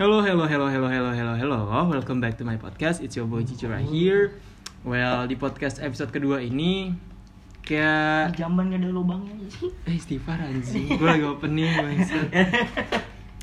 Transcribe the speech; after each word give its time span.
Hello, 0.00 0.24
hello, 0.24 0.48
hello, 0.48 0.64
hello, 0.64 0.88
hello, 0.88 1.12
hello, 1.12 1.36
hello. 1.36 1.58
Welcome 1.84 2.24
back 2.24 2.40
to 2.40 2.44
my 2.48 2.56
podcast. 2.56 3.04
It's 3.04 3.20
your 3.20 3.28
boy 3.28 3.44
Cici 3.44 3.68
right 3.68 3.84
here. 3.84 4.32
Well, 4.80 5.28
di 5.28 5.36
podcast 5.36 5.76
episode 5.76 6.08
kedua 6.08 6.40
ini 6.40 6.96
kayak 7.60 8.32
Jamban 8.32 8.72
gak 8.72 8.80
ada 8.80 8.96
lubangnya 8.96 9.36
eh 9.84 10.00
istighfar 10.00 10.40
anjing. 10.40 10.96
Gue 10.96 11.04
lagi 11.04 11.28
opening 11.28 11.68
bangsat. 11.84 12.32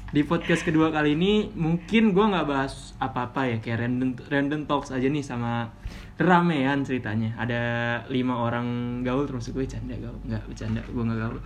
Di 0.10 0.26
podcast 0.26 0.66
kedua 0.66 0.90
kali 0.90 1.14
ini 1.14 1.54
mungkin 1.54 2.18
gue 2.18 2.26
nggak 2.26 2.50
bahas 2.50 2.98
apa-apa 2.98 3.54
ya 3.54 3.58
kayak 3.62 3.86
random 3.86 4.18
random 4.26 4.62
talks 4.66 4.90
aja 4.90 5.06
nih 5.06 5.22
sama 5.22 5.70
ramean 6.18 6.82
ceritanya. 6.82 7.38
Ada 7.38 7.62
lima 8.10 8.34
orang 8.34 8.66
gaul 9.06 9.30
termasuk 9.30 9.62
gue 9.62 9.70
canda 9.70 9.94
gaul. 9.94 10.18
Nggak 10.26 10.42
bercanda, 10.50 10.82
gue 10.82 11.04
nggak 11.06 11.20
gaul. 11.22 11.38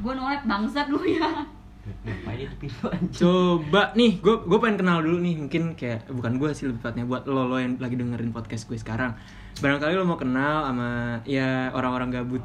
Gue 0.00 0.12
nolak 0.16 0.48
bangsat 0.48 0.88
lu 0.88 1.04
ya 1.04 1.57
Itu 1.88 2.56
pintu 2.60 2.84
anjing 2.88 3.12
Coba 3.16 3.82
nih, 3.96 4.20
gue 4.20 4.34
gue 4.44 4.58
pengen 4.60 4.76
kenal 4.80 4.98
dulu 5.02 5.18
nih, 5.20 5.34
mungkin 5.40 5.62
kayak 5.74 6.06
bukan 6.12 6.38
gue 6.38 6.50
sih 6.52 6.68
lebih 6.68 6.80
tepatnya 6.84 7.04
buat 7.08 7.24
lo 7.26 7.48
lo 7.48 7.56
yang 7.56 7.76
lagi 7.80 7.96
dengerin 7.96 8.30
podcast 8.30 8.68
gue 8.68 8.78
sekarang. 8.78 9.16
Barangkali 9.58 9.96
lo 9.96 10.04
mau 10.06 10.20
kenal 10.20 10.68
sama 10.68 11.20
ya 11.26 11.72
orang-orang 11.74 12.14
gabut 12.14 12.44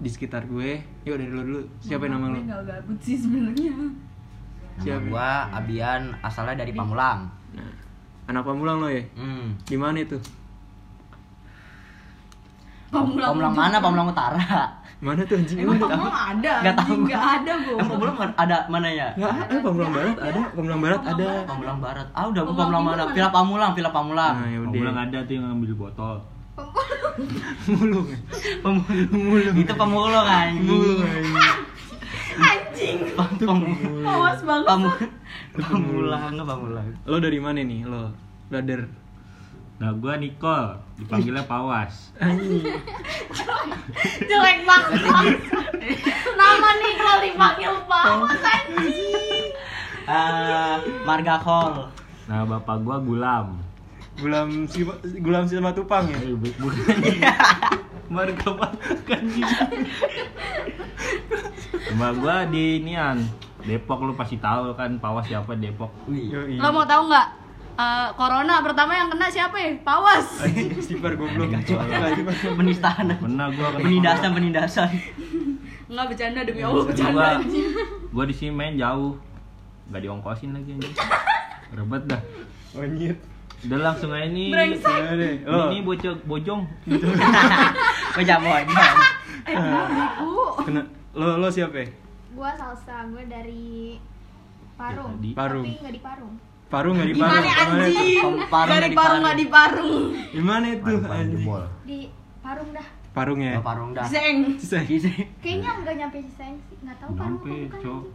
di 0.00 0.08
sekitar 0.08 0.48
gue. 0.48 0.80
Yuk 1.04 1.16
dari 1.16 1.32
lo 1.32 1.42
dulu. 1.42 1.60
Siapa 1.80 2.08
yang 2.08 2.20
nama 2.20 2.26
lo? 2.32 2.38
Gue 2.40 2.48
gak 2.48 2.62
gabut 2.64 2.98
sih 3.00 3.16
sebenarnya 3.16 3.72
Siapa? 4.76 5.08
Gua 5.08 5.48
Abian 5.56 6.12
asalnya 6.20 6.60
dari 6.60 6.76
Pamulang 6.76 7.24
Nah, 7.56 7.72
anak 8.28 8.44
pamulang 8.44 8.84
lo 8.84 8.88
ya? 8.92 9.00
Hmm 9.16 9.56
Di 9.64 9.76
mana 9.80 10.04
itu? 10.04 10.20
Pamulang 12.90 13.30
Pamulang 13.34 13.52
juga. 13.52 13.62
mana? 13.66 13.76
Pamulang 13.82 14.08
Utara 14.10 14.44
Mana 14.96 15.20
tuh 15.28 15.36
anjing? 15.36 15.58
Emang 15.60 15.76
Pamulang 15.76 16.16
ada? 16.16 16.52
Gak 16.64 16.74
tahu 16.78 16.88
anjing, 16.88 17.00
gua. 17.04 17.12
Gak 17.12 17.24
ada 17.26 17.52
gue 17.60 17.74
Emang 17.76 17.90
Pamulang 17.90 18.16
ada 18.38 18.56
mana 18.72 18.88
ya? 18.88 19.08
Nggak 19.12 19.32
ada, 19.36 19.54
Pamulang 19.60 19.90
Barat 19.92 20.16
ada, 20.16 20.42
Pamulang 20.56 20.80
Barat 20.80 21.00
ada. 21.04 21.26
Pamulang 21.44 21.78
Barat 21.82 22.08
Ah 22.16 22.24
udah 22.30 22.42
gua 22.46 22.54
Pamulang 22.56 22.82
mana? 22.86 23.02
Villa 23.12 23.30
Pamulang, 23.30 23.70
Villa 23.76 23.90
Pamulang 23.92 24.34
Nah, 24.40 24.48
ya 24.48 24.58
Pamulang 24.64 24.96
ada 24.96 25.18
tuh 25.26 25.32
yang 25.36 25.44
ngambil 25.50 25.72
botol. 25.76 26.16
Mulung. 27.68 28.08
Pamulang 28.64 29.54
Itu 29.60 29.72
Pamulang 29.76 30.26
anjing 30.26 30.64
Mulung 30.64 31.00
anjing. 32.36 32.98
Pamulang 33.16 33.76
Awas 34.06 34.40
banget 34.46 34.66
Pamulang 35.56 36.34
Pamulang 36.40 36.88
Lo 37.04 37.16
dari 37.20 37.38
mana 37.42 37.60
nih 37.60 37.84
lo? 37.84 38.14
Brother. 38.48 39.05
Nah, 39.76 39.92
gua 39.92 40.16
Nicole, 40.16 40.72
dipanggilnya 40.96 41.44
Pawas. 41.44 42.16
Jelek 44.20 44.58
banget 44.64 45.00
Nama 46.32 46.68
nih 46.74 46.92
kalau 46.96 47.16
dipanggil 47.20 47.72
Pawas 47.84 48.40
anjing 48.40 49.44
Ah, 50.06 50.80
Marga 51.04 51.36
Hall 51.36 51.92
Nah, 52.24 52.42
bapak 52.42 52.80
gua 52.80 52.96
Gulam. 52.98 53.60
Gulam 54.16 54.64
si 54.64 54.80
Gulam 55.14 55.44
si 55.44 55.54
sama 55.54 55.70
tupang 55.70 56.08
ya? 56.08 56.16
Eh, 56.18 56.32
bu- 56.32 56.56
bukan. 56.56 56.80
Marga 58.08 58.48
Mbak 61.92 62.12
gua 62.16 62.36
di 62.46 62.80
inian 62.80 63.20
Depok 63.60 64.00
lu 64.00 64.14
pasti 64.14 64.38
tahu 64.38 64.72
kan 64.72 64.96
Pawas 64.96 65.26
siapa 65.26 65.52
Depok. 65.54 65.92
Lo 66.56 66.68
mau 66.70 66.82
tahu 66.82 67.02
nggak? 67.06 67.28
Eh, 67.76 68.08
corona 68.16 68.64
pertama 68.64 68.96
yang 68.96 69.12
kena 69.12 69.28
siapa 69.28 69.52
ya? 69.60 69.76
Pawas 69.84 70.40
istighfar 70.80 71.12
goblok. 71.12 71.52
Penistaan 72.56 73.12
Pernah 73.20 73.52
gua 73.52 73.68
kan 73.76 73.80
Penindasan 73.84 74.30
Penindasan 74.32 74.88
Nggak 75.86 76.04
bercanda 76.08 76.40
demi 76.40 76.64
Allah 76.64 76.80
gua, 76.80 76.88
bercanda 76.88 77.28
gua 78.16 78.24
di 78.24 78.34
sini 78.34 78.50
main 78.56 78.74
jauh. 78.80 79.20
Gak 79.92 80.02
diongkosin 80.02 80.50
lagi 80.50 80.74
anjing. 80.74 80.94
Rebet 81.70 82.02
dah. 82.10 82.20
Anjir. 82.74 83.14
Udah 83.68 83.78
langsung 83.78 84.10
aja 84.10 84.26
nih. 84.26 84.50
Brengsek 84.50 84.98
Ya 84.98 85.14
deh. 85.14 85.34
Lo. 85.46 85.70
Ini 85.70 85.78
bocah 85.86 86.14
bojong. 86.26 86.62
Eh, 89.46 89.54
Bu 90.18 90.58
Kena, 90.66 90.82
lo 91.14 91.38
lo 91.38 91.48
siapa 91.52 91.76
ya? 91.84 91.88
Gua 92.34 92.50
salsa, 92.56 93.06
gue 93.14 93.24
dari 93.30 93.94
Parung. 94.74 95.14
Ya, 95.14 95.20
tadi. 95.22 95.30
Parung. 95.38 95.64
Tapi 95.64 95.78
nggak 95.78 95.94
di 95.94 96.02
Parung. 96.02 96.34
Parung 96.66 96.98
nggak 96.98 97.08
di 97.08 97.14
Gimana 97.14 97.38
Parung? 97.38 97.78
anjing? 97.78 98.18
Parung 98.50 98.68
Dari 98.68 98.80
nggak 98.80 98.90
di 98.90 98.96
parung 98.96 98.96
Parung. 98.98 99.22
nggak 99.22 99.36
di 99.36 99.46
parung 99.46 100.02
Gimana 100.34 100.66
itu 100.68 100.92
anjing? 101.00 101.46
Di 101.86 101.98
Parung 102.42 102.70
dah. 102.70 102.86
Parung 103.10 103.40
ya. 103.40 103.52
Oh, 103.56 103.64
Parung 103.64 103.90
dah 103.94 104.04
Zeng 104.04 104.38
Sisa. 104.58 104.82
Kayaknya 105.40 105.70
nggak 105.80 105.94
nyampe 105.96 106.18
Ciseng 106.20 106.54
sih. 106.62 106.76
Nggak 106.82 106.96
tahu 107.00 107.10
Parung 107.14 107.38
Nyampe, 107.38 107.48
apa 107.48 107.62
bukan. 107.62 107.80
cok. 107.80 107.94
anjing. 107.96 108.14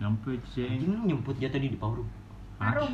Nyampe, 0.00 0.30
ceng. 0.48 0.70
Anjing 0.72 0.90
lu 0.90 1.00
nyemput 1.06 1.34
dia 1.36 1.48
tadi 1.48 1.66
di 1.68 1.76
Parung 1.76 2.08
Parung. 2.56 2.92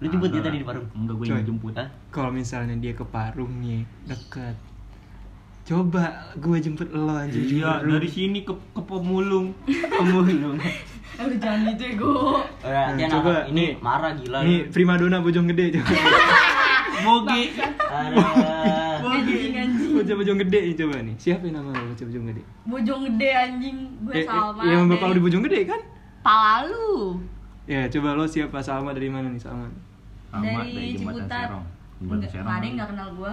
Lu 0.00 0.06
jemput 0.08 0.30
dia 0.30 0.40
tadi 0.40 0.56
di 0.56 0.66
Parung 0.66 0.86
Enggak, 0.90 1.14
gue 1.14 1.24
yang 1.28 1.44
jemput. 1.44 1.72
Kalau 2.08 2.30
misalnya 2.30 2.74
dia 2.74 2.92
ke 2.92 3.04
Parung 3.04 3.52
nih, 3.60 3.84
deket. 4.04 4.56
Coba 5.62 6.04
gue 6.34 6.56
jemput 6.58 6.88
lo 6.90 7.14
anjing. 7.14 7.60
Iya, 7.60 7.78
Parung. 7.78 7.92
dari 7.92 8.08
sini 8.08 8.38
ke 8.42 8.52
ke 8.72 8.80
Pemulung. 8.80 9.52
Pemulung 10.00 10.56
Eh 11.18 11.24
udah 11.28 11.38
jangan 11.38 11.60
gitu 11.68 11.82
ya 11.82 11.92
gue 11.96 12.40
dia 12.96 13.06
coba, 13.08 13.32
ini 13.46 13.54
nih. 13.54 13.70
marah 13.78 14.12
gila 14.14 14.38
Nih, 14.42 14.60
primadona 14.68 15.18
bojong 15.20 15.46
gede 15.48 15.66
Anjing 19.00 19.52
anjing 19.56 19.90
Bocah 19.96 20.14
bojong 20.16 20.38
gede 20.38 20.60
nih 20.70 20.76
coba 20.76 20.96
nih. 21.00 21.14
Siapa 21.16 21.42
yang 21.44 21.54
nama 21.58 21.70
lo 21.72 21.82
bocah 21.90 22.06
bojong 22.06 22.24
gede? 22.30 22.42
Bojong 22.64 23.00
gede 23.08 23.30
anjing 23.32 23.78
Gue 24.00 24.12
Eh, 24.12 24.20
eh, 24.20 24.26
Salma 24.26 24.62
yang 24.62 24.84
bapak 24.86 25.06
lo 25.06 25.08
dari 25.08 25.16
di 25.16 25.24
bojong 25.24 25.42
gede 25.48 25.60
kan? 25.66 25.80
Palalu 26.20 26.96
Ya, 27.64 27.80
coba 27.88 28.08
lo 28.14 28.24
siapa 28.24 28.58
Salma 28.60 28.90
dari 28.92 29.08
mana 29.08 29.28
nih 29.28 29.40
Salma? 29.40 29.66
Dari 30.30 30.94
Jembatan 30.94 31.26
Ciputat 31.26 31.48
Enggak, 32.00 32.32
ada 32.32 32.64
yang 32.64 32.76
gak 32.76 32.88
kenal 32.92 33.08
gue 33.12 33.32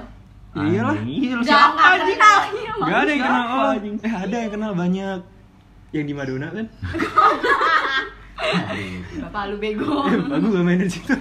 Ya 0.57 0.63
Iya, 0.97 1.31
lu 1.37 1.43
Jangan 1.43 1.45
siapa 1.45 1.81
anjing? 1.93 2.17
kenal 2.17 2.39
iya, 2.49 2.71
Gak 2.73 2.97
ada 2.97 3.11
yang 3.11 3.21
kenal 3.21 3.43
Siapa, 3.43 3.57
oh. 3.59 3.75
anjing? 3.75 3.95
Eh 4.01 4.13
ada 4.15 4.35
yang 4.37 4.51
kenal 4.51 4.71
banyak. 4.73 5.19
Yang 5.95 6.05
di 6.09 6.13
Madonna 6.13 6.47
kan? 6.51 6.65
Bapak 9.27 9.43
lu 9.49 9.55
bego 9.59 10.07
Eh, 10.07 10.15
bapak 10.15 10.37
gue 10.39 10.51
gak 10.55 10.63
main 10.63 10.79
di 10.79 10.87
situ. 10.87 11.15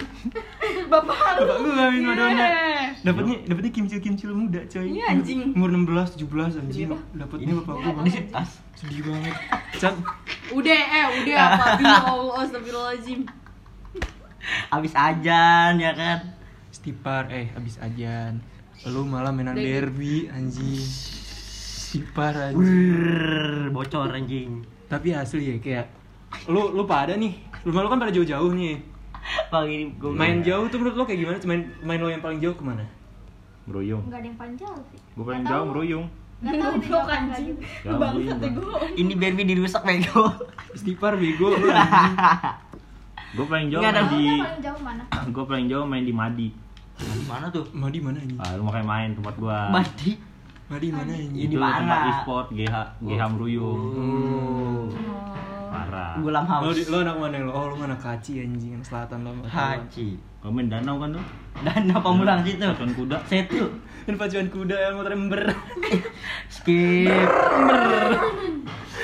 Bapak 0.87 1.17
lu 1.41 1.41
Bapak 1.43 1.57
gue 1.59 1.71
gak 1.75 1.89
main 1.91 2.03
Madonna. 2.05 2.45
Yeah. 2.45 2.85
Dapatnya 3.03 3.35
dapatnya 3.47 3.71
kimcil-kimcil 3.73 4.31
muda, 4.31 4.61
coy. 4.69 4.87
Iya, 4.95 5.05
anjing. 5.11 5.51
Umur 5.57 5.69
16, 5.73 6.19
17 6.23 6.61
anjing. 6.61 6.87
Iya, 6.87 6.97
Dapatnya 7.17 7.53
bapak 7.63 7.73
gue 7.83 7.91
banget. 7.91 8.25
Sedih 8.77 9.01
banget. 9.03 9.35
Can, 9.81 9.93
Udah 10.53 10.79
eh 10.79 11.05
udah 11.21 11.37
apa 11.51 11.65
Bio 11.81 12.31
Astagfirullahaladzim 12.39 13.19
Abis 14.71 14.93
ajan 14.95 15.75
ya 15.75 15.91
kan 15.91 16.19
stipar 16.71 17.27
eh 17.33 17.51
habis 17.51 17.75
ajan. 17.83 18.39
Lu 18.87 19.03
malah 19.03 19.33
mainan 19.35 19.57
derby 19.57 20.29
anjing. 20.31 20.79
Stipar 21.87 22.35
anjing. 22.35 23.71
Bocor 23.71 24.11
anjing 24.11 24.59
Tapi 24.91 25.15
asli 25.15 25.55
ya 25.55 25.55
kayak 25.63 25.87
lu 26.51 26.75
lu 26.75 26.83
pada 26.83 27.15
nih. 27.15 27.31
Rumah 27.63 27.79
lu 27.79 27.87
kan 27.87 27.99
pada 28.03 28.11
jauh-jauh 28.11 28.51
nih. 28.51 28.75
Pagi 29.47 29.95
gue 29.95 30.11
Main 30.11 30.43
jauh 30.43 30.67
tuh 30.67 30.83
menurut 30.83 30.99
lo 30.99 31.03
kayak 31.07 31.19
gimana? 31.23 31.37
Main 31.47 31.61
main 31.87 31.99
lo 32.03 32.11
yang 32.11 32.19
paling 32.19 32.43
jauh 32.43 32.51
ke 32.51 32.63
mana? 32.67 32.83
Meruyung. 33.63 34.03
Nggak 34.03 34.19
ada 34.19 34.27
yang 34.27 34.35
paling 34.35 34.55
jauh 34.59 34.81
sih. 34.91 34.99
Gue 35.15 35.23
paling 35.23 35.45
jauh 35.47 35.65
meruyung. 35.71 36.05
Goblok 36.37 37.07
anjing. 37.07 37.55
Lu 37.55 37.95
Jauh, 37.95 37.97
bangsat 37.97 38.37
gue 38.45 38.77
Ini 38.93 39.13
Barbie 39.17 39.47
dirusak 39.47 39.81
bego 39.87 40.23
Stipar 40.75 41.15
bego 41.15 41.55
lu 41.55 41.71
anjing. 41.71 42.15
Gue 43.31 43.45
paling 43.47 43.67
jauh 43.71 43.79
main 43.79 43.95
di 43.95 44.27
Jauhnya 44.27 44.43
paling 44.43 44.63
jauh 44.63 44.81
mana? 44.83 45.03
gue 45.23 45.45
paling 45.47 45.67
jauh 45.71 45.85
main 45.87 46.03
di 46.03 46.11
Madi. 46.11 46.47
Di 46.99 47.23
mana 47.31 47.47
tuh? 47.47 47.63
Mau 47.71 47.87
di 47.87 48.03
mana 48.03 48.19
anjing? 48.19 48.39
Ah, 48.43 48.59
lu 48.59 48.67
makanya 48.67 48.87
main 48.91 49.09
tempat 49.15 49.35
gua. 49.39 49.71
Badi 49.71 50.19
Madi 50.67 50.87
mana 50.91 51.13
Ini 51.15 51.47
Itu 51.47 51.55
mana? 51.55 51.79
tempat 51.79 51.99
e-sport 52.11 52.47
GH 52.51 52.75
GH 52.99 53.21
meruyung. 53.31 53.81
Oh 53.95 54.83
Parah. 55.67 56.19
Gulam 56.19 56.43
Lo, 56.43 56.49
House 56.67 56.75
di, 56.75 56.83
lo 56.91 56.97
anak 57.03 57.15
mana 57.15 57.37
lo? 57.39 57.51
Oh 57.51 57.65
lo 57.71 57.75
anak 57.79 57.99
kaci 57.99 58.43
anjing, 58.43 58.75
anak 58.75 58.87
selatan 58.87 59.23
lo. 59.23 59.31
Haji 59.47 60.07
Kau 60.37 60.51
main 60.51 60.67
danau 60.67 60.99
kan 60.99 61.15
lu? 61.15 61.21
Dan 61.65 61.89
apa 61.89 62.09
mulang 62.11 62.39
situ? 62.43 62.61
Pacuan 62.61 62.91
kuda. 62.93 63.17
Setu 63.25 63.65
Kan 64.05 64.15
pacuan 64.21 64.47
kuda 64.47 64.75
yang 64.75 64.95
motor 64.99 65.13
ember. 65.15 65.41
Skip 66.47 67.27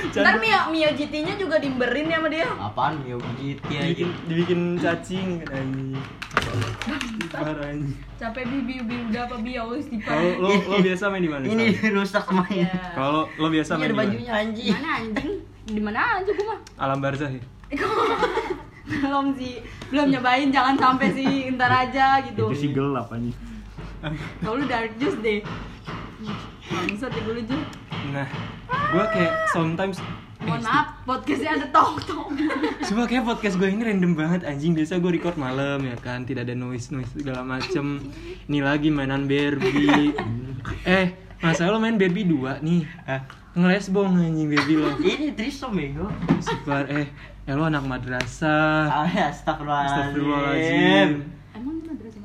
Ntar 0.03 0.35
Mio, 0.38 0.59
Mio 0.69 0.89
GT-nya 0.91 1.33
juga 1.35 1.55
dimberin 1.57 2.05
ya 2.05 2.17
sama 2.17 2.27
dia 2.27 2.47
Apaan 2.53 2.94
Mio 3.00 3.17
GT 3.38 3.67
aja 3.71 3.88
dibikin 3.88 4.09
dibikin 4.25 4.61
cacing 4.75 5.29
anjing. 5.47 5.95
Stipar 6.83 7.57
anjing. 7.61 7.95
Capek 8.15 8.44
bibi 8.45 8.73
bibi 8.79 8.95
udah 9.07 9.21
apa 9.23 9.35
biau 9.39 9.67
istighfar 9.73 10.11
Kalau 10.11 10.29
lo 10.38 10.50
lo 10.65 10.77
biasa 10.79 11.03
main 11.07 11.21
di 11.21 11.31
mana? 11.31 11.44
Ini 11.45 11.65
rusak 11.89 12.23
semuanya 12.25 12.67
Ya. 12.67 12.81
Kalau 12.91 13.21
lo 13.29 13.47
biasa 13.47 13.71
Ini 13.71 13.77
main 13.77 13.81
ada 13.81 13.88
di 13.88 13.94
mana? 13.94 14.03
bajunya 14.03 14.31
anjing 14.33 14.73
Mana 14.73 14.91
anjing? 14.97 15.31
Di 15.63 15.81
mana 15.81 16.00
aja 16.19 16.31
gua 16.31 16.45
mah? 16.45 16.59
Alam 16.77 16.97
barzah 17.00 17.29
ya. 17.29 17.44
belum 18.83 19.31
sih 19.33 19.63
belum 19.89 20.11
nyobain 20.11 20.51
jangan 20.51 20.75
sampai 20.75 21.07
sih 21.09 21.50
ntar 21.51 21.71
aja 21.71 22.19
gitu 22.21 22.51
Itu 22.51 22.59
sih 22.59 22.69
gelap 22.69 23.07
anjing. 23.09 23.31
kalau 24.44 24.59
lu 24.59 24.67
dark 24.67 24.91
juice 25.00 25.15
deh 25.17 25.39
bangsat 26.69 27.12
ya 27.12 27.21
gue 27.24 27.36
lucu 27.44 27.57
Nah, 28.12 28.27
gue 28.68 29.06
kayak 29.15 29.33
sometimes 29.56 29.98
mohon 30.44 30.60
maaf 30.60 31.00
podcastnya 31.07 31.56
ada 31.56 31.68
tong 31.71 31.95
tong 32.04 32.36
Coba 32.83 33.07
kayak 33.07 33.24
podcast 33.24 33.56
gue 33.56 33.71
ini 33.71 33.80
random 33.80 34.12
banget 34.12 34.44
anjing. 34.44 34.75
Biasa 34.75 35.00
gue 35.00 35.12
record 35.15 35.39
malam 35.39 35.80
ya 35.88 35.95
kan? 35.95 36.27
Tidak 36.27 36.44
ada 36.44 36.51
noise-noise 36.51 37.15
segala 37.15 37.48
macem. 37.48 38.04
Ini 38.51 38.60
lagi 38.60 38.92
mainan 38.92 39.24
Barbie. 39.24 40.12
Eh 40.83 41.15
masa 41.39 41.71
lo 41.71 41.80
main 41.80 41.95
Barbie 41.95 42.27
2 42.27 42.60
nih? 42.60 42.83
Ah, 43.07 43.24
Ngelesbong 43.56 44.19
anjing 44.19 44.51
Barbie 44.51 44.77
lo. 44.83 44.89
Ini 45.00 45.31
trisom 45.31 45.80
bego. 45.80 46.12
Super 46.44 46.92
eh 46.92 47.07
Eh 47.48 47.56
lo 47.56 47.63
anak 47.63 47.88
madrasah. 47.88 48.92
Ah, 48.92 49.07
astagfirullahaladzim. 49.07 49.95
Astagfirullahaladzim 49.95 51.12
emang 51.54 51.75
itu 51.80 51.88
madrasah 51.88 52.21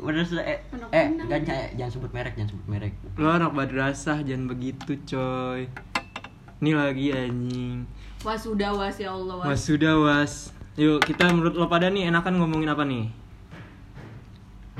sudah 0.00 0.44
eh, 0.44 0.58
eh 0.90 1.06
jangan, 1.12 1.42
jangan, 1.44 1.68
jangan 1.76 1.92
sebut 1.92 2.10
merek, 2.16 2.32
jangan 2.36 2.50
sebut 2.56 2.66
merek. 2.66 2.92
Lo 3.20 3.28
anak 3.28 3.52
madrasah 3.52 4.18
jangan 4.24 4.48
begitu 4.48 4.96
coy. 5.04 5.68
Ini 6.60 6.70
lagi 6.76 7.06
anjing. 7.12 7.88
Was 8.20 8.44
sudah 8.44 8.76
was 8.76 8.96
ya 9.00 9.16
Allah 9.16 9.34
was, 9.40 9.48
Was 9.48 9.60
sudah 9.64 9.96
was 9.96 10.32
Yuk 10.76 11.00
kita 11.04 11.32
menurut 11.32 11.56
lo 11.56 11.66
pada 11.72 11.88
nih 11.88 12.12
enakan 12.12 12.40
ngomongin 12.40 12.68
apa 12.68 12.84
nih? 12.84 13.08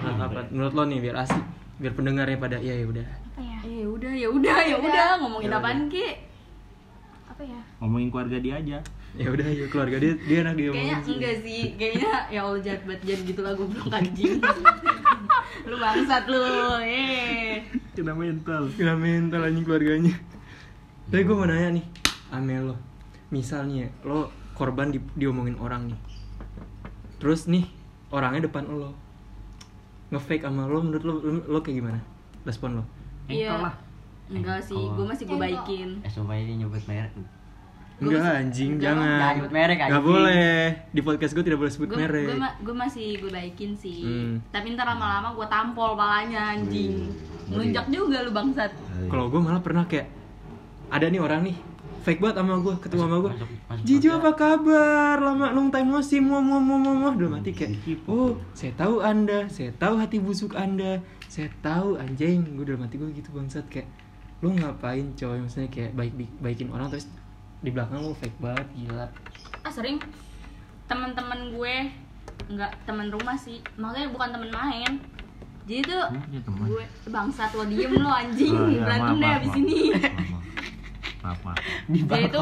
Menurut, 0.00 0.20
apa? 0.20 0.40
menurut 0.52 0.72
lo 0.76 0.82
nih 0.88 0.98
biar 1.00 1.16
asik 1.24 1.44
Biar 1.80 1.92
pendengarnya 1.96 2.36
pada 2.36 2.56
ya 2.60 2.76
ya 2.76 2.84
udah. 2.84 3.04
Apa 3.04 3.40
ya? 3.40 3.58
Eh, 3.64 3.84
ya 3.84 3.88
udah. 3.88 4.12
Ya 4.12 4.28
udah 4.28 4.58
ya 4.64 4.76
udah 4.76 5.08
ngomongin 5.24 5.48
Ya 5.48 5.56
apaan 5.56 5.88
ki? 5.88 6.08
Apa 7.32 7.42
ya? 7.44 7.60
Ngomongin 7.80 8.08
keluarga 8.12 8.36
dia 8.40 8.54
aja. 8.60 8.78
Ya 9.18 9.26
udah 9.26 9.48
yuk 9.50 9.74
keluarga 9.74 9.98
dia 9.98 10.14
dia 10.22 10.38
enak 10.46 10.54
dia 10.54 10.70
kayaknya 10.70 10.96
enggak 11.02 11.36
sih 11.42 11.62
kayaknya 11.74 12.12
ya 12.30 12.40
Allah 12.46 12.62
jahat 12.62 12.86
banget 12.86 13.02
jangan 13.10 13.22
gitu 13.26 13.40
lah 13.42 13.52
goblok 13.58 13.90
anjing 13.90 14.38
lu 15.66 15.76
bangsat 15.76 16.24
lu 16.30 16.40
eh. 16.82 17.64
Kena 17.92 18.12
mental. 18.16 18.70
Kena 18.74 18.94
mental 18.96 19.40
anjing 19.44 19.64
keluarganya. 19.66 20.14
Tapi 21.10 21.22
gue 21.26 21.36
mau 21.36 21.46
nanya 21.48 21.74
nih 21.74 21.86
Amel 22.30 22.72
lo. 22.72 22.76
Misalnya 23.34 23.90
lo 24.06 24.30
korban 24.54 24.94
di, 24.94 25.02
diomongin 25.18 25.58
orang 25.58 25.90
nih. 25.90 26.00
Terus 27.18 27.50
nih 27.50 27.66
orangnya 28.14 28.46
depan 28.46 28.66
lo. 28.70 28.94
Nge-fake 30.10 30.46
sama 30.46 30.66
lo 30.66 30.78
menurut 30.82 31.04
lo, 31.06 31.14
lo, 31.22 31.40
lo 31.46 31.58
kayak 31.62 31.76
gimana? 31.82 32.00
Respon 32.46 32.80
lo? 32.80 32.84
iya. 33.30 33.54
Enggak 34.30 34.62
sih 34.62 34.78
gue 34.78 35.04
masih 35.06 35.26
gue 35.26 35.38
baikin. 35.38 35.90
Eh 36.06 36.10
sumpah 36.10 36.38
ini 36.38 36.62
nyebut 36.62 36.82
merek. 36.86 37.10
Gua 38.00 38.08
Enggak 38.10 38.22
masih- 38.22 38.40
anjing 38.40 38.70
jangan 38.74 39.04
jangan. 39.04 39.34
sebut 39.36 39.52
merek, 39.52 39.78
anjing. 39.78 40.00
boleh. 40.02 40.56
Di 40.88 41.00
podcast 41.02 41.32
gue 41.32 41.44
tidak 41.44 41.58
boleh 41.60 41.68
sebut 41.70 41.86
gue 41.86 41.98
merek. 41.98 42.26
gue 42.26 42.38
ma- 42.38 42.56
gue 42.58 42.74
masih 42.74 43.08
gue 43.16 43.30
baikin 43.30 43.72
sih. 43.74 44.00
Hmm. 44.00 44.34
tapi 44.48 44.72
ntar 44.72 44.88
lama-lama 44.88 45.28
gue 45.30 45.46
tampol 45.46 45.92
palanya 45.94 46.40
anjing. 46.50 47.12
Ngelunjak 47.46 47.86
juga 47.86 48.16
lu 48.20 48.30
bangsat. 48.30 48.72
Kalau 49.04 49.26
gue 49.26 49.36
malah 49.38 49.60
pernah 49.60 49.84
kayak 49.84 50.08
Ada 50.88 51.06
nih 51.06 51.20
orang 51.20 51.44
nih 51.44 51.54
Fake 52.00 52.16
banget 52.18 52.40
sama 52.40 52.56
gue, 52.56 52.74
ketemu 52.80 53.00
sama 53.04 53.16
gue 53.20 53.32
Jijo 53.84 54.08
podcast. 54.08 54.18
apa 54.18 54.30
kabar? 54.34 55.16
Lama 55.20 55.46
long 55.52 55.68
time 55.68 55.86
no 55.86 56.00
see, 56.00 56.16
muah 56.18 56.40
muah 56.40 56.56
muah 56.58 56.80
muah 56.80 56.94
muah. 56.96 57.12
Udah 57.14 57.30
mati 57.30 57.52
kayak 57.52 57.76
Oh, 58.06 58.32
saya 58.50 58.72
tahu 58.72 58.98
anda, 58.98 59.44
saya 59.46 59.68
tahu 59.72 59.94
hati 59.94 60.16
busuk 60.16 60.56
anda 60.56 61.04
Saya 61.26 61.52
tahu 61.60 61.94
anjing. 61.94 62.42
Gue 62.50 62.64
udah 62.64 62.80
mati 62.80 62.96
gue 62.96 63.12
gitu 63.12 63.28
bangsat. 63.30 63.68
Kayak 63.68 63.92
Lu 64.40 64.48
ngapain 64.50 65.12
coy, 65.12 65.36
maksudnya 65.36 65.68
kayak 65.68 65.92
baik 65.92 66.16
baikin 66.40 66.72
orang 66.72 66.88
terus 66.88 67.04
di 67.60 67.70
belakang. 67.70 68.00
Lu 68.00 68.12
fake 68.14 68.38
banget 68.38 68.66
gila. 68.74 69.06
Ah 69.62 69.72
sering. 69.72 70.00
Teman-teman 70.86 71.54
gue 71.54 71.74
nggak 72.50 72.72
teman 72.84 73.08
rumah 73.08 73.36
sih. 73.36 73.60
Maksudnya 73.76 74.08
bukan 74.10 74.28
teman 74.32 74.50
main. 74.50 74.92
Jadi 75.68 75.80
tuh 75.86 76.02
Hmm, 76.08 76.40
teman. 76.42 76.66
gue 76.66 76.84
bangsat 77.06 77.50
lo 77.54 77.64
diem 77.64 77.94
lo 77.94 78.10
anjing. 78.10 78.54
Oh, 78.54 78.66
iya, 78.66 78.80
berantem 78.82 79.16
deh 79.16 79.30
abis 79.30 79.48
maaf. 79.48 79.60
ini. 79.60 79.78
Maaf, 81.20 81.38
maaf. 81.44 81.58
Di 81.86 82.00
Jadi 82.00 82.36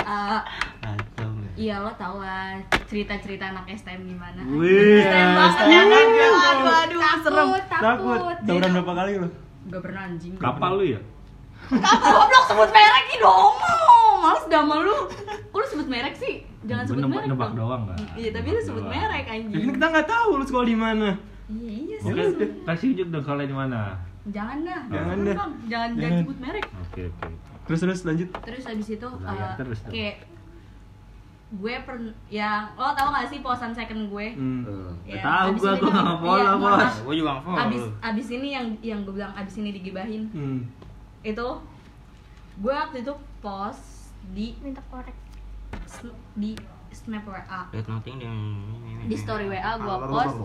uh, 0.00 0.40
Atau 0.80 1.28
iya 1.58 1.76
lo 1.82 1.92
tau 1.92 2.22
lah 2.22 2.56
cerita-cerita 2.88 3.52
anak 3.52 3.68
STM 3.68 4.08
gimana. 4.08 4.40
Wih, 4.48 5.04
STM 5.04 5.28
banget. 5.36 5.66
Ya 5.68 5.80
kan? 5.84 6.06
aduh 6.40 6.74
aduh 6.86 7.00
serem. 7.20 7.48
Takut, 7.50 7.64
takut. 7.68 8.70
Berapa 8.72 8.92
kali 8.94 9.12
lo? 9.20 9.28
gak 9.68 9.82
pernah 9.84 10.02
anjing. 10.08 10.32
Kapal 10.40 10.80
lu 10.80 10.84
ya? 10.88 11.00
Kamu 11.68 11.84
goblok 12.16 12.44
sebut 12.48 12.70
merek 12.72 13.06
dong 13.20 13.54
males 14.20 14.44
dah 14.46 14.60
sama 14.60 14.74
lu 14.78 14.96
kok 15.44 15.56
lu 15.56 15.66
sebut 15.66 15.88
merek 15.88 16.14
sih 16.14 16.34
jangan 16.62 16.84
sebut 16.84 17.02
Nebak- 17.02 17.12
merek 17.16 17.28
nebak 17.30 17.50
dong. 17.50 17.58
doang, 17.58 17.82
nggak? 17.84 17.98
iya 18.14 18.30
tapi 18.30 18.48
lu 18.48 18.60
sebut 18.60 18.82
Doang. 18.82 18.92
merek 18.92 19.22
Ya 19.22 19.26
kan 19.26 19.36
anjing 19.42 19.72
kita 19.72 19.86
nggak 19.88 20.08
tahu 20.08 20.30
lu 20.32 20.44
sekolah 20.44 20.66
di 20.66 20.78
mana. 20.78 21.08
iya 21.48 21.72
iya 21.74 21.96
sih 21.98 22.10
Oke, 22.10 22.24
kasih 22.62 22.86
ujuk 22.92 23.08
dong 23.08 23.24
kalau 23.24 23.42
di 23.42 23.52
mana. 23.54 23.80
jangan 24.26 24.58
dah 24.60 24.80
Jangan 24.86 25.16
Bang. 25.16 25.26
dah. 25.26 25.36
jangan 25.66 25.90
jangan 25.96 26.18
sebut 26.20 26.38
merek 26.38 26.64
Oke, 26.82 27.02
oke. 27.08 27.28
Terus 27.62 27.78
terus 27.80 28.00
lanjut. 28.02 28.28
terus 28.40 28.62
habis 28.64 28.88
itu 28.88 29.08
uh, 29.08 29.52
terus 29.54 29.78
kayak 29.86 30.16
gue 31.50 31.74
per 31.80 31.96
yang 32.28 32.70
lo 32.72 32.94
tau 32.94 33.10
gak 33.10 33.26
sih 33.26 33.40
posan 33.40 33.72
second 33.72 34.06
gue 34.06 34.26
Hmm. 34.32 34.94
Ya, 35.02 35.18
Tahu 35.18 35.46
ini 35.48 35.58
gua 35.58 35.72
tuh- 35.74 35.90
nggak 35.90 36.18
follow, 36.20 36.54
bos. 36.56 36.94
Gue 37.02 37.14
juga 37.16 37.30
nge-follow. 37.34 37.58
abis 37.60 37.82
abis 38.00 38.26
ini 38.30 38.48
yang 38.52 38.66
yang 38.80 39.00
gue 39.02 39.10
bilang 39.12 39.34
abis 39.34 39.54
ini 39.56 39.70
digibahin 39.72 40.30
Hmm. 40.30 40.60
itu 41.22 41.46
gue 42.56 42.70
waktu 42.72 43.00
itu 43.00 43.12
post 43.40 43.82
di 44.30 44.54
Minta 44.58 44.82
korek. 44.86 45.16
di 46.34 46.54
snap 46.90 47.22
WA 47.22 47.60
dia. 47.70 47.82
di 49.02 49.16
story 49.16 49.46
WA 49.46 49.72
gue 49.76 49.94
post 50.04 50.36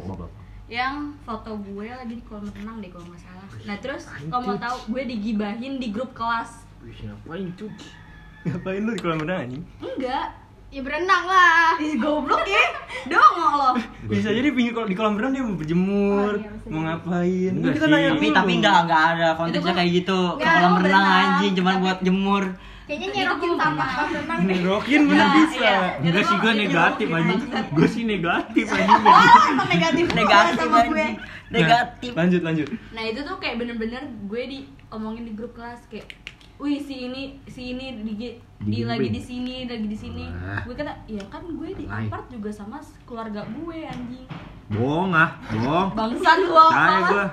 yang 0.65 0.95
foto 1.21 1.53
gue 1.55 1.85
lagi 1.87 2.13
di 2.13 2.23
kolam 2.23 2.45
renang 2.51 2.77
deh 2.77 2.89
kalau 2.89 3.05
nggak 3.05 3.21
salah 3.21 3.45
nah 3.63 3.77
terus 3.77 4.03
kalau 4.25 4.41
mau 4.43 4.57
tahu 4.57 4.77
gue 4.89 5.03
digibahin 5.07 5.77
di 5.77 5.89
grup 5.89 6.11
kelas 6.11 6.65
Ngapain 6.85 7.49
cuy? 7.51 7.69
Ngapain 8.45 8.77
lu 8.79 8.91
di 8.91 9.01
kolam 9.01 9.19
renang 9.19 9.39
anjing? 9.43 9.63
enggak 9.79 10.27
Ya 10.67 10.81
berenang 10.81 11.23
lah. 11.23 11.79
Ih, 11.79 11.95
goblok 11.95 12.43
ya 12.43 12.65
dongok 13.07 13.51
lo 13.53 13.69
Bisa 14.11 14.27
jadi 14.29 14.49
pinggir 14.49 14.69
kol- 14.71 14.85
di 14.85 14.93
kolam 14.93 15.15
renang 15.15 15.31
dia 15.31 15.39
mau 15.41 15.55
berjemur, 15.55 16.19
Oh, 16.27 16.35
iya, 16.35 16.51
mau 16.67 16.81
ngapain. 16.83 17.51
Enggak 17.53 17.73
kita 17.73 17.85
sih. 17.85 17.93
nanya 17.93 18.09
Tapi 18.09 18.25
dulu. 18.25 18.35
tapi 18.35 18.51
enggak 18.55 18.77
enggak 18.83 19.03
ada 19.07 19.27
konteksnya 19.33 19.63
gua- 19.63 19.77
kayak 19.77 19.91
gitu. 19.95 20.19
Ke 20.27 20.35
Nggak, 20.35 20.51
kolam 20.51 20.73
renang 20.73 20.83
berenang. 20.83 21.23
anjing 21.23 21.51
cuman 21.55 21.75
buat 21.79 21.97
jemur. 22.01 22.43
Kayaknya 22.85 23.07
nyerokin 23.11 23.51
berenang. 23.51 23.75
renang. 24.07 24.39
Ngerokin 24.45 25.01
bener 25.05 25.25
Iya, 25.25 25.35
bisa. 25.35 25.57
iya. 25.59 25.77
Enggak 25.99 26.23
sih 26.23 26.35
gua 26.35 26.43
gua- 26.45 26.53
negatif 26.55 27.05
gua- 27.07 27.67
Gua 27.73 27.87
sih 27.87 28.03
negatif 28.05 28.65
anjing. 28.67 29.03
oh 29.03 29.43
emang 29.47 29.67
negatif 29.67 30.05
Negatif 30.13 30.55
sama 30.55 30.77
gue 30.79 30.93
anjing. 30.95 31.15
Nah, 31.45 31.59
Negatif. 31.59 32.11
lanjut 32.11 32.41
lanjut. 32.41 32.67
nah 32.91 33.03
itu 33.03 33.19
tuh 33.21 33.35
kayak 33.37 33.55
bener-bener 33.55 34.01
gue 34.23 34.41
diomongin 34.47 35.23
di 35.23 35.33
grup 35.33 35.53
kelas 35.53 35.81
kayak 35.87 36.09
wih 36.57 36.79
si 36.79 37.05
ini 37.05 37.23
si 37.45 37.73
ini 37.73 37.85
di, 37.97 38.03
di 38.05 38.27
Digibing. 38.57 38.87
lagi 38.87 39.07
di 39.09 39.21
sini 39.21 39.55
lagi 39.65 39.85
di 39.85 39.97
sini 39.97 40.25
Wah. 40.25 40.63
gue 40.63 40.73
kata 40.73 40.93
ya 41.05 41.19
kan 41.25 41.43
gue 41.43 41.69
di 41.73 41.83
apart 41.85 42.25
juga 42.27 42.49
sama 42.49 42.77
keluarga 43.03 43.43
gue 43.45 43.77
anjing 43.83 44.27
Bohong 44.65 45.13
ah, 45.13 45.29
bohong. 45.45 45.93
bangsat 45.93 46.41
gua 46.41 46.65
Saya 46.67 46.97
gua. 47.05 47.25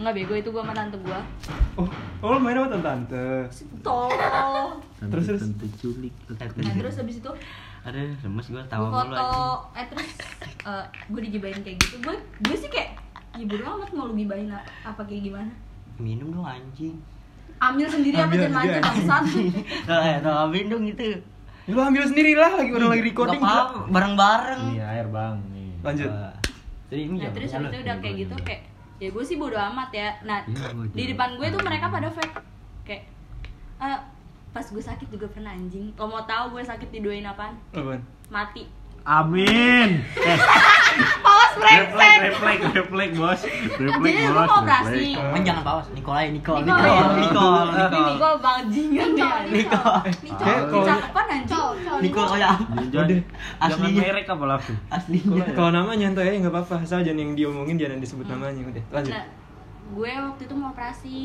nggak 0.00 0.12
bego 0.14 0.32
itu 0.34 0.48
gue 0.48 0.62
sama 0.62 0.72
tante 0.72 0.96
gue 0.96 1.20
Oh, 1.76 1.84
oh 2.20 2.28
lu 2.30 2.38
main 2.38 2.56
sama 2.56 2.80
tante. 2.80 3.26
tol 3.80 4.08
Terus, 4.98 5.24
terus. 5.28 5.40
Tante 5.44 5.66
culik. 5.76 6.14
nah 6.56 6.72
terus 6.72 6.94
habis 6.96 7.16
itu 7.18 7.30
Aduh, 7.80 8.12
lemes 8.14 8.46
gue 8.46 8.54
gue 8.54 8.64
tawa 8.66 8.86
mulu 8.86 9.12
foto 9.12 9.28
eh 9.72 9.86
terus 9.86 10.10
eh, 10.62 10.84
gue 11.06 11.20
digibahin 11.22 11.60
kayak 11.60 11.76
gitu 11.80 11.96
gue 12.00 12.16
gue 12.16 12.56
sih 12.56 12.68
kayak 12.68 12.96
ya 13.32 13.44
bodo 13.44 13.64
amat 13.74 13.90
mau 13.90 14.04
lu 14.04 14.14
gibahin 14.14 14.48
a- 14.48 14.64
apa 14.82 15.02
kayak 15.02 15.26
gimana 15.26 15.52
Minum 15.96 16.32
dong 16.32 16.44
anjing. 16.46 16.96
Ambil 17.60 17.86
sendiri 17.86 18.16
apa 18.16 18.24
Ambil 18.24 18.40
jangan 18.40 18.56
sendiri, 18.58 18.80
bangsat 18.80 19.24
Eh, 20.08 20.16
tolong 20.20 20.50
minum 20.50 20.80
gitu. 20.82 21.02
Ya, 21.04 21.16
lu 21.68 21.80
ambil 21.80 22.02
sendiri 22.02 22.32
lah 22.34 22.50
lagi 22.56 22.70
orang 22.72 22.90
lagi 22.90 23.02
Gak 23.02 23.10
recording. 23.12 23.40
bareng-bareng. 23.86 24.62
Ini 24.66 24.80
air, 24.82 25.06
Bang. 25.06 25.34
Nih. 25.52 25.70
Lanjut. 25.80 26.10
Jadi 26.88 27.00
ini 27.00 27.14
nah 27.14 27.22
jam 27.22 27.32
terus 27.32 27.50
habis 27.52 27.68
itu 27.68 27.78
udah 27.78 27.96
kayak 28.00 28.16
gitu 28.18 28.34
kayak 28.42 28.62
ya 28.98 29.08
gue 29.08 29.24
sih 29.24 29.36
bodo 29.38 29.56
amat 29.56 29.88
ya 29.94 30.12
nah 30.20 30.42
Iya, 30.42 30.76
di 30.90 31.04
depan 31.08 31.38
gue 31.38 31.46
tuh 31.48 31.62
mereka 31.62 31.88
pada 31.88 32.10
fake 32.10 32.34
kayak 32.82 33.08
eh, 33.78 33.98
pas 34.50 34.66
gue 34.66 34.82
sakit 34.82 35.08
juga 35.08 35.24
pernah 35.30 35.54
anjing 35.54 35.88
kalau 35.94 36.12
mau 36.12 36.24
tahu 36.26 36.52
gue 36.52 36.60
sakit 36.60 36.90
didoain 36.90 37.24
apaan 37.24 37.56
Apaan? 37.70 38.02
mati 38.28 38.66
Amin. 39.02 40.04
Eh, 40.14 40.38
Paus 41.20 41.52
reflek, 41.56 42.16
reflek, 42.22 42.58
reflek, 42.70 43.10
bos. 43.14 43.40
Reflek, 43.40 44.12
Jadi 44.12 44.22
lu 44.22 44.34
bos. 44.34 44.46
mau 44.46 44.60
operasi? 44.60 45.06
reflek. 45.10 45.32
Oh, 45.32 45.40
jangan 45.40 45.62
paus, 45.62 45.86
Nikolai, 45.90 46.26
Nikol, 46.30 46.56
Nikol. 46.58 46.76
Nikol, 46.76 47.08
Nikol, 47.16 47.64
ini 47.64 47.80
Nikol. 47.80 48.06
Nicole 48.10 48.38
bajingan 48.38 49.08
deh 49.10 49.32
Nikol. 49.50 49.98
Kayak 50.36 50.62
kalau 50.66 50.84
cakepan 50.84 51.26
anjing. 51.30 51.64
Nikol 52.00 52.28
ya. 52.34 52.50
Udah. 52.52 52.86
jangan 52.90 53.18
Aslinya. 53.62 54.00
merek 54.02 54.26
apa 54.26 54.44
langsung. 54.46 54.76
Aslinya. 54.88 55.44
kalau 55.52 55.70
nama 55.70 55.90
nyantai 55.92 56.24
aja 56.26 56.36
nggak 56.38 56.52
apa-apa, 56.52 56.74
asal 56.80 57.00
jangan 57.00 57.18
yang 57.18 57.32
diomongin 57.34 57.76
jangan 57.76 57.98
disebut 57.98 58.26
namanya 58.26 58.62
udah. 58.62 58.84
Lanjut. 58.92 59.12
nah 59.12 59.24
gue 59.90 60.06
waktu 60.12 60.42
itu 60.44 60.54
mau 60.54 60.70
operasi 60.70 61.16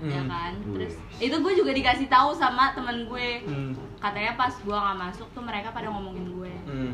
ya 0.00 0.16
Hmm. 0.16 0.26
kan 0.26 0.52
terus 0.74 0.96
itu 1.16 1.30
gue 1.30 1.52
juga 1.54 1.70
dikasih 1.70 2.08
tahu 2.08 2.32
sama 2.32 2.72
temen 2.72 3.04
gue 3.04 3.28
Hmm. 3.44 3.70
katanya 3.96 4.34
pas 4.34 4.50
gue 4.50 4.72
nggak 4.74 4.96
masuk 4.98 5.28
tuh 5.30 5.38
mereka 5.40 5.70
pada 5.70 5.86
ngomongin 5.86 6.32
gue 6.32 6.52
Hmm. 6.64 6.92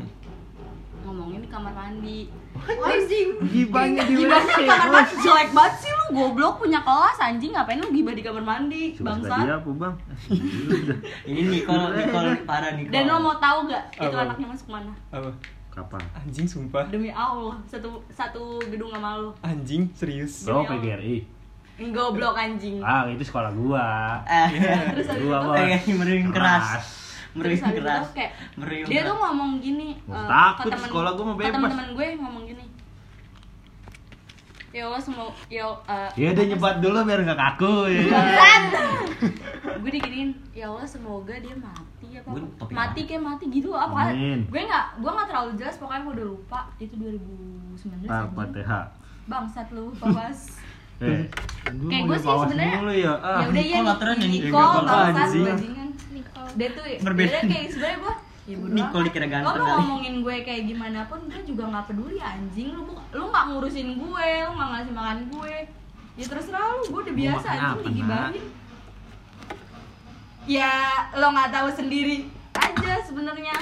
Ngomongin 1.11 1.39
di 1.39 1.49
kamar 1.49 1.73
mandi 1.73 2.19
Anjing. 2.61 3.27
Gibahnya 3.43 4.01
di 4.03 4.13
gibah 4.15 4.39
WC. 4.39 4.51
di 4.53 4.65
kamar 4.65 4.87
mandi 4.91 5.13
jelek 5.17 5.49
banget 5.51 5.73
sih 5.77 5.91
lu 5.91 6.05
goblok 6.13 6.55
punya 6.57 6.79
kelas 6.79 7.17
anjing 7.19 7.51
ngapain 7.51 7.77
lu 7.77 7.89
gibah 7.89 8.13
di 8.13 8.21
kamar 8.21 8.43
mandi 8.43 8.83
Suka 8.91 9.01
dia 9.01 9.07
bangsa 9.27 9.35
apa 9.57 9.69
bang? 9.73 9.93
Ini 11.25 11.41
Nicole, 11.43 11.85
Nicole 11.93 12.31
parah 12.43 12.71
Nicole. 12.71 12.91
dan 12.91 13.03
lo 13.05 13.15
mau 13.19 13.35
tahu 13.35 13.57
gak 13.65 13.83
itu 13.93 14.07
Apa? 14.07 14.23
anaknya 14.25 14.47
masuk 14.47 14.67
mana 14.69 14.93
Apa? 15.09 15.29
Kapan? 15.69 16.03
Anjing 16.13 16.45
sumpah. 16.45 16.83
demi 16.85 17.09
Allah 17.09 17.55
satu 17.65 18.03
satu 18.09 18.59
gedung 18.67 18.91
sama 18.91 19.15
lo 19.17 19.31
Anjing 19.41 19.87
serius. 19.91 20.43
Oh 20.45 20.63
PGRI. 20.63 21.23
goblok 21.89 22.35
anjing 22.35 22.77
Ah 22.79 23.07
itu 23.07 23.23
sekolah 23.23 23.49
gua. 23.51 24.21
Eh, 24.23 24.47
terus 24.93 25.07
Gua 25.17 25.33
itu 25.33 25.47
bos. 25.47 25.55
kayak 25.57 25.81
keras. 26.29 26.67
Terus 27.33 27.59
habis 27.59 27.77
keras. 27.77 28.01
itu 28.01 28.09
kayak 28.13 28.31
Meruyung 28.53 28.87
dia 28.87 28.95
keras. 28.97 29.07
tuh 29.07 29.17
ngomong 29.17 29.51
gini 29.57 29.89
eh, 29.97 30.27
takut, 30.27 30.61
ke 30.61 30.69
temen- 30.69 30.85
sekolah 30.85 31.11
gua 31.11 31.23
mah 31.23 31.31
ke 31.31 31.39
bebas. 31.39 31.53
temen-temen 31.53 31.87
gue 31.93 32.07
ngomong 32.17 32.43
gini 32.45 32.65
ya 34.69 34.83
Allah 34.85 34.99
semua 34.99 35.27
ya 35.47 35.67
eh, 35.85 36.09
Ya 36.17 36.29
dia 36.31 36.45
nyebat 36.45 36.79
dulu 36.79 36.97
biar 37.01 37.19
nggak 37.21 37.39
kaku 37.41 37.73
ya. 37.87 38.03
gue 39.77 39.91
diginiin 39.91 40.31
ya 40.51 40.65
Allah 40.65 40.83
semoga 40.85 41.35
dia 41.35 41.51
mati 41.53 42.07
apa 42.13 42.27
Gue 42.29 42.41
mati 42.69 43.01
kayak 43.03 43.19
mati 43.21 43.45
gitu 43.49 43.71
apa 43.73 44.11
Amin. 44.11 44.43
gue 44.45 44.61
nggak 44.61 44.85
gue 44.97 45.11
nggak 45.11 45.27
terlalu 45.27 45.51
jelas 45.55 45.75
pokoknya 45.75 46.01
gue 46.01 46.13
udah 46.13 46.27
lupa 46.29 46.59
itu 46.77 46.93
2019 46.95 48.07
Pak 48.07 48.15
anjing. 48.17 48.31
Fatihah. 48.33 48.85
bangsat 49.23 49.67
lu 49.69 49.91
papas 49.93 50.39
Eh, 51.01 51.25
kayak 51.65 52.03
gue 52.05 52.13
sih 52.15 52.29
sebenarnya 52.29 52.93
ya. 52.93 53.13
Ah. 53.17 53.41
ya 53.41 53.45
udah 53.49 53.63
ya 53.63 53.73
Nicole 53.75 53.89
aturan 53.91 54.15
ya, 54.15 54.27
Nicole 54.29 54.53
Nicole. 54.53 54.85
bangsat 54.85 55.29
bajingan 55.49 55.89
Nicole. 56.43 56.57
dia 56.57 56.69
tuh 56.71 56.83
Berbeda. 57.01 57.29
dia 57.29 57.41
kayak 57.43 57.65
sebenarnya 57.69 57.97
gue 57.97 58.13
ya 58.41 58.55
Nicole 58.57 59.03
dikira 59.05 59.21
lo 59.21 59.31
ganteng 59.31 59.45
mau 59.53 59.67
kali. 59.67 59.79
ngomongin 59.79 60.15
gue 60.19 60.35
kayak 60.41 60.63
gimana 60.65 60.99
pun 61.05 61.19
gue 61.23 61.41
juga 61.43 61.63
nggak 61.67 61.85
peduli 61.87 62.17
anjing 62.17 62.69
lu 62.69 62.81
bu- 62.83 63.05
lu 63.11 63.23
nggak 63.27 63.45
ngurusin 63.47 63.89
gue 63.93 64.27
lu 64.41 64.51
nggak 64.51 64.69
ngasih 64.71 64.93
makan 64.93 65.19
gue 65.27 65.53
ya 66.11 66.25
terserah 66.25 66.65
lu 66.71 66.83
gue 66.85 67.01
udah 67.03 67.15
biasa 67.15 67.47
makan 67.47 67.61
anjing 67.61 67.85
digibahin 67.87 68.43
ya 70.43 70.73
lo 71.13 71.27
nggak 71.29 71.51
tahu 71.51 71.67
sendiri 71.71 72.17
aja 72.51 72.93
sebenarnya 73.01 73.55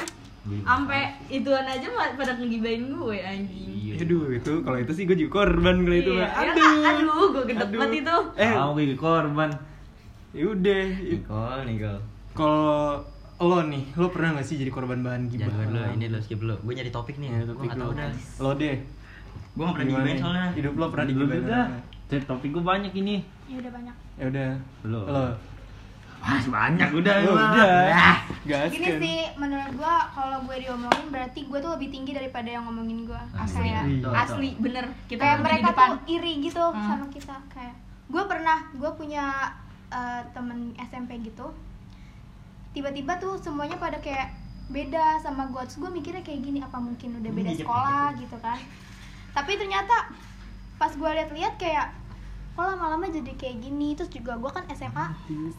sampai 0.64 1.02
ituan 1.30 1.62
aja 1.64 1.86
pada 2.16 2.34
ngegibahin 2.34 2.90
gue 2.90 3.18
anjing 3.20 3.68
Aduh 4.00 4.32
itu 4.32 4.64
kalau 4.64 4.80
itu 4.80 4.92
sih 4.96 5.04
gue 5.04 5.18
juga 5.18 5.44
korban 5.44 5.84
kalau 5.84 5.98
itu. 5.98 6.12
Iya, 6.16 6.24
ya 6.24 6.56
Aduh. 6.56 6.88
aduh 6.88 7.26
gue 7.30 7.44
gede 7.46 7.66
banget 7.68 8.00
itu 8.00 8.18
Eh, 8.40 8.54
Mau 8.56 8.72
gue 8.72 8.96
korban. 8.96 9.50
ya 10.32 10.44
udah. 10.48 10.84
Nicole, 11.04 11.62
Nicole. 11.68 12.00
Kalau 12.34 13.04
lo 13.40 13.60
nih, 13.64 13.84
lo 13.94 14.08
pernah 14.10 14.36
gak 14.36 14.46
sih 14.46 14.56
jadi 14.56 14.70
korban 14.70 15.00
bahan 15.00 15.28
gibah? 15.28 15.48
Jangan 15.48 15.68
dulu, 15.70 15.80
ini 15.94 16.06
lo 16.08 16.20
skip 16.20 16.40
dulu. 16.40 16.56
Gue 16.62 16.74
nyari 16.74 16.90
topik 16.90 17.16
nih. 17.18 17.30
Ya, 17.30 17.40
gue 17.40 17.48
topik 17.50 17.70
tahu 17.72 17.80
lo. 17.86 17.94
dah. 17.94 18.12
Lo 18.38 18.52
deh. 18.54 18.76
Gue 19.50 19.62
nggak 19.62 19.76
pernah 19.76 19.88
digibahin 19.88 20.08
nih? 20.10 20.22
soalnya. 20.22 20.46
Hidup 20.54 20.74
lo 20.74 20.86
pernah 20.88 21.08
digibahin? 21.08 21.42
dah. 21.42 21.66
orang? 21.66 21.70
Cek 22.10 22.24
topik 22.26 22.50
gue 22.50 22.64
banyak 22.64 22.94
ini. 22.96 23.16
Ya 23.46 23.56
udah 23.58 23.72
banyak. 23.72 23.96
Ya 24.16 24.26
udah. 24.28 24.50
Belum. 24.82 25.06
Lo. 25.06 25.26
Masih 26.20 26.52
banyak 26.52 26.90
udah 26.92 27.14
Oh, 27.16 27.24
emang. 27.32 27.50
udah. 27.50 27.76
Ah. 27.90 28.18
Gas 28.42 28.70
Gini 28.70 28.88
kan. 28.88 29.00
sih 29.00 29.20
menurut 29.36 29.72
gua 29.74 29.96
kalau 30.10 30.38
gue 30.42 30.58
diomongin 30.58 31.08
berarti 31.08 31.40
gue 31.42 31.60
tuh 31.60 31.72
lebih 31.72 31.90
tinggi 31.90 32.12
daripada 32.12 32.50
yang 32.50 32.64
ngomongin 32.66 33.06
gua. 33.06 33.24
asli 33.34 33.68
Iya. 33.68 33.84
asli 34.10 34.50
bener 34.58 34.84
kita 35.06 35.16
kayak 35.18 35.32
tuh 35.32 35.40
di 35.40 35.46
mereka 35.46 35.68
depan 35.70 35.90
tuh 35.90 36.00
iri 36.10 36.34
gitu 36.42 36.60
Hmm. 36.66 36.88
sama 36.90 37.06
kita 37.08 37.36
kayak 37.48 37.76
gue 38.06 38.24
pernah 38.26 38.58
gue 38.70 38.92
punya 38.94 39.26
eh, 39.88 40.22
temen 40.30 40.60
SMP 40.78 41.24
gitu 41.24 41.48
tiba-tiba 42.74 43.18
tuh 43.18 43.38
semuanya 43.42 43.76
pada 43.82 43.98
kayak 43.98 44.34
beda 44.70 45.18
sama 45.26 45.50
gue 45.50 45.62
terus 45.66 45.82
gue 45.82 45.90
mikirnya 45.90 46.22
kayak 46.22 46.42
gini 46.46 46.60
apa 46.62 46.78
mungkin 46.78 47.18
udah 47.18 47.32
beda 47.34 47.52
sekolah 47.58 48.14
gitu 48.22 48.38
kan 48.38 48.60
tapi 49.34 49.58
ternyata 49.58 50.14
pas 50.78 50.94
gue 50.94 51.10
lihat-lihat 51.10 51.58
kayak 51.58 51.90
kok 52.54 52.66
lama-lama 52.66 53.10
jadi 53.10 53.34
kayak 53.34 53.66
gini 53.66 53.98
terus 53.98 54.14
juga 54.14 54.38
gue 54.38 54.52
kan 54.54 54.70
SMA 54.78 55.06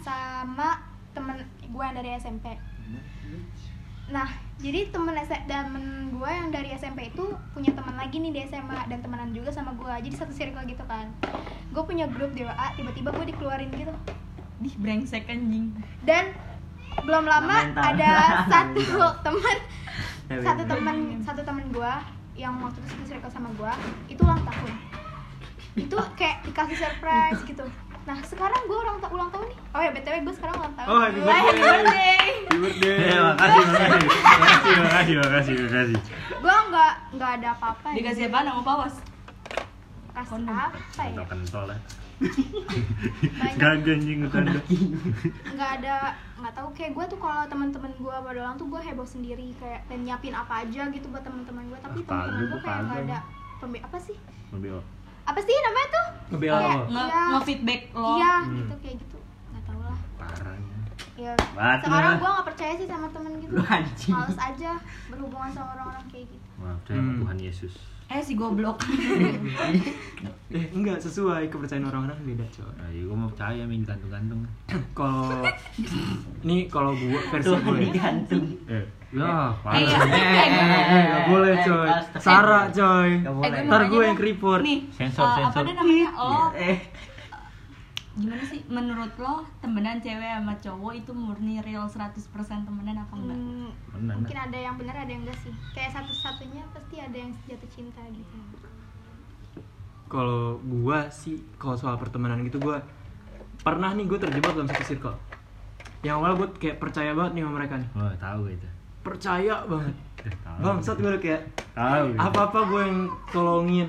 sama 0.07 0.79
temen 1.11 1.43
gue 1.67 1.83
yang 1.83 1.97
dari 1.99 2.11
SMP 2.14 2.55
Nah, 4.11 4.26
jadi 4.59 4.90
temen 4.90 5.14
temen 5.47 6.11
gue 6.11 6.31
yang 6.31 6.50
dari 6.50 6.75
SMP 6.75 7.14
itu 7.14 7.31
punya 7.55 7.71
teman 7.71 7.95
lagi 7.95 8.19
nih 8.19 8.35
di 8.35 8.40
SMA 8.50 8.90
dan 8.90 8.99
temenan 8.99 9.31
juga 9.31 9.55
sama 9.55 9.71
gue. 9.79 10.11
Jadi 10.11 10.17
satu 10.19 10.35
circle 10.35 10.67
gitu 10.67 10.83
kan. 10.90 11.07
Gue 11.71 11.83
punya 11.87 12.11
grup 12.11 12.35
di 12.35 12.43
WA, 12.43 12.75
tiba-tiba 12.75 13.14
gue 13.14 13.26
dikeluarin 13.31 13.71
gitu. 13.71 13.95
Dih 14.61 14.75
brengsek 14.76 15.31
anjing 15.31 15.73
Dan 16.02 16.37
belum 17.00 17.25
lama 17.25 17.56
Mental. 17.64 17.85
ada 17.87 18.12
satu 18.44 18.82
teman 19.20 19.59
Ya, 20.26 20.38
satu 20.40 20.62
bener. 20.62 20.70
teman 20.70 20.97
satu 21.20 21.40
teman 21.40 21.64
gue 21.68 21.92
yang 22.35 22.54
waktu 22.56 22.78
itu 22.78 22.88
satu 22.88 23.04
circle 23.04 23.28
sama 23.28 23.49
gue 23.52 23.73
itu 24.09 24.20
ulang 24.20 24.38
tahun. 24.40 24.73
Itu 25.76 25.97
kayak 26.14 26.42
dikasih 26.44 26.76
surprise 26.76 27.40
gitu. 27.42 27.66
Nah, 28.00 28.16
sekarang 28.23 28.62
gue 28.64 28.78
ulang, 28.80 28.97
ta- 28.97 29.11
ulang 29.11 29.28
tahun 29.28 29.47
nih. 29.47 29.59
Oh 29.70 29.80
ya, 29.80 29.90
BTW 29.90 30.14
gue 30.23 30.35
sekarang 30.35 30.56
ulang 30.56 30.75
tahun. 30.75 30.88
Oh, 30.88 30.99
happy 30.99 31.18
Happy 31.20 31.59
birthday. 31.59 32.16
Happy 32.47 32.56
birthday. 32.56 32.97
Ya, 33.04 33.18
makasih, 33.28 33.61
makasih, 33.61 33.99
makasih, 34.00 34.73
makasih, 34.73 35.14
makasih, 35.16 35.54
makasih. 35.61 35.99
Gue 36.32 36.56
nggak 36.64 36.92
nggak 37.12 37.30
ada 37.37 37.49
apa-apa. 37.52 37.87
ya. 37.87 37.97
dikasih 37.99 38.25
apa 38.26 38.38
nama 38.40 38.62
pawas 38.62 38.94
kasih 40.11 40.42
apa 40.42 40.78
ya? 41.00 41.11
Kentol 41.11 41.26
kentol 41.26 41.64
lah. 42.20 42.30
Banyak. 43.40 43.56
Gak 43.56 43.90
anjing 43.90 44.20
tanda. 44.26 44.52
nggak 45.50 45.70
ada 45.76 45.96
nggak 46.36 46.54
tahu 46.54 46.68
kayak 46.72 46.92
gue 46.92 47.04
tuh 47.06 47.18
kalau 47.18 47.42
teman-teman 47.46 47.92
gue 47.92 48.14
pada 48.14 48.38
ulang 48.38 48.56
tuh 48.56 48.66
gue 48.66 48.80
heboh 48.80 49.04
sendiri 49.04 49.52
kayak 49.54 49.84
dan 49.86 49.98
nyiapin 50.00 50.32
apa 50.32 50.62
aja 50.62 50.88
gitu 50.88 51.06
buat 51.08 51.20
teman-teman 51.20 51.64
gue 51.66 51.78
tapi 51.78 52.00
teman-teman 52.02 52.44
gue 52.46 52.60
kayak 52.60 52.78
nggak 52.78 52.96
kagak. 52.98 53.04
ada 53.06 53.18
pembe 53.58 53.78
apa 53.78 53.98
sih 53.98 54.16
Mobil. 54.48 54.76
apa 55.22 55.38
sih 55.38 55.52
namanya 55.54 55.88
tuh 55.90 56.06
Ngebela 56.30 56.56
Kayak- 56.56 56.72
lo. 56.72 56.84
nge 56.86 57.02
Iya. 57.02 57.22
nge-feedback 57.30 57.82
lo 57.92 58.08
iya 58.14 58.32
Hmm. 58.38 58.56
gitu 58.56 58.74
kayak 58.78 58.96
gitu 58.98 59.18
nggak 59.50 59.62
tahu 59.64 59.80
lah 59.82 59.98
Parah. 60.16 60.56
ya 61.14 61.32
Mati 61.52 61.84
sekarang 61.84 62.14
gue 62.16 62.30
nggak 62.30 62.46
percaya 62.46 62.72
sih 62.74 62.86
sama 62.86 63.06
temen 63.10 63.32
gitu 63.38 63.52
Lu 63.52 63.62
anjing. 63.62 64.12
males 64.14 64.38
aja 64.38 64.72
berhubungan 65.10 65.50
sama 65.50 65.68
orang-orang 65.74 66.04
kayak 66.08 66.26
gitu 66.26 66.46
Maaf, 66.56 66.76
Hmm. 66.86 67.16
Tuhan 67.18 67.38
Yesus. 67.38 67.74
Eh 68.11 68.21
si 68.21 68.35
goblok 68.35 68.83
Eh 70.50 70.67
enggak 70.69 70.99
sesuai 70.99 71.47
kepercayaan 71.47 71.87
orang-orang 71.87 72.19
beda 72.26 72.43
coy. 72.50 72.67
Nah, 72.75 72.90
ya 72.90 73.07
gue 73.07 73.14
mau 73.14 73.31
percaya 73.31 73.62
min 73.62 73.87
gantung-gantung. 73.87 74.43
Kalau 74.99 75.47
ini 76.43 76.67
kalau 76.67 76.90
gua 76.93 77.23
versi 77.31 77.55
gue. 77.55 77.76
digantung. 77.87 78.45
Eh, 78.67 78.83
ya, 79.14 79.55
Eh, 79.71 79.79
iya. 79.79 79.95
parah. 79.95 80.11
Eh, 80.11 80.43
eh, 80.43 80.83
eh, 80.90 81.02
nggak 81.07 81.23
boleh 81.25 81.55
coy. 81.55 81.88
Sarah 82.19 82.67
coy. 82.69 83.11
Gue 83.23 83.47
Ntar 83.62 83.83
gue 83.87 84.02
yang 84.02 84.19
keriput. 84.19 84.59
nih 84.61 84.90
Sensor, 84.90 85.23
apa 85.23 85.38
sensor. 85.47 85.62
deh 85.64 85.75
namanya 85.79 86.09
oh 86.19 86.50
Eh, 86.52 86.76
gimana 88.12 88.43
sih 88.43 88.61
menurut 88.67 89.14
lo 89.17 89.43
temenan 89.59 89.99
cewek 89.99 90.19
sama 90.33 90.55
cowok 90.57 90.93
itu 90.97 91.12
murni 91.12 91.59
real 91.61 91.87
100% 91.87 92.11
temenan 92.61 92.97
apa 92.99 93.14
enggak 93.14 93.38
Hmm, 93.38 93.71
Bener, 93.93 94.14
mungkin 94.17 94.37
ada 94.37 94.59
yang 94.59 94.75
benar 94.75 94.97
ada 94.99 95.09
yang 95.09 95.23
enggak 95.23 95.38
sih 95.38 95.55
kayak 95.71 95.90
satu-satunya 95.93 96.62
pasti 96.69 96.97
ada 96.99 97.17
yang 97.17 97.31
jatuh 97.45 97.71
cinta 97.71 98.02
gitu 98.07 98.37
Kalau 100.07 100.59
gua 100.61 101.07
sih 101.07 101.38
kalau 101.55 101.79
soal 101.79 101.95
pertemanan 101.95 102.43
gitu 102.43 102.59
gua 102.59 102.83
pernah 103.61 103.93
nih 103.93 104.09
gue 104.09 104.19
terjebak 104.19 104.57
dalam 104.57 104.67
satu 104.67 104.83
circle. 104.83 105.17
Yang 106.00 106.14
awal 106.17 106.33
gue 106.35 106.49
kayak 106.57 106.81
percaya 106.81 107.12
banget 107.12 107.33
nih 107.37 107.43
sama 107.45 107.52
mereka 107.55 107.75
nih. 107.76 107.88
Oh, 107.93 108.09
tahu 108.17 108.43
itu. 108.49 108.69
Percaya 109.00 109.55
banget. 109.69 109.95
Eh, 110.19 110.33
tahu. 110.45 110.57
Bangsat 110.59 110.97
gue 110.97 111.12
kayak 111.21 111.43
Tahu. 111.71 112.05
itu. 112.09 112.19
apa-apa 112.19 112.59
gue 112.67 112.83
yang 112.83 112.99
tolongin. 113.29 113.88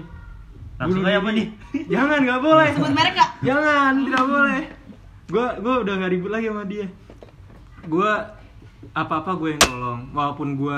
Langsung 0.81 1.05
Bunuh 1.05 1.13
aja 1.13 1.21
apa 1.21 1.29
nih? 1.29 1.47
Jangan, 1.93 2.19
nggak 2.25 2.41
boleh. 2.41 2.69
sebut 2.73 2.93
merek 2.97 3.13
gak 3.13 3.29
Jangan, 3.45 3.93
tidak 4.01 4.23
boleh. 4.25 4.61
Gue 5.29 5.47
gue 5.61 5.75
udah 5.85 5.93
nggak 6.01 6.11
ribut 6.17 6.31
lagi 6.33 6.45
sama 6.50 6.65
dia. 6.65 6.88
Gue 7.85 8.11
apa-apa 8.97 9.38
gue 9.38 9.50
yang 9.53 9.61
tolong. 9.61 10.09
Walaupun 10.09 10.57
gue 10.57 10.77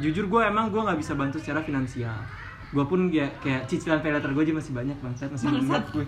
jujur 0.00 0.24
gue 0.32 0.40
emang 0.48 0.72
gue 0.72 0.80
nggak 0.80 0.96
bisa 0.96 1.12
bantu 1.12 1.36
secara 1.36 1.60
finansial. 1.60 2.16
Gue 2.72 2.88
pun 2.88 3.12
kayak 3.12 3.36
kayak 3.44 3.68
cicilan 3.68 4.00
pay 4.00 4.16
letter 4.16 4.32
gue 4.32 4.42
aja 4.48 4.56
masih 4.56 4.72
banyak 4.72 4.96
bangsat 5.04 5.28
masih 5.28 5.52
banyak 5.52 5.84
gue. 5.92 6.06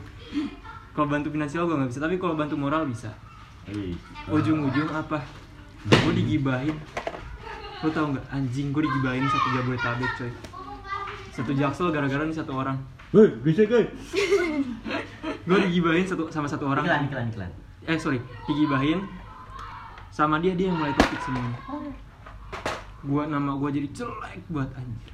Kalau 0.97 1.07
bantu 1.12 1.28
finansial 1.28 1.68
gue 1.68 1.76
nggak 1.76 1.92
bisa, 1.92 2.00
tapi 2.00 2.16
kalau 2.16 2.40
bantu 2.40 2.57
moral 2.57 2.88
bisa. 2.88 3.12
Wih. 3.68 4.00
Ujung-ujung 4.33 4.88
apa? 4.97 5.21
Gue 5.85 6.12
digibahin. 6.16 6.73
Lo 7.85 7.92
tau 7.92 8.16
nggak 8.16 8.33
anjing 8.33 8.73
gue 8.73 8.80
digibahin 8.80 9.28
satu 9.28 9.49
jabodetabek 9.61 10.11
coy. 10.16 10.33
Satu 11.38 11.54
jaksel 11.54 11.95
gara-gara 11.95 12.26
nih 12.26 12.35
satu 12.35 12.50
orang. 12.59 12.75
Hei, 13.14 13.30
bisa 13.47 13.62
guys. 13.62 13.87
Gue 15.49 15.59
digibahin 15.71 16.04
satu 16.04 16.26
sama 16.28 16.50
satu 16.50 16.66
orang. 16.66 16.83
iklan, 16.83 17.07
iklan, 17.09 17.26
iklan. 17.30 17.50
eh 17.88 17.97
sorry 17.97 18.21
digibahin 18.45 19.00
sama 20.12 20.37
dia 20.45 20.52
dia 20.52 20.68
yang 20.68 20.76
mulai 20.76 20.92
topik 20.92 21.16
semuanya 21.25 21.57
gua 23.00 23.25
nama 23.25 23.57
gua 23.57 23.73
jadi 23.73 23.88
jelek 23.97 24.45
buat 24.52 24.68
anjir 24.76 25.09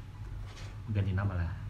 Ganti 0.90 1.14
nama 1.14 1.32
lah. 1.38 1.63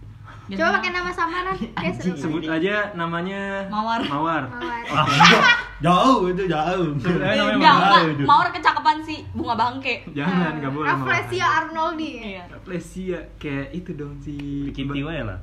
Coba 0.47 0.77
pakai 0.77 0.91
nama 0.91 1.09
samaran, 1.09 1.57
kayak 1.75 1.95
seru. 1.97 2.13
Sebut 2.15 2.45
aja 2.45 2.93
namanya 2.93 3.65
Mawar. 3.67 4.05
Mawar. 4.05 4.43
Mawar. 4.51 4.83
Jauh 5.85 6.29
itu 6.29 6.45
jauh. 6.45 6.97
Sebenarnya 6.97 7.33
Eh, 7.33 7.39
namanya 7.39 7.59
Mawar. 7.59 8.01
enggak. 8.07 8.27
Mawar 8.27 8.49
kecakapan 8.51 8.97
sih 9.01 9.19
bunga 9.31 9.55
bangke. 9.55 9.95
Jangan, 10.11 10.53
enggak 10.57 10.71
boleh 10.71 10.87
Mawar. 10.87 11.01
Rafflesia 11.01 11.47
Arnoldi. 11.47 12.11
Iya. 12.31 12.45
Rafflesia 12.47 13.19
kayak 13.37 13.69
itu 13.73 13.91
dong 13.93 14.15
si 14.19 14.37
Bikin 14.69 14.87
tiwa 14.91 15.11
ya 15.11 15.25
lah. 15.25 15.39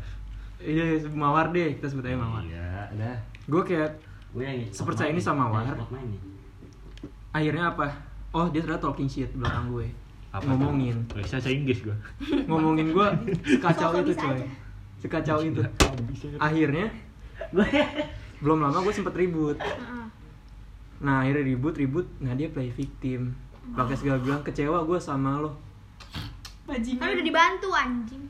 Iya, 0.57 0.85
Mawar 1.09 1.49
deh, 1.49 1.73
kita 1.75 1.87
sebut 1.87 2.05
aja 2.05 2.15
Mawar. 2.15 2.41
Iya, 2.43 2.89
udah. 2.93 3.15
Gue 3.47 3.61
kayak 3.63 3.89
Gue 4.31 4.43
yang 4.43 4.63
Sepercaya 4.69 5.09
ini 5.09 5.19
sama 5.19 5.45
Mawar. 5.45 5.75
Akhirnya 7.31 7.69
apa? 7.69 7.87
Oh, 8.31 8.47
dia 8.47 8.61
ternyata 8.61 8.83
talking 8.83 9.07
shit 9.07 9.27
belakang 9.33 9.67
gue. 9.69 9.87
Apa 10.31 10.47
ngomongin. 10.47 10.95
bahasa 11.11 11.43
Inggris 11.43 11.83
gua. 11.83 11.97
Ngomongin 12.47 12.95
gue 12.95 13.07
sekacau 13.43 13.91
Sosok 13.93 14.03
itu 14.05 14.13
coy. 14.15 14.39
Sekacau 15.01 15.41
itu. 15.41 15.65
Akhirnya 16.37 16.93
Gue 17.49 17.65
belum 18.43 18.61
lama 18.61 18.77
gue 18.79 18.93
sempet 18.93 19.17
ribut. 19.17 19.57
Heeh. 19.57 20.05
Nah, 21.01 21.25
akhirnya 21.25 21.41
ribut-ribut, 21.41 22.05
nah 22.21 22.37
dia 22.37 22.53
play 22.53 22.69
victim. 22.69 23.33
Pakai 23.73 23.97
segala 23.97 24.21
bilang 24.21 24.45
kecewa 24.45 24.85
gue 24.85 25.01
sama 25.01 25.41
lo. 25.41 25.57
Kan 26.69 26.77
Bajingan. 26.77 27.17
udah 27.17 27.25
dibantu 27.25 27.67
anjing. 27.73 28.23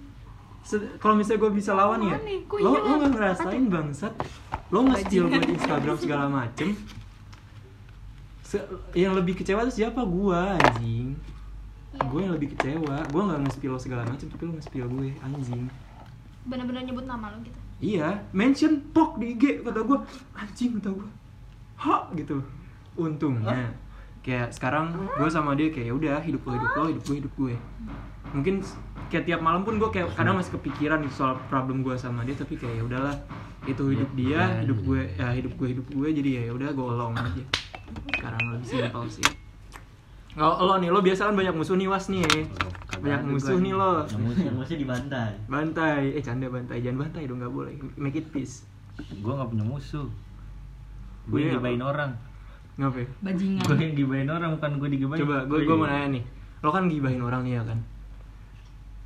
Kalau 0.97 1.19
misalnya 1.19 1.41
gue 1.41 1.51
bisa 1.51 1.75
lawan 1.75 1.99
ya, 2.05 2.15
lo 2.61 2.71
lo 2.71 2.93
nggak 2.95 3.11
ngerasain 3.11 3.65
bangsat, 3.67 4.13
lo 4.71 4.87
nge-steal 4.87 5.27
gue 5.27 5.41
di 5.41 5.53
Instagram 5.57 5.95
segala 5.99 6.25
macem. 6.31 6.71
Se- 8.45 8.69
yang 8.93 9.17
lebih 9.17 9.35
kecewa 9.35 9.67
tuh 9.67 9.73
siapa 9.73 10.05
gua 10.05 10.55
anjing? 10.55 11.17
Iya. 11.91 12.07
Gue 12.07 12.19
yang 12.23 12.33
lebih 12.37 12.55
kecewa, 12.55 13.03
gue 13.03 13.21
nggak 13.21 13.39
nge-spill 13.43 13.73
lo 13.73 13.79
segala 13.81 14.07
macem, 14.07 14.31
tapi 14.31 14.41
lo 14.47 14.55
nge-spill 14.55 14.87
gue 14.87 15.09
anjing. 15.19 15.65
Bener-bener 16.47 16.81
nyebut 16.85 17.05
nama 17.05 17.29
lo 17.29 17.37
gitu. 17.45 17.59
Iya, 17.81 18.21
mention 18.29 18.77
pok 18.93 19.17
di 19.17 19.33
IG 19.33 19.65
kata 19.65 19.81
gue, 19.81 19.97
anjing 20.37 20.77
kata 20.77 20.93
gue, 20.93 21.09
ha 21.81 22.05
gitu. 22.13 22.37
Untungnya, 22.93 23.73
kayak 24.21 24.53
sekarang 24.53 24.93
gue 24.93 25.29
sama 25.33 25.57
dia 25.57 25.73
kayak 25.73 25.89
ya 25.89 25.93
udah 25.97 26.17
hidup 26.21 26.45
lo 26.45 26.51
hidup 26.61 26.71
lo 26.77 26.83
hidup 26.93 27.03
gue 27.09 27.15
hidup 27.25 27.33
gue. 27.41 27.55
Mungkin 28.37 28.61
kayak 29.09 29.25
tiap 29.25 29.41
malam 29.41 29.65
pun 29.65 29.81
gue 29.81 29.89
kayak 29.89 30.13
kadang 30.13 30.37
masih 30.37 30.61
kepikiran 30.61 31.01
soal 31.09 31.41
problem 31.49 31.81
gue 31.81 31.97
sama 31.97 32.21
dia, 32.21 32.37
tapi 32.37 32.53
kayak 32.53 32.79
ya 32.79 32.83
udahlah 32.85 33.17
itu 33.65 33.83
hidup 33.93 34.09
dia, 34.13 34.61
hidup 34.61 34.77
gue, 34.85 35.01
ya 35.17 35.33
hidup 35.33 35.53
gue 35.57 35.67
hidup 35.73 35.85
gue 35.89 36.07
jadi 36.21 36.29
ya 36.37 36.41
ya 36.49 36.53
udah 36.53 36.69
gue 36.69 36.85
olong 36.85 37.13
aja. 37.17 37.43
Sekarang 38.13 38.41
lebih 38.53 38.67
simpel 38.69 39.03
sih. 39.09 39.25
Kalau 40.37 40.63
lo 40.63 40.77
nih, 40.77 40.93
lo 40.93 41.01
biasa 41.01 41.27
kan 41.27 41.35
banyak 41.35 41.57
musuh 41.57 41.75
nih 41.75 41.89
was 41.89 42.07
nih. 42.07 42.23
Banyak 43.01 43.21
musuh 43.25 43.57
nih 43.57 43.73
lo. 43.73 44.05
Yang 44.05 44.21
musuh, 44.21 44.43
yang 44.45 44.57
musuh 44.57 44.77
dibantai. 44.77 45.31
Bantai, 45.45 46.01
eh 46.13 46.21
canda 46.21 46.47
bantai, 46.47 46.77
jangan 46.79 46.97
bantai 47.01 47.21
dong 47.25 47.39
nggak 47.41 47.51
boleh. 47.51 47.73
Make 47.97 48.17
it 48.17 48.27
peace. 48.29 48.63
Gua 49.19 49.35
nggak 49.35 49.49
punya 49.49 49.65
musuh. 49.65 50.07
Gue 51.25 51.37
Iya, 51.37 51.45
yang 51.47 51.61
gibain 51.61 51.81
orang. 51.81 52.11
Ngapain? 52.77 53.09
Bajingan. 53.21 53.63
Gue 53.63 53.77
yang 53.77 53.95
gibain 53.95 54.27
orang 54.27 54.49
bukan 54.57 54.71
gue 54.77 54.89
digibain. 54.89 55.19
Coba, 55.21 55.37
gue 55.45 55.59
gue 55.61 55.75
mau 55.75 55.85
nanya 55.85 56.07
nih. 56.17 56.23
Lo 56.61 56.69
kan 56.69 56.85
gibahin 56.85 57.21
orang 57.21 57.41
nih 57.41 57.53
ya 57.57 57.63
kan? 57.65 57.79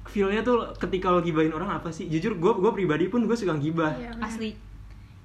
Feelnya 0.05 0.41
tuh 0.41 0.69
ketika 0.77 1.09
lo 1.09 1.19
gibahin 1.19 1.51
orang 1.51 1.69
apa 1.73 1.89
sih? 1.89 2.05
Jujur 2.05 2.35
gue 2.35 2.51
gue 2.55 2.71
pribadi 2.71 3.07
pun 3.07 3.25
gue 3.25 3.35
suka 3.35 3.57
gibah. 3.57 3.91
Iya. 3.95 4.15
Asli. 4.21 4.51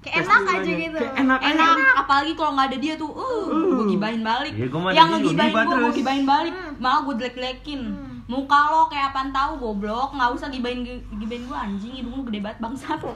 Kayak 0.01 0.25
Pasti 0.25 0.33
enak 0.33 0.41
aja 0.41 0.57
banyak. 0.57 0.81
gitu. 0.81 0.97
Kayak 0.97 1.15
enak 1.15 1.39
aja. 1.39 1.53
Enak, 1.53 1.93
apalagi 1.95 2.31
kalau 2.33 2.51
nggak 2.57 2.67
ada 2.73 2.77
dia 2.81 2.93
tuh, 2.97 3.11
uh, 3.13 3.45
Uh. 3.45 3.71
gue 3.77 3.85
gibahin 3.93 4.21
balik. 4.25 4.53
Ya, 4.57 4.65
gua 4.65 4.89
yang 4.89 5.07
ngegibahin 5.13 5.51
gibah 5.53 5.63
gue, 5.63 5.77
gue 5.77 5.93
gibahin 6.01 6.25
balik. 6.25 6.53
Hmm. 6.57 6.73
Malah 6.81 6.99
gue 7.05 7.13
jelek-jelekin. 7.21 7.81
Hmm. 7.85 8.10
Muka 8.31 8.59
lo 8.65 8.87
kayak 8.87 9.11
apaan 9.11 9.29
tahu 9.29 9.59
goblok, 9.59 10.15
nggak 10.15 10.31
usah 10.31 10.47
gibahin 10.47 10.87
gibahin 11.11 11.43
gue 11.43 11.57
anjing, 11.57 11.91
hidung 11.93 12.15
lu 12.15 12.23
gede 12.23 12.39
banget 12.39 12.59
bangsat. 12.59 13.03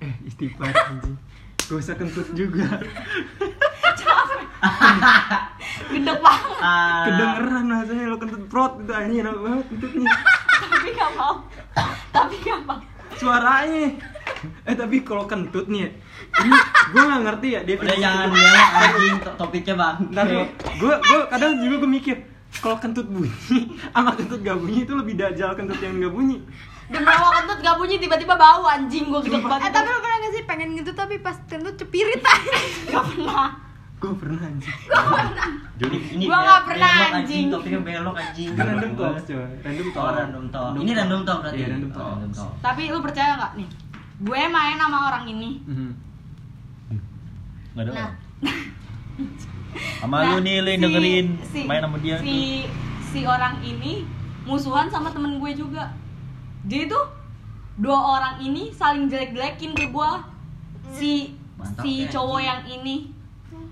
Eh 0.00 0.14
istighfar 0.24 0.70
anjing. 0.70 1.18
Gak 1.60 1.76
usah 1.76 1.92
kentut 1.92 2.24
juga. 2.32 2.64
Gede 5.90 6.12
banget, 6.14 6.56
Ah. 6.58 7.04
Kedengeran 7.04 7.64
rasanya 7.68 8.04
lo 8.06 8.16
kentut 8.16 8.44
prot 8.46 8.72
gitu 8.78 8.92
anjing 8.92 9.20
enak 9.20 9.34
banget 9.34 9.66
kentutnya. 9.68 10.10
tapi 10.62 10.88
gak 10.92 11.10
mau. 11.12 11.34
tapi 12.10 12.34
gak 12.38 12.60
mau. 12.64 12.78
Suaranya. 13.12 13.86
Eh 14.62 14.74
tapi 14.74 14.96
kalau 15.02 15.24
kentut 15.24 15.68
nih, 15.68 15.84
ya, 15.84 15.90
ini 16.40 16.50
gue 16.90 17.02
nggak 17.02 17.22
ngerti 17.22 17.48
ya 17.50 17.60
dia. 17.60 17.76
Udah 17.76 17.96
jangan 17.98 18.26
belok 18.30 18.68
anjing 18.72 19.16
to- 19.20 19.36
topiknya 19.36 19.74
bang. 19.76 19.96
Ntar 20.10 20.26
gue 20.78 20.94
gue 20.96 21.20
kadang 21.28 21.52
juga 21.58 21.74
gue 21.76 21.90
mikir 21.90 22.16
kalau 22.60 22.76
kentut 22.76 23.06
bunyi 23.06 23.32
sama 23.90 24.12
kentut 24.12 24.40
gak 24.40 24.56
bunyi 24.56 24.84
itu 24.84 24.92
lebih 24.92 25.14
dajal 25.14 25.52
kentut 25.52 25.78
yang 25.78 25.98
gak 25.98 26.12
bunyi. 26.12 26.38
Demi 26.86 27.06
Allah 27.06 27.32
kentut 27.36 27.58
gak 27.58 27.76
bunyi 27.76 27.96
tiba-tiba 27.96 28.34
bau 28.34 28.64
anjing 28.64 29.06
gue 29.06 29.20
gede 29.22 29.38
banget. 29.38 29.62
Eh 29.62 29.72
tapi 29.72 29.88
lo 29.88 29.98
pernah 29.98 30.18
gak 30.18 30.32
sih 30.32 30.42
pengen 30.44 30.68
gitu 30.74 30.90
tapi 30.92 31.14
pas 31.18 31.36
kentut 31.44 31.74
cepirit 31.74 32.18
aja. 32.18 32.52
gak 32.92 33.04
pernah. 33.06 33.48
Gue 33.96 34.12
pernah 34.16 34.40
anjing. 34.42 34.78
Ini, 35.78 35.96
ini 36.10 36.24
Gua 36.24 36.32
be- 36.34 36.42
nggak 36.42 36.62
pernah, 36.66 36.92
belok, 36.94 37.12
anjing. 37.14 37.44
Topiknya 37.48 37.80
belok 37.82 38.14
anjing. 38.14 38.48
Kan 38.52 38.64
random 38.66 38.92
talk 38.94 39.12
coy. 39.22 39.44
Random 39.60 39.88
talk. 39.90 40.02
Oh, 40.02 40.12
random 40.14 40.44
talk. 40.48 40.70
Ini 40.74 40.90
random 40.94 41.20
talk 41.22 41.38
berarti. 41.40 41.58
Iya, 41.58 41.66
random 41.70 41.90
Oh, 41.90 41.94
talk. 41.94 42.08
random 42.10 42.32
talk. 42.32 42.52
Tapi 42.60 42.82
lu 42.86 42.98
percaya 43.00 43.32
gak 43.38 43.52
nih? 43.54 43.68
Gue 44.20 44.40
main 44.46 44.76
sama 44.76 44.98
orang 45.06 45.24
ini. 45.26 45.50
Mhm. 45.62 45.90
Nggak 47.70 47.84
ada. 47.86 47.92
Nah, 47.94 48.10
Sama 49.96 50.16
Nah, 50.18 50.30
lu 50.32 50.36
nih, 50.40 50.56
lu 50.58 50.68
yang 50.68 50.76
si- 50.76 50.84
dengerin. 50.84 51.26
si- 51.44 51.64
main 51.64 51.80
sama 51.80 51.96
dia. 51.98 52.16
si 52.18 52.66
si 53.04 53.20
orang 53.22 53.58
ini 53.60 54.02
musuhan 54.42 54.86
sama 54.86 55.10
temen 55.10 55.36
gue 55.36 55.52
juga. 55.52 55.90
Jadi 56.62 56.86
tuh 56.86 57.04
dua 57.76 57.96
orang 58.14 58.34
ini 58.38 58.68
saling 58.70 59.06
jelek-jelekin 59.06 59.72
ke 59.72 59.86
gue 59.86 60.10
si 60.90 61.12
Mantap 61.54 61.80
si 61.80 61.92
ya, 62.00 62.10
cowok 62.10 62.40
yang 62.40 62.60
ini 62.66 63.08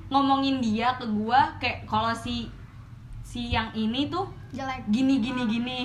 ngomongin 0.06 0.58
dia 0.58 0.94
ke 0.94 1.04
gue 1.04 1.40
kayak 1.58 1.84
kalau 1.84 2.11
si 2.11 2.48
si 3.20 3.50
yang 3.50 3.68
ini 3.72 4.08
tuh 4.08 4.24
Jelek. 4.48 4.88
gini 4.88 5.18
gini 5.18 5.42
gini. 5.46 5.78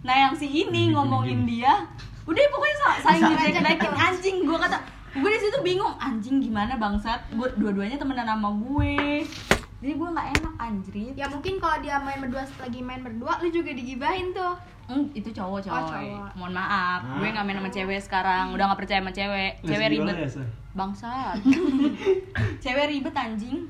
Nah 0.00 0.16
yang 0.18 0.32
si 0.32 0.46
ini 0.46 0.90
ngomongin 0.90 1.44
dia 1.44 1.84
udah 2.22 2.42
pokoknya 2.48 2.76
sa- 2.78 3.00
saling 3.04 3.22
jelek-jelekin. 3.30 3.92
anjing 3.92 4.36
gue 4.42 4.58
kata 4.58 4.78
gue 5.14 5.28
di 5.30 5.38
situ 5.38 5.58
bingung 5.62 5.94
anjing 5.96 6.36
gimana 6.38 6.74
bangsat? 6.74 7.20
Gue 7.30 7.48
dua-duanya 7.54 7.96
temenan 7.96 8.26
sama 8.26 8.48
gue 8.54 9.24
jadi 9.86 10.02
gue 10.02 10.08
nggak 10.18 10.28
enak 10.34 10.54
anjrit 10.58 11.14
Ya 11.14 11.30
mungkin 11.30 11.62
kalau 11.62 11.78
dia 11.78 11.94
main 12.02 12.18
berdua 12.18 12.42
lagi 12.42 12.82
main 12.82 13.06
berdua 13.06 13.38
lu 13.38 13.54
juga 13.54 13.70
digibahin 13.70 14.34
tuh. 14.34 14.58
Hmm, 14.90 15.06
itu 15.14 15.30
cowok 15.30 15.62
coy. 15.62 15.70
Oh, 15.70 15.86
cowok. 15.86 16.28
Mohon 16.34 16.52
maaf, 16.58 17.00
gue 17.22 17.28
nggak 17.30 17.46
main 17.46 17.58
sama 17.62 17.70
cewek 17.70 18.00
sekarang. 18.02 18.44
Udah 18.50 18.64
nggak 18.66 18.80
percaya 18.82 18.98
sama 18.98 19.14
cewek. 19.14 19.52
Cewek 19.62 19.88
ribet. 19.94 20.16
ya? 20.18 20.46
Bangsat. 20.74 21.38
cewek 22.66 22.86
ribet 22.90 23.14
anjing. 23.14 23.62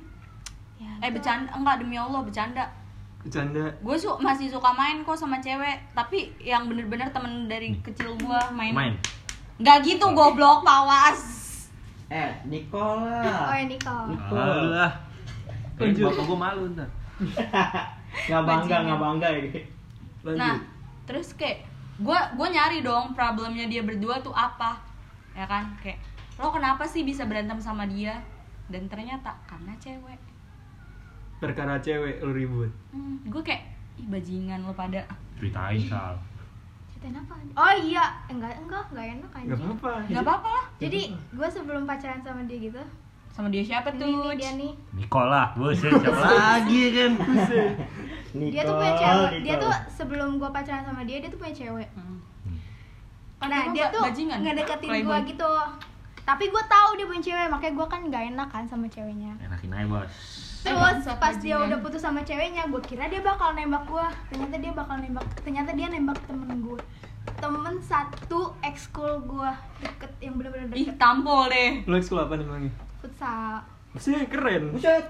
Ya, 0.81 0.89
Eh 1.05 1.13
bercanda 1.13 1.53
enggak 1.53 1.85
demi 1.85 2.01
Allah 2.01 2.25
bercanda. 2.25 2.65
Bercanda. 3.21 3.69
Gue 3.85 3.97
su 4.01 4.09
masih 4.17 4.49
suka 4.49 4.73
main 4.73 5.05
kok 5.05 5.21
sama 5.21 5.37
cewek, 5.45 5.77
tapi 5.93 6.33
yang 6.41 6.65
bener-bener 6.65 7.13
temen 7.13 7.45
dari 7.45 7.77
kecil 7.85 8.17
gue 8.17 8.41
main. 8.57 8.73
Main. 8.73 8.97
Nggak 9.61 9.85
gitu 9.85 10.09
goblok, 10.17 10.65
pawas. 10.65 11.45
Eh, 12.09 12.33
Nicola. 12.49 13.21
Oh 13.21 13.53
ya 13.53 13.69
Nicole. 13.69 14.17
Alah. 14.33 15.06
Kayak 15.77 15.93
Lanjut. 15.93 16.05
bapak 16.09 16.25
gua 16.25 16.39
malu 16.41 16.63
ntar. 16.73 16.89
Nggak 18.29 18.43
bangga, 18.43 18.77
nggak 18.83 19.01
bangga 19.01 19.29
ini. 19.31 19.51
Lanjut. 20.25 20.41
Nah, 20.41 20.57
terus 21.05 21.37
kayak 21.37 21.69
gue 21.97 22.19
gue 22.37 22.49
nyari 22.49 22.81
dong 22.81 23.13
problemnya 23.13 23.69
dia 23.69 23.81
berdua 23.81 24.21
tuh 24.21 24.33
apa, 24.33 24.81
ya 25.33 25.45
kan? 25.45 25.77
Kayak 25.81 26.01
lo 26.37 26.49
kenapa 26.49 26.85
sih 26.85 27.05
bisa 27.05 27.25
berantem 27.25 27.61
sama 27.61 27.85
dia? 27.85 28.21
Dan 28.69 28.89
ternyata 28.89 29.37
karena 29.45 29.73
cewek. 29.77 30.21
Perkara 31.37 31.77
cewek 31.77 32.25
lu 32.25 32.33
ribut. 32.33 32.73
Hmm, 32.91 33.21
gue 33.29 33.43
kayak 33.45 33.69
ih 33.97 34.09
bajingan 34.09 34.65
lo 34.65 34.73
pada. 34.73 35.05
Ceritain 35.37 35.81
Sal. 35.85 36.17
Ceritain 36.93 37.17
apa? 37.17 37.37
Oh 37.53 37.75
iya, 37.77 38.17
enggak 38.29 38.57
enggak 38.61 38.85
enggak 38.91 39.07
enak 39.21 39.31
Gak 39.31 39.41
anjing. 39.45 39.61
apa-apa. 39.61 39.93
Nggak 40.09 40.25
apa-apa 40.25 40.49
lah. 40.49 40.65
Jadi 40.81 41.01
gue 41.13 41.49
sebelum 41.49 41.85
pacaran 41.85 42.21
sama 42.25 42.45
dia 42.49 42.59
gitu. 42.59 42.83
Sama 43.37 43.53
dia 43.53 43.61
siapa 43.61 43.93
Ini 43.93 44.01
tuh? 44.01 44.09
nih 44.09 44.35
dia 44.41 44.51
nih. 44.57 44.73
Nikola, 44.97 45.53
buset 45.61 45.93
siapa 45.93 46.25
lagi 46.25 46.83
kan? 46.97 47.13
Dia 48.33 48.63
tuh 48.65 48.75
punya 48.81 48.95
cewek. 48.97 49.31
Dia 49.45 49.55
tuh 49.61 49.73
sebelum 49.93 50.41
gue 50.41 50.49
pacaran 50.49 50.85
sama 50.89 51.05
dia 51.05 51.21
dia 51.21 51.29
tuh 51.29 51.37
punya 51.37 51.53
cewek. 51.53 51.89
Hmm. 51.93 52.17
Nah 53.45 53.77
dia 53.77 53.93
tuh 53.93 54.01
bajingan? 54.01 54.41
ngedeketin 54.41 54.89
gue 54.89 55.05
Playboy? 55.05 55.29
gitu. 55.29 55.53
Tapi 56.27 56.45
gue 56.51 56.65
tahu 56.67 56.89
dia 56.99 57.07
punya 57.07 57.23
cewek, 57.23 57.47
makanya 57.53 57.75
gue 57.77 57.87
kan 57.87 58.01
gak 58.09 58.25
enak 58.33 58.49
kan 58.49 58.65
sama 58.65 58.89
ceweknya. 58.89 59.37
Enakin 59.39 59.71
aja 59.71 59.87
bos. 59.87 60.13
Terus 60.67 61.07
pas 61.21 61.35
dia 61.39 61.55
udah 61.61 61.79
putus 61.79 62.03
sama 62.03 62.25
ceweknya, 62.27 62.67
gue 62.67 62.83
kira 62.83 63.07
dia 63.07 63.21
bakal 63.21 63.53
nembak 63.53 63.85
gue. 63.87 64.07
Ternyata 64.33 64.57
dia 64.59 64.73
bakal 64.73 64.97
nembak. 64.99 65.23
Ternyata 65.45 65.77
dia 65.77 65.87
nembak 65.93 66.19
temen 66.25 66.51
gue. 66.65 66.81
Temen 67.37 67.77
satu 67.85 68.57
ekskul 68.65 69.23
gue 69.29 69.51
deket 69.85 70.11
yang 70.25 70.35
bener-bener 70.41 70.73
Ih 70.73 70.89
deket 70.89 70.97
tampol 70.97 71.47
deh. 71.53 71.85
Lu 71.85 71.95
ekskul 71.95 72.19
apa 72.19 72.35
nih 72.35 72.49
Mangi? 72.49 72.71
Futsal. 73.07 73.63
Maksudnya 73.95 74.27
keren. 74.27 74.63
Buset. 74.75 75.07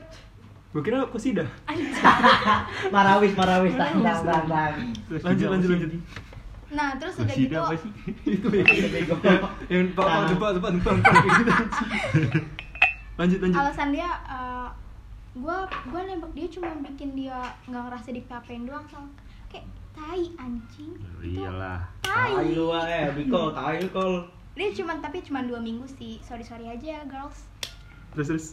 Gue 0.70 0.82
kira 0.84 1.08
kosidah. 1.08 1.48
Marawis, 2.94 3.32
marawis, 3.32 3.72
tang, 3.74 4.04
tang, 4.04 4.20
tang, 4.22 4.44
tang. 4.44 4.74
Lanjut, 5.24 5.48
lanjut, 5.48 5.68
lanjut. 5.72 5.92
nah 6.66 6.98
terus 6.98 7.14
udah 7.22 7.30
gitu 7.30 7.54
apa 7.54 7.78
sih? 7.78 7.90
itu 8.36 8.46
ya 8.50 8.66
yang 9.70 9.86
pak 9.94 10.02
pak 10.02 10.22
depan 10.34 10.50
depan 10.58 10.72
depan 10.82 10.94
depan 10.98 11.14
kayak 11.14 11.34
gitu 11.38 11.52
lanjut 13.14 13.38
lanjut 13.38 13.54
alasan 13.54 13.88
dia 13.94 14.10
eh, 14.26 14.68
gua 15.38 15.62
gua 15.94 16.00
nembak 16.02 16.34
dia 16.34 16.50
cuma 16.50 16.74
bikin 16.82 17.14
dia 17.14 17.38
nggak 17.70 17.82
ngerasa 17.86 18.10
di 18.10 18.22
doang 18.66 18.82
sama 18.90 19.06
kayak 19.46 19.62
tai 19.94 20.26
anjing 20.42 20.90
Oh, 20.98 21.22
itu 21.22 21.38
Iyalah. 21.38 21.86
tai 22.02 22.34
Tai 22.34 22.50
lu 22.50 22.66
eh, 22.74 23.14
Bikol, 23.14 23.54
tai 23.54 23.78
lu 23.80 23.88
kol. 23.94 24.14
dia 24.58 24.68
cuma 24.74 24.98
tapi 24.98 25.22
cuma 25.22 25.46
dua 25.46 25.62
minggu 25.62 25.86
sih 25.86 26.18
sorry 26.18 26.42
sorry 26.42 26.66
aja 26.66 26.98
ya 26.98 27.00
girls 27.06 27.46
terus 28.16 28.26
terus 28.26 28.46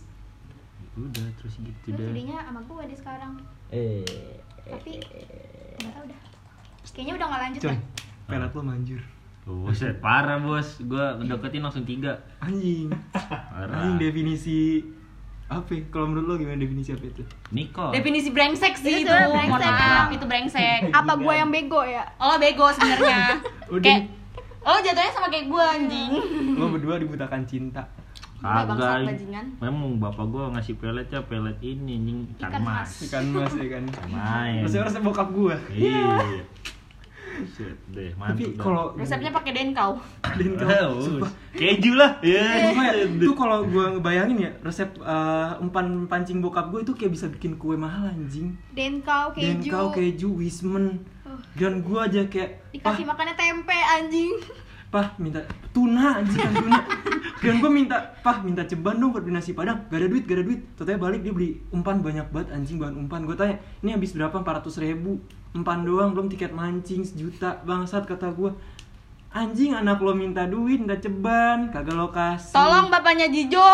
Udah 0.94 1.26
terus 1.36 1.56
gitu 1.58 1.74
terus 1.88 1.96
dah. 1.96 2.06
jadinya 2.06 2.38
sama 2.44 2.60
gue 2.62 2.84
dia 2.86 2.98
sekarang 3.00 3.32
Eh. 3.70 4.04
tapi 4.62 5.02
nggak 5.80 5.92
tahu 5.92 6.06
dah 6.06 6.22
kayaknya 6.86 7.14
udah 7.16 7.26
nggak 7.26 7.42
lanjut 7.42 7.62
coy 7.64 7.78
pelat 8.26 8.52
lo 8.52 8.62
manjur 8.62 9.02
Buset, 9.44 10.00
parah 10.00 10.40
bos. 10.40 10.80
Gua 10.82 11.20
deketin 11.20 11.60
langsung 11.60 11.84
tiga. 11.84 12.16
anjing 12.40 12.88
Parah. 13.12 13.76
anjing 13.76 14.00
definisi 14.00 14.80
apa 15.46 15.68
ya? 15.70 15.84
kalau 15.90 16.08
menurut 16.08 16.26
lo 16.26 16.36
gimana 16.38 16.56
definisi 16.58 16.90
apa 16.90 17.04
itu 17.04 17.24
Niko. 17.52 17.92
Definisi 17.92 18.32
brengsek 18.32 18.72
sih 18.74 18.88
Itu 18.96 19.04
itu. 19.04 19.12
sebenarnya 19.12 19.44
Mohon 19.44 19.60
brengsek. 19.60 19.84
maaf, 19.92 20.10
itu 20.10 20.26
brengsek. 20.26 20.80
apa 21.00 21.14
gue 21.18 21.34
yang 21.36 21.50
bego 21.50 21.82
ya 21.84 22.04
Oh 22.18 22.36
bego 22.38 22.68
sebenarnya. 22.70 23.20
Udah. 23.76 23.84
kayak 23.84 24.02
Oh 24.64 24.80
jatuhnya 24.80 25.12
sama 25.12 25.28
kayak 25.28 25.46
gue 25.46 25.64
anjing. 25.76 26.10
lo 26.56 26.66
berdua 26.70 26.96
dibutakan 26.96 27.44
cinta 27.44 27.84
Udah, 27.84 28.03
Kagak. 28.44 29.08
Memang 29.58 29.98
bapak 29.98 30.26
gua 30.28 30.52
ngasih 30.52 30.76
pelet 30.76 31.08
ya 31.08 31.24
pelet 31.24 31.56
ini 31.64 31.96
anjing 31.96 32.20
ikan 32.36 32.52
Ikan 32.52 32.62
mas. 32.62 32.92
ikan 33.02 33.24
mas 33.32 33.54
ikan 33.56 33.84
Main. 34.06 34.62
Masih 34.62 34.84
resep 34.84 35.00
bokap 35.00 35.32
gua 35.32 35.56
Iya. 35.72 36.44
Buset 37.34 37.74
deh, 37.90 38.14
mantap. 38.14 38.38
tapi 38.38 38.54
kalau 38.54 38.94
Resepnya 38.94 39.34
pakai 39.34 39.58
denkau. 39.58 39.98
Din 40.38 40.54
Oh, 40.54 41.18
keju 41.52 41.98
lah. 41.98 42.22
Ya. 42.22 42.70
Sumpah 42.70 42.86
ya, 42.86 43.10
itu 43.10 43.34
kalau 43.34 43.66
gue 43.66 43.86
ngebayangin 43.90 44.38
ya 44.40 44.52
resep 44.62 44.86
eh, 44.96 45.52
umpan 45.58 46.06
pancing 46.06 46.38
bokap 46.40 46.70
gue 46.70 46.86
itu 46.86 46.94
kayak 46.94 47.10
bisa 47.10 47.26
bikin 47.30 47.58
kue 47.58 47.74
mahal 47.74 48.06
anjing 48.06 48.54
denkau 48.70 49.34
keju 49.34 49.66
Denkau, 49.66 49.86
keju, 49.90 50.30
wismen 50.36 51.02
Uh. 51.24 51.40
dan 51.56 51.80
gue 51.80 51.96
aja 51.98 52.22
kayak 52.28 52.60
pah, 52.78 52.92
dikasih 52.94 53.08
makannya 53.08 53.34
tempe 53.34 53.74
anjing 53.74 54.36
pah 54.92 55.08
minta 55.16 55.40
tuna 55.72 56.20
anjing 56.20 56.36
kan 56.38 56.52
tuna 56.54 56.80
dan 57.44 57.60
gue 57.60 57.72
minta 57.72 58.16
pah 58.24 58.40
minta 58.40 58.64
ceban 58.64 58.96
dong 58.96 59.12
buat 59.12 59.28
beli 59.28 59.36
nasi 59.36 59.52
padang. 59.52 59.84
Gak 59.92 60.00
ada 60.00 60.08
duit 60.08 60.24
gak 60.24 60.40
ada 60.40 60.44
duit. 60.48 60.62
Ternyata 60.80 61.00
balik 61.04 61.22
dia 61.28 61.34
beli 61.36 61.60
umpan 61.76 62.00
banyak 62.00 62.32
banget 62.32 62.56
anjing 62.56 62.80
bahan 62.80 62.96
umpan. 62.96 63.28
Gue 63.28 63.36
tanya 63.36 63.60
ini 63.84 63.92
habis 63.92 64.16
berapa? 64.16 64.32
400 64.40 64.80
ribu. 64.80 65.20
Umpan 65.52 65.84
doang 65.84 66.16
belum 66.16 66.32
tiket 66.32 66.56
mancing 66.56 67.04
sejuta 67.04 67.62
bangsat 67.68 68.10
kata 68.10 68.34
gue 68.34 68.56
anjing 69.36 69.78
anak 69.78 70.02
lo 70.02 70.16
minta 70.16 70.48
duit 70.48 70.80
minta 70.80 70.96
ceban. 70.96 71.68
Kagak 71.70 71.94
lo 72.00 72.08
kasih. 72.16 72.56
Tolong 72.56 72.88
bapaknya 72.88 73.28
Jijo. 73.28 73.68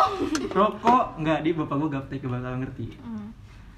rokok. 0.49 1.21
Nggak 1.21 1.39
di 1.45 1.49
bapak 1.53 1.75
gue 1.77 1.89
gaptek 1.93 2.25
bakal 2.25 2.58
ngerti 2.58 2.88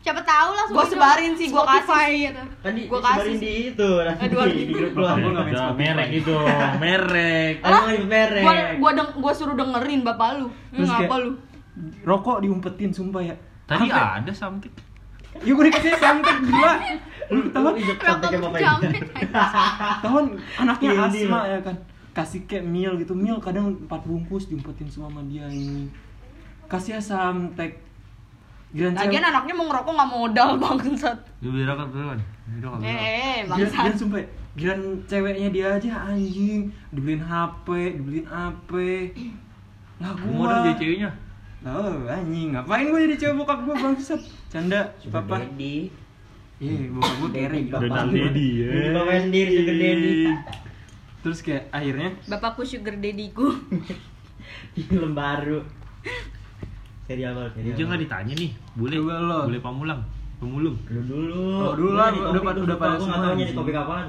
siapa 0.02 0.22
tahu 0.22 0.50
langsung 0.52 0.74
Gua 0.74 0.84
hidup 0.84 0.94
sebarin 0.94 1.32
sih, 1.34 1.48
gua 1.48 1.64
kasih 1.64 2.10
gitu. 2.12 2.42
Kan 2.58 2.72
di, 2.74 2.82
Gua 2.86 3.00
kasih 3.00 3.34
di 3.36 3.52
itu 3.70 3.90
nanti 4.00 4.24
Aduh, 4.24 4.38
aduh. 4.40 4.56
di 4.56 4.64
grup 4.68 4.92
Bapak 4.92 5.16
keluarga. 5.16 5.22
gua 5.22 5.44
nggak 5.54 5.74
merek 5.78 6.10
itu, 6.12 6.36
merek. 6.84 7.54
Mau 7.62 7.82
merek. 8.04 8.44
Gua 8.44 8.54
gua 8.76 8.92
deng 8.94 9.10
gua 9.16 9.32
suruh 9.32 9.54
dengerin 9.54 10.02
bapak 10.02 10.30
lu. 10.36 10.48
Terus 10.72 10.90
Ngapa 10.90 11.16
lu? 11.18 11.32
rokok 12.02 12.38
diumpetin 12.42 12.92
sumpah 12.92 13.24
ya 13.24 13.36
Tadi 13.64 13.88
ada 13.88 14.28
samtik. 14.32 14.76
ya 15.40 15.48
gue 15.48 15.64
dikasih 15.64 15.96
sampai 15.96 16.34
gila 16.44 16.74
lu 17.32 17.40
Rokok 17.48 17.74
kontaknya 17.96 18.40
bapak 18.42 18.52
ini. 18.52 18.66
jamet 18.68 18.94
ketahuan 19.96 20.26
anaknya 20.58 20.90
Iya, 20.90 21.02
asma 21.08 21.40
iya. 21.40 21.40
ya 21.48 21.60
kan 21.64 21.76
kasih 22.12 22.44
kayak 22.44 22.66
meal 22.66 23.00
gitu 23.00 23.16
meal 23.16 23.40
kadang 23.40 23.72
empat 23.80 24.04
bungkus 24.04 24.52
diumpetin 24.52 24.92
semua 24.92 25.08
sama 25.08 25.24
dia 25.24 25.48
ini 25.48 25.88
kasih 26.68 27.00
samtek 27.00 27.80
Giran 28.72 28.96
Lagian 28.96 29.20
anaknya 29.22 29.54
mau 29.54 29.68
ngerokok 29.68 29.92
nggak 29.92 30.12
modal 30.12 30.50
bangsat. 30.64 31.18
Lu 31.40 31.52
beli 31.52 31.64
rokok 31.64 31.88
duluan. 31.92 32.20
Eh, 32.82 33.44
Giran, 33.44 33.46
bangsat. 33.50 33.84
giran 33.84 33.96
sumpah. 33.96 34.24
Giran 34.52 34.80
ceweknya 35.06 35.48
dia 35.50 35.68
aja 35.74 35.92
anjing 36.06 36.62
dibeliin 36.90 37.20
HP 37.20 37.68
dibeliin 37.96 38.28
AP 38.28 38.72
lah 39.96 40.12
Gua 40.14 40.28
mau 40.28 40.44
dong 40.44 40.60
gua 40.60 40.66
jadi 40.66 40.76
ceweknya. 40.78 41.10
oh 41.62 41.94
anjing 42.06 42.48
ngapain 42.52 42.86
gue 42.86 43.00
jadi 43.06 43.16
cewek 43.18 43.36
bokap 43.38 43.60
gue 43.62 43.76
bangsat 43.76 44.18
canda 44.50 44.82
Sugar 44.98 45.22
papa 45.22 45.46
daddy. 45.46 45.94
iya 46.58 46.90
bokap 46.90 47.14
gue 47.14 47.30
kere 47.32 47.58
bapak. 47.66 47.80
Donald 47.86 48.10
Daddy 48.10 48.48
ya. 48.50 48.68
Daddy 48.68 48.90
bapak 48.92 49.16
sendiri 49.22 49.52
sugar 49.54 49.76
daddy. 49.78 50.14
terus 51.22 51.40
kayak 51.40 51.64
akhirnya 51.70 52.10
Bapakku 52.26 52.62
sugar 52.66 52.96
daddy-ku. 52.98 53.48
Film 54.90 55.14
baru. 55.14 55.62
Serial 57.04 57.32
baru, 57.34 57.50
serial. 57.52 57.76
Dia 57.76 57.86
nggak 57.86 58.02
ditanya 58.02 58.34
nih, 58.36 58.52
boleh 58.74 58.98
Coba 58.98 59.14
lo. 59.20 59.40
boleh 59.46 59.60
pamulang, 59.60 60.02
pemulung. 60.38 60.76
Lu 60.86 61.02
dulu. 61.02 61.42
Oh, 61.60 61.74
dulu 61.74 61.90
Lu 61.90 61.98
lah, 61.98 62.08
udah 62.10 62.42
pada- 62.42 62.62
udah 62.62 62.78
pada 62.78 62.96
semua, 62.96 63.08
nggak 63.08 63.20
tahu 63.20 63.34
anjing. 63.36 63.58
topik 63.58 63.76
apaan. 63.76 64.08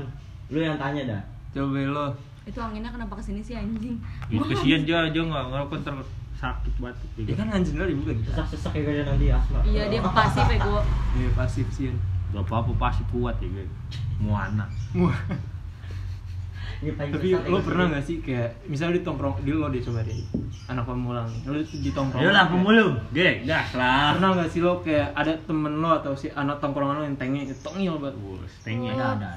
Lu 0.49 0.59
yang 0.59 0.77
tanya 0.77 1.03
dah. 1.07 1.23
coba 1.53 1.81
lo 1.83 2.07
Itu 2.43 2.59
anginnya 2.59 2.91
kenapa 2.91 3.13
ke 3.13 3.23
sini 3.23 3.41
sih 3.41 3.55
anjing? 3.55 3.97
Ya, 4.27 4.41
kesian 4.43 4.83
aja 4.83 4.95
aja 5.07 5.21
nggak 5.23 5.45
ngerokok 5.47 5.77
ntar 5.79 5.95
sakit 6.35 6.75
batuk. 6.77 7.09
ya 7.19 7.35
kan 7.35 7.47
anjing 7.51 7.77
lo 7.77 7.85
dibuka 7.85 8.11
gitu 8.11 8.29
Sesak-sesak 8.29 8.73
ya 8.73 8.83
kalian 8.83 9.07
nanti 9.07 9.27
asma. 9.29 9.59
Iya 9.63 9.83
dia 9.87 10.01
pasif 10.03 10.43
ya 10.45 10.59
gua. 10.59 10.83
iya 11.15 11.29
pasif 11.33 11.67
sih 11.71 11.93
Gak 12.33 12.43
apa-apa 12.43 12.73
pasti 12.81 13.05
kuat 13.09 13.37
ya. 13.39 13.49
Wah, 14.25 14.49
Ini 14.49 14.57
paling 14.57 15.52
tapi 16.83 17.29
sesat 17.31 17.47
ya, 17.47 17.49
lo 17.49 17.59
pernah 17.63 17.87
gak 17.89 18.03
sih 18.03 18.17
kayak 18.19 18.49
misalnya 18.67 18.99
di 18.99 19.03
tongkrong 19.03 19.35
di 19.39 19.51
lo 19.51 19.71
deh 19.71 19.79
coba 19.79 20.03
deh 20.03 20.19
anak 20.67 20.83
pemulang 20.83 21.29
lo 21.47 21.55
di 21.63 21.91
tongkrong 21.91 22.21
Ayo 22.21 22.31
lah 22.31 22.45
pemulung. 22.47 22.95
Gek, 23.11 23.47
gas 23.47 23.71
lah. 23.73 24.19
pernah 24.19 24.29
gak 24.35 24.51
sih 24.51 24.61
lo 24.61 24.83
kayak 24.83 25.15
ada 25.15 25.33
temen 25.41 25.79
lo 25.79 25.91
atau 25.95 26.13
si 26.13 26.27
anak 26.29 26.59
tongkrongan 26.59 26.99
lo 26.99 27.05
yang 27.05 27.15
itu 27.15 27.55
tongil 27.63 27.95
banget 27.97 28.19
Wah, 28.19 28.43
stengnya. 28.51 28.93
Ada, 28.93 29.07
ada, 29.15 29.29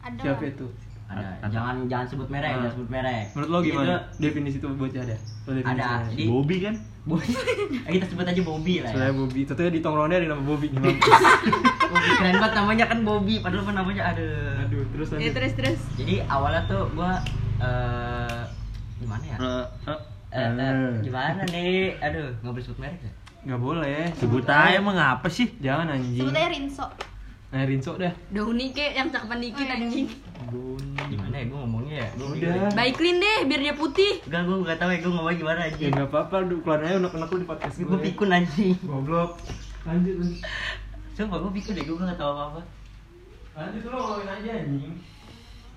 ada. 0.00 0.20
siapa 0.20 0.44
itu 0.46 0.66
Ada. 1.10 1.26
Ada. 1.42 1.50
Jangan 1.50 1.74
jangan 1.84 2.06
sebut 2.06 2.28
merek, 2.30 2.50
jangan 2.54 2.72
sebut 2.72 2.88
merek. 2.88 3.24
menurut 3.34 3.50
lo 3.50 3.58
gimana 3.60 3.86
tuh- 3.90 4.02
definisi 4.22 4.56
itu 4.56 4.66
bocah 4.70 5.02
ada 5.02 5.16
Lo 5.44 5.50
Ada. 5.58 5.86
Jadi 6.08 6.24
Bobby 6.30 6.56
kan? 6.62 6.74
Bobby. 7.00 7.32
Eh, 7.88 7.92
kita 7.96 8.06
sebut 8.06 8.22
aja 8.22 8.42
Bobby 8.44 8.74
lah 8.78 8.88
ya. 8.88 8.94
soalnya 8.94 9.14
Bobby 9.16 9.40
tentunya 9.42 9.72
di 9.72 9.80
tongkrongannya 9.80 10.16
ada 10.16 10.28
nama 10.30 10.42
Bobby 10.44 10.66
nih 10.70 10.78
mampus. 10.78 11.10
Bobby 11.90 12.10
keren 12.14 12.36
banget 12.38 12.52
namanya 12.54 12.84
kan 12.86 12.98
Bobby, 13.02 13.34
padahal 13.40 13.72
namanya 13.74 14.02
ada. 14.06 14.28
Terus 14.90 15.08
Ya 15.08 15.14
lanjut 15.16 15.32
terus 15.34 15.52
terus. 15.54 15.80
Jadi 15.94 16.14
awalnya 16.24 16.62
tuh 16.64 16.82
gua 16.92 17.12
eh 17.58 18.42
gimana 18.98 19.24
ya? 19.24 19.36
Eh, 19.36 19.66
eh, 19.86 20.00
Eh, 20.30 20.46
eh, 20.46 20.90
gimana 21.00 21.42
nih? 21.44 21.98
Aduh, 21.98 22.30
nggak 22.38 22.52
boleh 22.52 22.64
sebut 22.64 22.78
merek 22.78 23.00
ya? 23.00 23.12
nggak 23.40 23.56
boleh 23.58 24.04
Sebut 24.14 24.44
aja 24.44 24.76
emang 24.76 24.94
apa 24.94 25.24
sih? 25.26 25.48
jangan 25.58 25.90
anjing 25.90 26.20
sebut 26.20 26.36
aja 26.36 26.48
Rinso 26.50 26.86
nah 27.48 27.64
Rinso 27.64 27.92
dah 27.96 28.12
Dauni 28.28 28.68
ke 28.68 28.84
yang 28.92 29.08
cakepan 29.08 29.40
dikit 29.40 29.58
Oh, 29.58 29.66
iya. 29.66 29.74
anjing. 29.80 30.06
Gimana 31.08 31.34
ya? 31.34 31.44
Gua 31.46 31.58
ngomongnya 31.60 31.96
ya? 31.98 32.08
Gua 32.14 32.26
Udah. 32.30 32.70
Baiklin 32.70 33.16
deh 33.16 33.38
biar 33.42 33.60
dia 33.60 33.74
putih. 33.74 34.20
Enggak, 34.22 34.42
gua 34.44 34.56
nggak 34.60 34.76
tahu 34.76 34.90
ya 34.90 34.98
gua 35.00 35.10
ngomongnya 35.10 35.38
gimana 35.40 35.60
ya 35.60 35.68
aja. 35.72 35.86
nggak 35.90 36.08
apa-apa 36.08 36.36
lu 36.44 36.56
keluarin 36.60 36.84
aja 36.84 36.96
unek-unek 37.00 37.28
lu 37.28 37.38
di 37.38 37.48
podcast 37.48 37.74
Gua 37.74 37.88
gue 37.88 37.98
pikun 38.06 38.28
anjing. 38.30 38.72
goblok 38.84 39.30
lanjut 39.82 40.14
lanjut 40.14 40.40
Sumpah 41.10 41.38
gua 41.38 41.50
pikun 41.50 41.72
deh, 41.72 41.82
gua 41.82 41.96
nggak 42.04 42.18
tahu 42.20 42.30
apa-apa. 42.30 42.60
Lanjut 43.60 43.82
lu 43.84 43.92
ngomongin 43.92 44.28
aja 44.30 44.50
anjing 44.64 44.94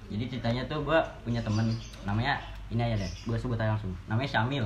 Jadi 0.08 0.24
ceritanya 0.30 0.62
tuh 0.65 0.80
gua 0.84 1.00
punya 1.22 1.41
temen 1.41 1.74
namanya 2.04 2.38
ini 2.69 2.80
aja 2.80 2.96
deh, 2.96 3.12
gua 3.26 3.34
sebut 3.34 3.58
aja 3.58 3.74
langsung. 3.74 3.89
Namanya 4.06 4.30
Syamil. 4.30 4.65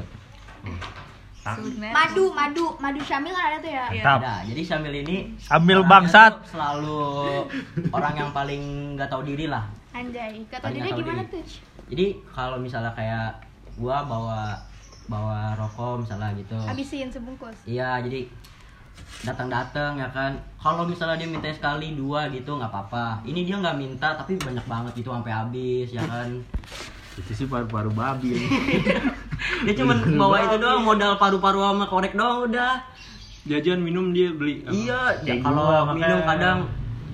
Merek. 1.48 1.94
madu 1.96 2.26
madu 2.36 2.66
madu 2.76 3.00
Syamil 3.00 3.32
kan 3.32 3.56
ada 3.56 3.58
tuh 3.64 3.72
ya 3.72 3.86
Iya. 3.88 4.04
Tap. 4.04 4.20
Ada. 4.20 4.34
Jadi 4.52 4.62
Syamil 4.62 4.94
ini 5.08 5.18
Syamil 5.40 5.80
bangsat. 5.88 6.34
Selalu 6.44 7.00
orang 7.88 8.14
yang 8.20 8.30
paling 8.36 8.62
nggak 9.00 9.08
tahu 9.08 9.24
diri 9.24 9.48
lah. 9.48 9.64
anjay 9.96 10.44
kata 10.52 10.68
tahu 10.68 11.00
gimana 11.00 11.24
diri. 11.24 11.32
tuh 11.32 11.44
Jadi 11.88 12.06
kalau 12.28 12.58
misalnya 12.60 12.92
kayak 12.92 13.40
gua 13.80 14.04
bawa 14.04 14.60
bawa 15.08 15.56
rokok 15.56 16.04
misalnya 16.04 16.36
gitu. 16.36 16.60
habisin 16.68 17.08
sebungkus 17.08 17.56
Iya, 17.64 18.04
jadi 18.04 18.28
datang-datang 19.26 19.98
ya 19.98 20.10
kan. 20.14 20.38
Kalau 20.62 20.84
misalnya 20.86 21.18
dia 21.18 21.30
minta 21.30 21.50
sekali 21.50 21.98
dua 21.98 22.30
gitu 22.30 22.56
nggak 22.56 22.70
apa-apa. 22.70 23.26
Ini 23.26 23.48
dia 23.48 23.56
nggak 23.58 23.78
minta 23.78 24.14
tapi 24.14 24.38
banyak 24.38 24.66
banget 24.68 24.92
gitu 25.02 25.10
sampai 25.12 25.34
habis 25.34 25.88
ya 25.90 26.04
kan. 26.06 26.30
Itu 27.18 27.32
sih 27.34 27.48
paru-paru 27.50 27.90
babi. 27.94 28.38
Dia 29.38 29.74
cuma 29.78 29.94
bawa 29.94 30.50
itu 30.50 30.58
doang 30.58 30.82
modal 30.82 31.14
paru-paru 31.22 31.62
sama 31.62 31.86
korek 31.86 32.18
doang 32.18 32.50
udah. 32.50 32.82
jajan 33.48 33.80
minum 33.80 34.12
dia 34.12 34.34
beli? 34.34 34.60
Iya, 34.68 35.24
ya 35.24 35.40
kalau 35.40 35.88
minum 35.96 36.20
kadang 36.28 36.68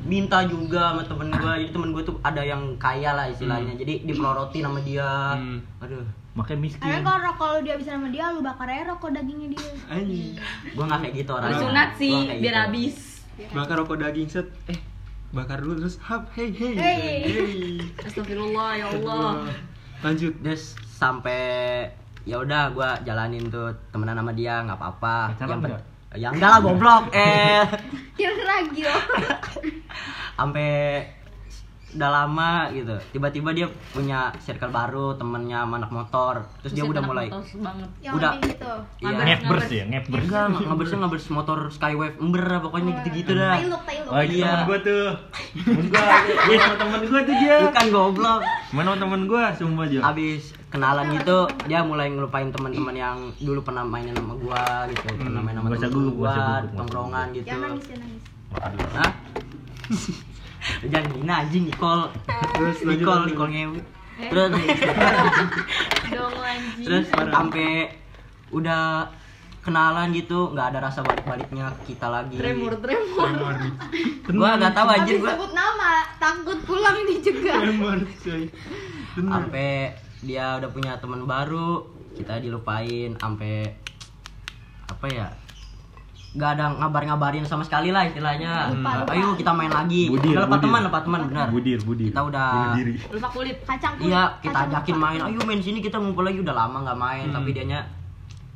minta 0.03 0.43
juga 0.43 0.91
sama 0.91 1.03
temen 1.03 1.29
gua. 1.31 1.55
Jadi 1.55 1.71
temen 1.71 1.89
gua 1.91 2.03
tuh 2.03 2.15
ada 2.19 2.41
yang 2.41 2.75
kaya 2.75 3.11
lah 3.11 3.25
istilahnya. 3.27 3.73
Jadi 3.73 4.03
diplorotin 4.03 4.63
sama 4.63 4.79
dia. 4.81 5.35
Hmm. 5.35 5.59
Aduh, 5.79 6.03
Makanya 6.33 6.65
Karena 6.81 6.97
miskin. 6.97 7.05
kalau 7.05 7.19
rokok 7.21 7.47
lu 7.47 7.59
dia 7.61 7.75
bisa 7.77 7.93
sama 7.93 8.09
dia, 8.09 8.25
lu 8.33 8.41
bakar 8.41 8.65
aja 8.65 8.89
rokok 8.89 9.13
dagingnya 9.13 9.47
dia. 9.53 9.69
anjing 9.87 10.33
gua 10.73 10.83
nggak 10.89 10.99
kayak 10.99 11.13
gitu 11.15 11.31
orangnya. 11.31 11.59
Sunat 11.61 11.89
sih 11.95 12.15
biar 12.37 12.41
gitu. 12.41 12.63
habis. 12.65 12.95
bakar 13.49 13.75
rokok 13.77 13.97
daging 13.97 14.29
set 14.29 14.45
eh 14.65 14.77
bakar 15.29 15.57
dulu 15.57 15.73
terus 15.79 15.97
hap 15.99 16.29
hey 16.33 16.53
hey 16.53 16.73
Hey. 16.73 17.81
Astagfirullah 17.97 18.77
ya 18.77 18.85
Allah. 18.87 19.45
lanjut 20.01 20.33
Terus 20.41 20.73
sampai 20.85 21.85
ya 22.23 22.37
udah 22.37 22.69
gua 22.69 22.97
jalanin 23.01 23.49
tuh 23.49 23.69
temenan 23.89 24.17
sama 24.17 24.33
dia 24.33 24.61
nggak 24.61 24.77
apa-apa. 24.77 25.37
Yang? 25.37 25.81
Ya 26.13 26.29
enggak 26.29 26.49
lah 26.49 26.59
goblok. 26.59 27.03
Eh 27.15 27.65
Kira-kira 28.13 28.55
gila. 28.69 28.95
sampai 30.33 30.69
udah 31.93 32.09
lama 32.09 32.73
gitu 32.73 32.97
tiba-tiba 33.13 33.53
dia 33.53 33.69
punya 33.93 34.33
circle 34.41 34.73
baru 34.73 35.13
temennya 35.13 35.61
sama 35.61 35.77
anak 35.77 35.93
motor 35.93 36.41
terus 36.57 36.73
dia 36.73 36.81
Buset, 36.81 36.93
udah 36.97 37.03
mulai. 37.05 37.27
Yang 38.01 38.13
Udah. 38.17 38.31
gitu. 38.41 38.71
iya 38.97 39.09
Ngabers. 39.13 39.29
Ngepers 39.37 39.67
ya, 39.69 39.83
ngepers. 39.85 40.23
enggak 40.25 40.45
ngebers 40.63 40.91
ngebers 40.91 41.25
motor 41.29 41.59
skywave 41.69 42.17
ember 42.17 42.41
pokoknya 42.59 42.91
gitu-gitu 42.97 43.37
dah 43.37 43.61
Tailuk, 43.61 43.81
tailuk. 43.85 44.09
Oh, 44.09 44.23
Iya. 44.25 44.41
temen 44.43 44.61
gua 44.65 44.77
tuh. 44.81 45.05
Temen 45.53 45.85
iya 46.49 46.57
sama 46.59 46.75
temen 46.75 47.01
gua 47.05 47.19
tuh 47.21 47.35
dia. 47.37 47.55
bukan 47.63 47.85
goblok 47.91 48.41
Mana 48.73 48.89
temen 48.97 49.21
gua, 49.29 49.43
sumpah 49.53 49.85
aja. 49.85 49.99
abis 50.03 50.43
kenalan 50.73 51.05
gitu 51.13 51.37
dia 51.69 51.85
mulai 51.85 52.09
ngelupain 52.09 52.49
teman-teman 52.49 52.95
yang 52.97 53.17
dulu 53.37 53.61
pernah 53.61 53.85
mainin 53.85 54.17
sama 54.17 54.33
gua 54.41 54.89
gitu 54.89 55.05
pernah 55.21 55.41
main 55.45 55.53
sama 55.53 55.67
Gua 55.69 55.77
temen 55.77 56.05
gua 56.17 56.33
gua 56.33 56.35
tongkrongan 56.73 57.25
gitu 57.37 57.45
Jangan 57.45 57.69
nangis, 57.69 57.85
jangan 57.85 58.01
nangis. 58.01 58.23
Hah? 58.97 59.11
jangan 60.89 61.05
gini 61.13 61.29
anjing 61.29 61.63
Nicole 61.69 62.03
terus 62.57 62.77
Nicole. 62.81 63.23
Nicole 63.29 63.51
ngewe 63.53 63.79
terus 64.33 64.49
Dong 66.13 66.35
anjing. 66.41 66.85
terus 66.89 67.05
sampai 67.13 67.69
udah 68.49 69.09
kenalan 69.61 70.09
gitu 70.11 70.51
nggak 70.51 70.73
ada 70.73 70.79
rasa 70.89 71.05
balik 71.05 71.23
baliknya 71.23 71.69
kita 71.85 72.09
lagi 72.09 72.33
tremor 72.35 72.81
tremor. 72.81 73.29
gua 74.41 74.49
nggak 74.57 74.73
tahu 74.73 74.87
anjir 74.89 75.15
Habis 75.17 75.23
gua 75.23 75.33
sebut 75.37 75.51
nama, 75.53 75.91
takut 76.17 76.57
pulang 76.65 76.97
dicegat. 77.05 77.61
tremor 77.61 77.97
sampai 79.13 79.69
dia 80.23 80.57
udah 80.57 80.69
punya 80.69 80.95
teman 80.97 81.23
baru 81.23 81.83
kita 82.13 82.39
dilupain 82.39 83.13
sampai 83.15 83.67
apa 84.85 85.05
ya 85.05 85.27
nggak 86.33 86.49
ada 86.51 86.65
ngabar-ngabarin 86.75 87.45
sama 87.45 87.61
sekali 87.61 87.89
lah 87.89 88.03
istilahnya 88.03 88.73
Lupa, 88.73 89.05
lupa. 89.05 89.11
ayo 89.13 89.27
kita 89.33 89.51
main 89.51 89.69
lagi 89.69 90.09
Budir, 90.09 90.33
Udah 90.33 90.49
budir. 90.49 90.63
teman 90.63 90.81
lepas 90.81 91.01
teman 91.03 91.21
benar 91.27 91.47
Budir, 91.47 91.77
budir. 91.79 92.09
kita 92.09 92.21
udah. 92.23 92.73
Lupa 93.07 93.29
kulit. 93.29 93.57
Kacang 93.61 93.93
kulit. 93.95 94.09
iya 94.09 94.23
kita 94.39 94.49
kacang 94.51 94.69
ajakin 94.73 94.95
lupa. 94.95 95.05
main 95.05 95.19
ayo 95.23 95.39
main 95.43 95.61
sini 95.61 95.77
kita 95.77 95.95
ngumpul 95.95 96.23
lagi 96.23 96.39
udah 96.39 96.55
lama 96.55 96.77
nggak 96.81 96.97
main 96.97 97.25
Hmm. 97.25 97.35
tapi 97.35 97.49
dianya 97.51 97.85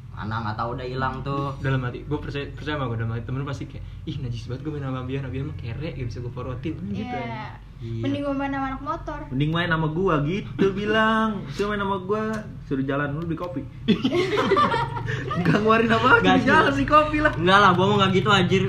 mana 0.10 0.41
nggak 0.41 0.58
tahu 0.58 0.69
udah 0.73 0.86
hilang 0.88 1.21
tuh 1.21 1.53
dalam 1.60 1.77
hati 1.84 2.01
gue 2.01 2.17
percaya 2.17 2.49
percaya 2.49 2.73
sama 2.73 2.89
gue 2.89 2.97
dalam 2.97 3.13
hati 3.13 3.23
temen 3.23 3.38
lu 3.38 3.45
pasti 3.45 3.63
kayak 3.67 3.86
ih 4.03 4.15
najis 4.17 4.43
banget 4.45 4.62
gue 4.65 4.71
main 4.73 4.82
sama 4.82 5.01
Bian 5.03 5.23
Bian 5.27 5.45
mah 5.45 5.56
kere 5.56 5.89
gak 5.91 6.08
bisa 6.08 6.17
gue 6.17 6.34
porotin 6.34 6.73
gitu 6.88 7.13
Iya. 7.13 7.53
Ya 7.78 7.86
Iya. 7.88 8.02
Mending 8.02 8.22
gue 8.24 8.34
main 8.34 8.50
sama 8.50 8.66
anak 8.68 8.82
motor. 8.82 9.20
Mending 9.30 9.52
main 9.52 9.70
sama 9.70 9.88
gua 9.88 10.16
gitu 10.24 10.66
bilang. 10.72 11.46
Suruh 11.48 11.70
main 11.70 11.80
sama 11.80 11.98
gua, 12.00 12.24
suruh 12.63 12.82
jalan 12.82 13.13
dulu 13.13 13.26
di 13.28 13.38
kopi. 13.38 13.62
Enggak 15.38 15.58
ngeluarin 15.58 15.90
apa 15.90 16.08
Nggak 16.18 16.36
di 16.36 16.44
jalan 16.44 16.72
sih. 16.72 16.80
di 16.80 16.86
kopi 16.88 17.18
lah. 17.20 17.34
enggak 17.34 17.60
lah 17.60 17.72
gua 17.72 17.86
mau 17.86 17.96
nggak 17.98 18.12
gitu 18.13 18.30
anjir 18.30 18.63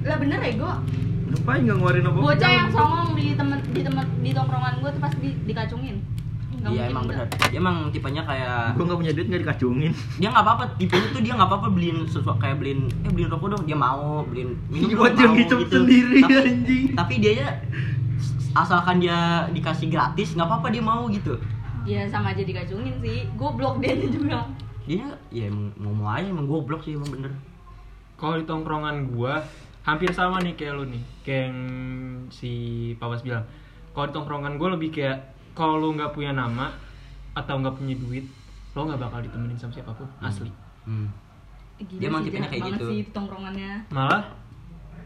Lah 0.00 0.16
bener 0.16 0.38
ya 0.38 0.52
gue. 0.54 0.74
Ngapain 1.26 1.60
enggak 1.60 1.76
ngeluarin 1.76 2.04
apa 2.04 2.18
Bocah 2.20 2.50
yang 2.52 2.68
songong 2.70 3.08
di 3.14 3.26
temen 3.34 3.58
di 3.66 3.80
temen 3.80 4.04
di 4.20 4.30
tongkrongan 4.30 4.74
gue 4.78 4.90
tuh 4.92 5.02
pasti 5.02 5.18
di, 5.18 5.30
dikacungin. 5.44 5.96
Iya 6.64 6.88
emang 6.88 7.04
enggak. 7.04 7.28
benar 7.28 7.50
dia 7.50 7.58
emang 7.58 7.76
tipenya 7.90 8.22
kayak 8.22 8.72
Gua 8.72 8.84
enggak 8.86 8.98
punya 8.98 9.12
duit 9.12 9.26
enggak 9.26 9.42
dikacungin. 9.44 9.92
dia 10.16 10.28
nggak 10.30 10.44
apa-apa 10.44 10.64
tipenya 10.78 11.08
tuh 11.10 11.20
dia 11.20 11.32
nggak 11.34 11.48
apa-apa 11.50 11.68
beliin 11.68 11.98
sesuatu 12.06 12.38
kayak 12.38 12.56
beliin 12.56 12.80
eh 13.02 13.10
beliin 13.10 13.28
rokok 13.28 13.48
dong 13.50 13.62
dia 13.64 13.76
mau 13.76 14.22
beliin 14.22 14.56
minum 14.70 14.96
Buat 14.96 15.12
yang 15.14 15.34
gitu. 15.34 15.60
sendiri, 15.62 16.22
tapi, 16.22 16.34
anjing. 16.40 16.84
tapi 16.94 17.14
dia 17.18 17.32
ya 17.36 17.48
asalkan 18.54 18.98
dia 18.98 19.18
dikasih 19.48 19.86
gratis 19.86 20.32
nggak 20.32 20.46
apa-apa 20.46 20.68
dia 20.68 20.80
mau 20.80 21.06
gitu 21.08 21.34
Ya 21.84 22.00
sama 22.08 22.32
aja 22.32 22.40
dikacungin 22.40 22.96
sih. 22.96 23.28
Goblok 23.34 23.76
dia 23.76 23.92
juga. 24.08 24.40
dia 24.82 25.04
ya 25.28 25.44
emang 25.46 25.68
ngomong 25.76 26.08
aja 26.10 26.26
emang 26.26 26.44
goblok 26.44 26.80
sih 26.80 26.92
emang 26.92 27.08
bener 27.10 27.32
kalau 28.14 28.36
di 28.36 28.44
tongkrongan 28.44 29.04
gue 29.06 29.34
hampir 29.82 30.08
sama 30.10 30.38
nih 30.38 30.54
kayak 30.54 30.74
lu 30.74 30.84
nih 30.86 31.02
kayak 31.20 31.42
yang 31.46 31.58
si 32.28 32.52
Papas 32.94 33.20
bilang 33.20 33.44
kalau 33.90 34.06
di 34.06 34.12
tongkrongan 34.12 34.54
gue 34.54 34.68
lebih 34.70 34.90
kayak 34.92 35.18
kalau 35.52 35.76
lu 35.76 35.92
nggak 35.92 36.10
punya 36.10 36.30
nama 36.30 36.72
atau 37.32 37.58
nggak 37.58 37.74
punya 37.74 37.96
duit 37.96 38.24
lo 38.72 38.84
nggak 38.84 38.98
bakal 38.98 39.20
ditemenin 39.20 39.56
sama 39.56 39.72
siapa 39.72 39.92
pun 39.92 40.08
asli 40.20 40.48
hmm. 40.84 41.08
Gila 41.76 41.98
Dia 41.98 42.06
emang 42.06 42.22
tipenya 42.22 42.46
kayak 42.46 42.62
banget 42.62 42.78
gitu. 42.78 42.86
sih 42.86 43.00
tongkrongannya. 43.10 43.72
malah 43.88 44.24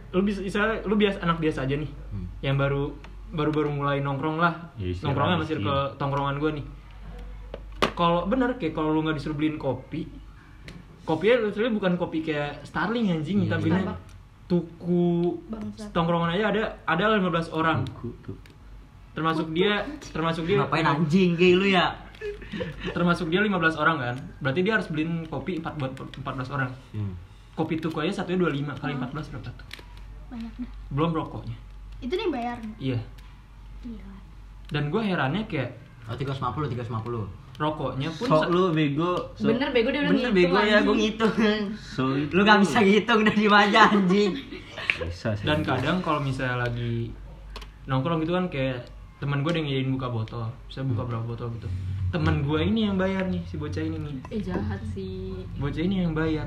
lu 0.09 0.21
bisa 0.23 0.41
misalnya 0.41 0.79
lu 0.85 0.95
biasa 0.95 1.17
anak 1.21 1.39
biasa 1.39 1.59
aja 1.65 1.75
nih 1.75 1.91
Hmm. 2.09 2.27
yang 2.41 2.55
baru 2.55 2.95
baru 3.31 3.51
baru 3.51 3.69
mulai 3.71 3.99
nongkrong 3.99 4.37
lah 4.37 4.73
Ya, 4.75 4.89
istirahat 4.89 5.05
nongkrongnya 5.07 5.37
masih 5.39 5.55
sih. 5.55 5.65
ke 5.65 5.75
tongkrongan 5.97 6.37
gue 6.37 6.51
nih 6.55 6.67
kalau 7.93 8.25
bener 8.25 8.55
kayak 8.55 8.73
kalau 8.73 8.91
lu 8.91 9.01
nggak 9.01 9.17
disuruh 9.17 9.35
beliin 9.35 9.57
kopi 9.57 10.07
kopinya 11.03 11.35
literally 11.43 11.71
bukan 11.71 11.93
kopi 11.95 12.19
kayak 12.23 12.63
Starling 12.63 13.11
anjing 13.11 13.43
Iya, 13.43 13.55
beliin 13.55 13.83
Starbucks. 13.83 14.13
tuku 14.47 15.09
Bangsat. 15.47 15.91
tongkrongan 15.91 16.31
aja 16.31 16.45
ada 16.49 16.63
ada 16.85 17.05
15 17.15 17.27
orang 17.51 17.85
Tuh, 17.93 18.13
tuh. 18.23 18.37
termasuk 19.13 19.51
dia 19.51 19.83
termasuk 20.07 20.45
dia 20.45 20.57
ngapain 20.59 20.85
anjing 20.85 21.35
kayak 21.35 21.55
lu 21.55 21.67
ya 21.67 21.87
termasuk 22.89 23.29
dia 23.29 23.41
15 23.41 23.53
orang 23.75 23.97
kan 23.99 24.17
berarti 24.39 24.61
dia 24.61 24.73
harus 24.75 24.87
beliin 24.87 25.27
kopi 25.27 25.59
4 25.59 25.69
buat 25.75 25.93
14 25.93 26.23
orang 26.51 26.71
hmm. 26.93 27.13
kopi 27.55 27.77
tuku 27.77 27.99
aja 27.99 28.23
satunya 28.23 28.41
25 28.43 28.73
kali 28.75 28.93
14 28.95 29.33
berapa 29.33 29.51
tuh 29.55 29.69
Banyak 30.29 30.53
dah. 30.57 30.71
belum 30.89 31.11
rokoknya 31.15 31.57
Itu 31.99 32.15
nih 32.15 32.29
bayar. 32.29 32.57
iya 32.79 32.99
Gila. 33.81 34.15
dan 34.69 34.83
gue 34.89 35.01
herannya 35.01 35.43
kayak 35.45 35.71
oh 36.05 36.15
tiga 36.15 36.31
ratus 36.31 36.41
lima 36.41 36.53
puluh 36.53 36.67
tiga 36.67 36.81
ratus 36.81 36.91
lima 36.91 37.03
puluh 37.03 37.25
rokoknya 37.57 38.11
pun 38.13 38.27
Sok 38.29 38.43
lu 38.49 38.71
bego. 38.71 39.13
Sok- 39.35 39.51
Bener 39.51 39.69
bego 39.71 39.89
dia 39.89 40.01
udah 40.01 40.11
bener 40.11 40.31
ngitung, 40.31 40.37
bego 40.37 40.59
ya 40.63 40.79
gue 40.81 40.97
ngitung 40.97 41.35
So 41.77 42.03
lu 42.15 42.41
gak 42.41 42.59
bisa 42.61 42.79
ngitung 42.81 43.19
udah 43.21 43.35
di 43.35 43.47
aja 43.49 43.81
anjing 43.89 44.33
Bisa 44.97 45.29
sih. 45.33 45.43
dan 45.43 45.59
kadang 45.61 45.99
kalau 45.99 46.19
misalnya 46.19 46.57
lagi 46.61 47.11
nongkrong 47.85 48.21
gitu 48.21 48.33
kan 48.33 48.47
kayak 48.47 48.87
teman 49.19 49.43
gue 49.43 49.51
nyediain 49.53 49.89
buka 49.89 50.07
botol 50.07 50.47
bisa 50.65 50.81
buka 50.81 51.03
berapa 51.03 51.25
botol 51.25 51.51
gitu 51.53 51.67
teman 52.09 52.41
gue 52.41 52.61
ini 52.63 52.87
yang 52.87 52.95
bayar 52.95 53.27
nih 53.27 53.43
si 53.43 53.57
bocah 53.57 53.81
ini 53.81 53.97
nih 53.97 54.15
Eh 54.31 54.41
jahat 54.41 54.79
sih. 54.89 55.35
bocah 55.57 55.83
ini 55.83 56.03
yang 56.03 56.13
bayar 56.13 56.47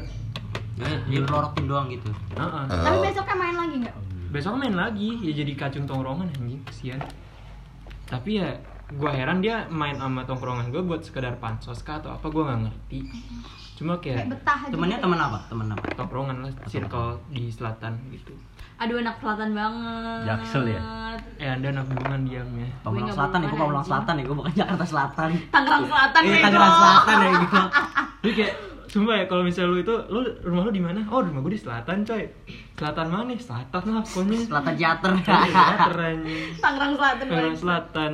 dia, 0.74 0.88
dia 1.06 1.20
pelorotin 1.22 1.66
doang 1.66 1.88
gitu 1.88 2.08
Heeh. 2.32 2.64
Tapi 2.66 2.98
besoknya 3.02 3.36
main 3.36 3.56
lagi 3.58 3.76
nggak? 3.78 3.96
Besok 4.32 4.56
main 4.56 4.74
lagi. 4.74 5.20
Ya 5.20 5.32
jadi 5.36 5.52
kacung 5.54 5.84
tongkrongan 5.84 6.32
anjing. 6.32 6.62
Kesian. 6.64 7.00
Tapi 8.06 8.40
ya 8.40 8.50
gue 8.90 9.08
heran 9.08 9.40
dia 9.40 9.68
main 9.68 9.96
sama 9.96 10.24
tongkrongan 10.24 10.68
gue 10.68 10.82
buat 10.82 11.00
sekedar 11.00 11.36
pansos 11.38 11.80
kah 11.82 12.00
atau 12.00 12.12
apa 12.12 12.26
gue 12.26 12.42
nggak 12.42 12.60
ngerti. 12.62 13.00
Cuma 13.74 13.98
Kayak 13.98 14.28
kayak 14.28 14.28
betah 14.32 14.60
temennya 14.68 14.98
gitu. 14.98 15.06
temen 15.06 15.20
apa? 15.20 15.38
Temen 15.48 15.68
apa? 15.68 15.86
Tongkrongan 15.96 16.38
lah 16.40 16.52
circle 16.66 17.10
di 17.28 17.44
selatan 17.48 17.94
gitu. 18.10 18.34
Aduh 18.78 18.98
anak 18.98 19.16
selatan 19.18 19.50
banget. 19.52 20.22
Jaksel 20.26 20.64
ya? 20.68 20.82
eh 21.38 21.50
anda 21.50 21.70
anak 21.70 21.86
hubungan 21.86 22.22
diamnya 22.24 22.66
Pamulang 22.82 23.10
Selatan 23.10 23.42
ya, 23.42 23.48
gue 23.48 23.60
Pamulang. 23.60 23.84
Selatan 23.84 24.14
ya, 24.14 24.24
gue 24.24 24.38
bukan 24.38 24.54
Jakarta 24.54 24.86
Selatan. 24.86 25.30
Tangerang 25.50 25.84
Selatan 25.86 26.22
Eh, 26.22 26.30
bego. 26.30 26.42
Tangerang 26.42 26.74
Selatan 26.74 27.16
ya 27.18 27.32
gitu. 27.36 27.62
Jadi 28.22 28.32
kayak 28.34 28.54
Sumpah 28.92 29.16
ya 29.16 29.26
kalau 29.26 29.40
misalnya 29.42 29.72
lu 29.72 29.80
itu 29.80 29.96
lu 30.12 30.20
rumah 30.44 30.68
lu 30.68 30.72
di 30.72 30.84
mana? 30.84 31.00
Oh, 31.08 31.24
rumah 31.24 31.40
gue 31.40 31.56
di 31.56 31.62
selatan, 31.64 32.04
coy. 32.04 32.28
Selatan 32.76 33.08
mana 33.08 33.24
nih? 33.26 33.40
Selatan 33.40 33.84
lah 33.88 34.04
pokoknya. 34.04 34.40
Selatan 34.44 34.74
Jater 34.76 35.12
Selatan. 35.16 36.18
Tangerang 36.60 36.92
Selatan. 36.94 37.26
Tangerang. 37.26 37.56
Selatan. 37.56 38.14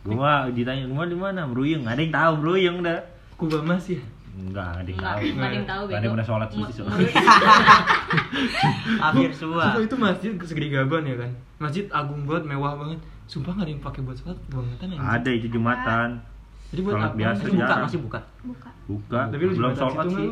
Gua 0.00 0.48
ditanya 0.48 0.88
rumah 0.88 1.04
di 1.04 1.12
mana? 1.14 1.44
Meruyung. 1.44 1.84
Ada 1.84 2.00
yang 2.00 2.08
tahu 2.10 2.32
Meruyung 2.40 2.76
dah. 2.80 2.96
Kubamas 3.36 3.84
ya. 3.86 4.00
Enggak, 4.30 4.72
ada 4.74 4.88
yang 4.88 4.96
Enggak, 4.96 5.12
tahu. 5.12 5.20
enggak 5.20 5.44
ada 5.44 5.52
yang 5.52 5.68
tahu 5.68 5.82
ada 5.84 5.92
yang 6.00 6.12
pernah 6.14 6.26
sholat 6.26 6.48
sih, 6.48 6.62
soalnya. 6.70 6.96
murid- 6.96 7.12
Hampir 9.04 9.30
semua 9.34 9.62
Sumpah 9.66 9.82
itu 9.82 9.96
masjid 9.98 10.30
segede 10.40 10.68
gaban 10.70 11.02
ya 11.04 11.16
kan. 11.18 11.30
Masjid 11.58 11.84
agung 11.92 12.24
banget, 12.24 12.44
mewah 12.48 12.72
banget. 12.74 12.98
Sumpah 13.26 13.52
nggak 13.52 13.66
ada 13.68 13.72
yang 13.74 13.82
pakai 13.84 14.00
buat 14.00 14.16
sholat 14.16 14.38
bangetan. 14.48 14.96
Ada 14.96 15.30
itu 15.30 15.46
Jumatan. 15.52 16.08
Jadi 16.70 16.80
buat 16.80 16.94
sholat 16.94 17.10
apa? 17.10 17.18
biasa 17.18 17.40
Masih 17.40 17.50
buka, 17.50 17.66
jarang. 17.66 17.82
masih 17.82 18.00
buka 18.00 18.20
Buka. 18.40 18.68
Buka. 18.86 19.20
Tapi 19.28 19.42
lu 19.42 19.52
belum 19.58 19.72
sholat 19.74 20.06
sih. 20.06 20.28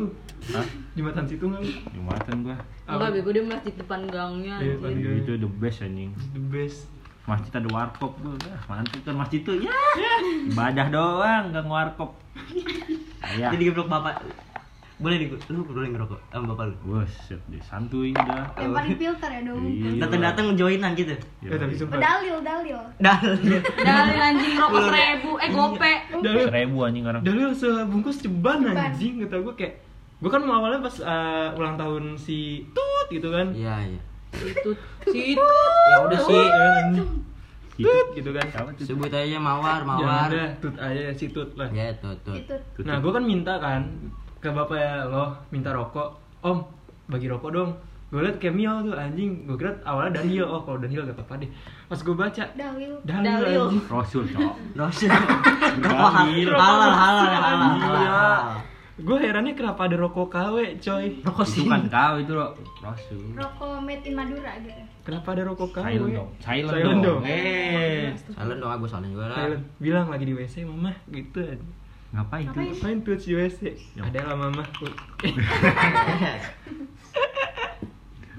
Hah? 0.55 0.65
Jumatan 0.95 1.23
situ 1.27 1.43
nggak 1.43 1.61
lu? 1.61 1.71
Jumatan 1.91 2.35
gua. 2.41 2.55
Enggak 2.87 3.09
bego 3.11 3.29
dia 3.29 3.43
masjid 3.43 3.73
depan 3.75 3.99
gangnya. 4.07 4.55
Iya. 4.57 4.75
Itu 5.19 5.31
the 5.35 5.49
best 5.59 5.83
anjing. 5.83 6.11
The 6.31 6.41
best. 6.47 6.87
Masjid 7.27 7.51
ada 7.53 7.69
warkop 7.69 8.15
gua 8.23 8.33
udah 8.33 8.55
mantep 8.65 9.03
kan 9.03 9.15
masjid 9.19 9.43
tuh 9.43 9.59
ya. 9.59 9.69
Ibadah 10.49 10.87
doang, 10.89 11.43
enggak 11.51 11.63
ngewarkop. 11.67 12.11
Ya. 13.29 13.53
Jadi 13.53 13.69
geblok 13.69 13.93
bapak 13.93 14.25
Boleh 14.99 15.15
di 15.15 15.25
lu 15.31 15.63
boleh 15.63 15.89
ngerokok 15.89 16.19
sama 16.27 16.51
bapak 16.51 16.65
lu 16.69 16.75
Buset, 16.99 17.39
deh 17.47 17.63
santuy 17.63 18.11
udah. 18.11 18.51
Yang 18.53 18.71
paling 18.75 18.95
filter 18.99 19.29
ya 19.31 19.41
dong. 19.47 19.63
Iya. 19.63 19.89
Datang-datang 20.03 20.45
joinan 20.59 20.91
gitu 20.91 21.15
Ya, 21.39 21.55
tapi 21.55 21.73
sumpah. 21.73 22.03
dalil, 22.03 22.35
dalil. 22.43 22.79
Dah 22.99 23.17
Dari 23.79 24.15
anjing 24.19 24.53
rokok 24.59 24.81
seribu, 24.91 25.31
eh 25.39 25.49
gope. 25.49 25.93
Dalil, 26.19 26.45
Seribu 26.45 26.77
anjing 26.83 27.05
orang. 27.07 27.21
Dalil 27.23 27.49
sebungkus 27.55 28.19
ceban 28.19 28.59
anjing 28.67 29.23
kata 29.23 29.39
gue 29.39 29.53
kayak 29.55 29.73
gue 30.19 30.27
kan 30.27 30.43
mau 30.43 30.59
awalnya 30.59 30.83
pas 30.83 30.95
uh, 30.99 31.55
ulang 31.55 31.79
tahun 31.79 32.19
si 32.19 32.67
Tut 32.75 33.07
gitu 33.07 33.31
kan 33.31 33.55
Iya 33.55 33.95
iya 33.95 34.01
Situ, 34.29 34.71
situ. 35.07 35.47
Ya 35.87 35.97
udah 36.03 36.19
sih. 36.21 36.43
Tut 37.79 38.07
gitu 38.13 38.29
kan. 38.29 38.45
Sebut 38.75 39.07
aja 39.07 39.39
mawar, 39.39 39.79
Ya 39.79 39.87
mawar. 39.87 40.27
udah, 40.27 40.47
tut 40.59 40.75
aja 40.75 41.15
si 41.15 41.31
tut 41.31 41.55
lah. 41.55 41.71
Ya, 41.71 41.95
tuh. 41.95 42.13
itu 42.35 42.51
Nah, 42.83 42.99
gue 42.99 43.09
kan 43.09 43.23
minta 43.23 43.55
kan 43.57 43.87
ke 44.39 44.49
bapak 44.49 44.75
ya 44.75 44.93
lo 45.05 45.35
minta 45.49 45.69
rokok. 45.69 46.15
Om, 46.39 46.57
bagi 47.07 47.27
rokok 47.27 47.51
dong. 47.51 47.71
Gue 48.09 48.25
liat 48.25 48.41
Cameo 48.41 48.81
tuh 48.81 48.95
anjing. 48.95 49.45
Gue 49.45 49.53
kira 49.55 49.69
awalnya 49.83 50.17
Daniel. 50.17 50.49
Oh, 50.49 50.63
kalau 50.63 50.79
Daniel 50.79 51.05
gak 51.05 51.13
apa-apa 51.13 51.45
deh. 51.45 51.49
Pas 51.85 51.99
gue 51.99 52.15
baca 52.15 52.43
dalil 52.55 52.91
Daniel, 53.03 53.37
Dalil. 53.37 53.61
anjing. 53.69 53.83
Rasul, 53.85 54.23
cok. 54.25 54.53
Rasul. 54.73 55.09
Rokok 55.85 56.09
halal, 56.09 56.49
halal, 56.57 56.91
halal, 56.91 57.29
halal, 57.29 57.71
Gila. 57.75 57.99
halal. 58.01 58.41
Gue 58.99 59.15
herannya 59.15 59.53
kenapa 59.53 59.87
ada 59.87 59.95
rokok 59.95 60.27
KW, 60.27 60.55
coy. 60.75 61.05
Rokok 61.21 61.45
Itu 61.45 61.53
sih. 61.53 61.65
kan 61.69 61.81
kau 61.87 62.15
itu 62.17 62.33
lo. 62.33 62.51
Rasul. 62.81 63.21
rokok 63.31 63.79
made 63.79 64.03
in 64.03 64.11
Madura 64.11 64.51
gitu 64.59 64.75
Kenapa 65.05 65.27
ada 65.31 65.43
rokok 65.45 65.69
KW? 65.71 65.85
Silent 65.85 66.11
dong. 66.11 66.29
Silent, 66.41 66.67
Silent 66.67 66.99
dong. 66.99 67.01
dong. 67.05 67.21
Eh. 67.23 68.11
Silent 68.27 68.59
dong, 68.59 68.71
aku 68.73 68.85
silent 68.85 69.11
juga 69.13 69.25
lah. 69.29 69.37
Silent. 69.37 69.63
Bilang 69.77 70.07
lagi 70.09 70.25
di 70.25 70.33
WC, 70.33 70.55
mama 70.65 70.91
gitu. 71.07 71.39
Ngapain 72.09 72.45
tuh? 72.49 72.57
Ngapain? 72.57 72.73
Ngapain 72.73 72.97
tuh 73.05 73.15
di 73.21 73.31
WC? 73.37 73.59
Ya. 73.93 74.01
Ada 74.09 74.19
lah 74.33 74.35
mama. 74.37 74.63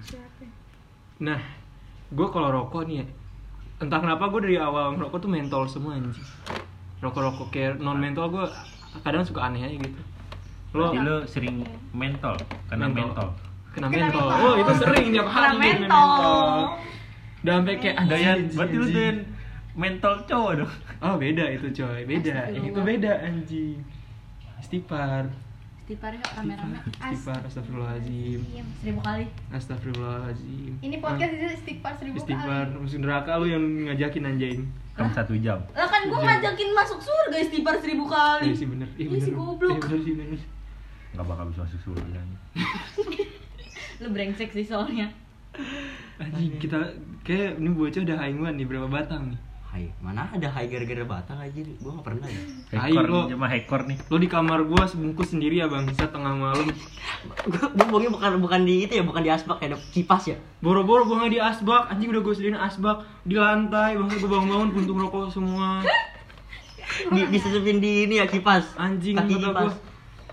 siapa 0.03 0.45
Nah, 1.27 1.41
gue 2.11 2.29
kalau 2.33 2.49
rokok 2.49 2.89
nih 2.89 3.05
ya, 3.05 3.07
entah 3.79 4.01
kenapa 4.01 4.33
gue 4.33 4.41
dari 4.49 4.57
awal 4.57 4.97
ngerokok 4.97 5.19
tuh 5.21 5.31
mentol 5.31 5.69
semua 5.69 6.01
anjing. 6.01 6.17
Rokok-rokok 7.05 7.49
kayak 7.53 7.77
non 7.79 8.01
mentol 8.01 8.33
gue 8.33 8.45
kadang 9.05 9.23
suka 9.23 9.53
aneh 9.53 9.63
aja 9.63 9.77
gitu. 9.77 10.01
Lo 10.73 10.91
Berarti 10.91 10.99
lo 11.05 11.17
sering 11.29 11.61
mentol, 11.93 12.35
kena 12.73 12.89
mentol. 12.89 13.29
Kena 13.77 13.87
Kena 13.93 14.09
mentol. 14.11 14.27
mentol. 14.27 14.49
Oh, 14.49 14.55
itu 14.57 14.73
sering 14.81 15.07
tiap 15.13 15.29
hari 15.29 15.57
Kena 15.61 15.61
mentol. 15.61 16.49
Udah 17.41 17.53
sampai 17.57 17.75
kayak 17.81 17.97
anjing, 18.01 18.11
Doyan, 18.13 18.37
anjing, 18.37 18.57
berarti 18.57 18.77
lu. 18.77 18.87
Mentol 19.75 20.15
cowok 20.27 20.53
dong. 20.65 20.73
Oh, 21.01 21.15
beda 21.17 21.45
itu 21.51 21.71
coy, 21.71 22.03
beda. 22.07 22.51
Astagfirullah. 22.51 22.71
Itu 22.71 22.81
beda 22.83 23.13
anjing. 23.23 23.79
Istighfar. 24.61 25.25
Istighfar 25.81 26.13
yuk 26.15 26.31
rame-rame. 26.39 26.79
Istighfar, 26.87 27.41
astagfirullahaladzim. 27.47 28.41
Diem. 28.47 28.67
Seribu 28.83 29.01
kali. 29.03 29.27
Astagfirullahaladzim. 29.51 30.73
ini 30.83 30.97
podcast 31.03 31.33
itu 31.35 31.47
istighfar 31.51 31.93
seribu 31.99 32.17
Istighfar, 32.19 32.67
kali 32.71 32.79
musuh 32.83 33.01
neraka 33.03 33.33
lu 33.39 33.47
yang 33.51 33.65
ngajakin 33.91 34.23
anjain. 34.27 34.61
Kamu 34.95 35.11
satu 35.17 35.35
jam. 35.39 35.59
Lah 35.73 35.89
kan 35.89 36.07
gue 36.07 36.19
ngajakin 36.19 36.69
masuk 36.77 36.99
surga 37.03 37.37
istighfar 37.41 37.77
seribu 37.83 38.05
kali. 38.07 38.51
Iya 38.51 38.55
sih 38.55 38.69
bener. 38.69 38.89
Iya 38.99 39.07
Iya 39.11 39.19
sih, 39.23 39.33
goblok. 39.35 39.75
Iya 39.75 39.83
bener 39.83 40.01
sih 40.03 40.15
bener. 40.19 40.41
Gak 41.11 41.27
bakal 41.27 41.45
bisa 41.51 41.61
masuk 41.67 41.81
surga 41.91 42.07
kan. 42.15 42.29
Lu 44.01 44.09
brengsek 44.15 44.51
sih 44.55 44.67
soalnya. 44.67 45.11
Anjing 46.23 46.55
kita 46.63 46.79
kayak 47.27 47.59
ini 47.59 47.71
bocah 47.75 48.07
udah 48.07 48.17
haingan 48.23 48.55
nih 48.55 48.67
berapa 48.69 48.87
batang 48.87 49.35
nih. 49.35 49.41
Hai, 49.71 49.87
mana 50.03 50.27
ada 50.27 50.51
hai 50.51 50.67
gara-gara 50.67 51.07
batang 51.07 51.39
aja 51.39 51.63
Gua 51.79 51.95
gak 51.95 52.07
pernah 52.11 52.27
ya. 52.27 52.43
Hekor 52.75 53.07
lo. 53.07 53.21
cuma 53.31 53.47
hekor 53.47 53.87
nih. 53.87 53.95
Lo 54.11 54.19
di 54.19 54.27
kamar 54.27 54.67
gua 54.67 54.83
sebungkus 54.83 55.31
sendiri 55.31 55.63
ya 55.63 55.71
bang, 55.71 55.87
bisa 55.87 56.11
tengah 56.11 56.35
malam. 56.35 56.67
Gua 57.47 57.71
gua 57.71 57.87
buangnya 57.87 58.11
bukan 58.11 58.31
bukan 58.43 58.61
di 58.67 58.83
itu 58.83 58.99
ya, 58.99 59.07
bukan 59.07 59.23
di 59.23 59.31
asbak 59.31 59.63
kayak 59.63 59.71
ada 59.71 59.79
kipas 59.95 60.27
ya. 60.27 60.37
Boro-boro 60.59 61.07
gua 61.07 61.23
nggak 61.23 61.33
di 61.33 61.41
asbak, 61.41 61.87
anjing 61.87 62.11
udah 62.11 62.19
gua 62.19 62.35
sediain 62.35 62.59
asbak 62.59 62.99
di 63.23 63.39
lantai, 63.39 63.95
bang 63.95 64.09
gua 64.11 64.29
bangun-bangun 64.29 64.69
puntung 64.75 64.99
rokok 64.99 65.31
semua. 65.31 65.87
Di 67.07 67.21
disesepin 67.31 67.79
di 67.79 68.11
ini 68.11 68.19
ya 68.19 68.27
kipas. 68.27 68.75
Anjing 68.75 69.15
Kaki 69.15 69.33
kata 69.33 69.47
kipas. 69.47 69.63
gua. 69.63 69.73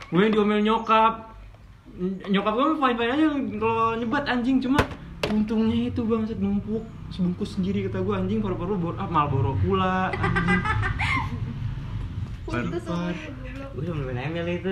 Gue 0.08 0.21
yang 0.23 0.34
diomel 0.34 0.60
nyokap. 0.65 1.13
Ny- 1.93 2.34
Nyokap 2.34 2.54
gua 2.54 2.65
mah 2.73 2.78
fine-fine 2.89 3.12
aja 3.12 3.26
kalau 3.54 3.88
nyebat 3.93 4.26
anjing 4.26 4.58
cuma 4.58 4.82
untungnya 5.30 5.88
itu 5.88 6.02
bang 6.02 6.24
set 6.24 6.38
numpuk 6.38 6.82
sebungkus 7.10 7.56
sendiri 7.56 7.86
kata 7.86 8.00
gua 8.00 8.20
anjing 8.20 8.40
paru-paru 8.40 8.76
bor 8.76 8.94
ah 8.96 9.06
malboro 9.06 9.56
pula 9.58 10.12
anjing. 10.12 10.62
Gua 12.48 12.63
udah 13.76 13.94
main 14.08 14.32
ML 14.32 14.48
itu. 14.54 14.72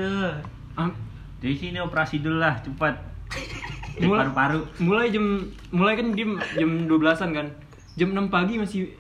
Am- 0.74 0.96
Jadi 1.38 1.54
sini 1.54 1.78
operasi 1.78 2.20
dulu 2.20 2.40
lah, 2.40 2.56
cepat. 2.58 2.96
Mulai- 4.02 4.28
Paru-paru. 4.28 4.60
mulai 4.78 5.08
jam 5.08 5.26
mulai 5.70 5.96
kan 5.96 6.12
dia 6.12 6.28
jam 6.54 6.84
12-an 6.86 7.30
kan 7.32 7.48
jam 7.96 8.12
6 8.12 8.28
pagi 8.28 8.56
masih 8.56 8.92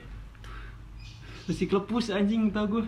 masih 1.45 1.67
kelepus 1.67 2.09
anjing 2.09 2.47
tau 2.47 2.63
gue 2.65 2.83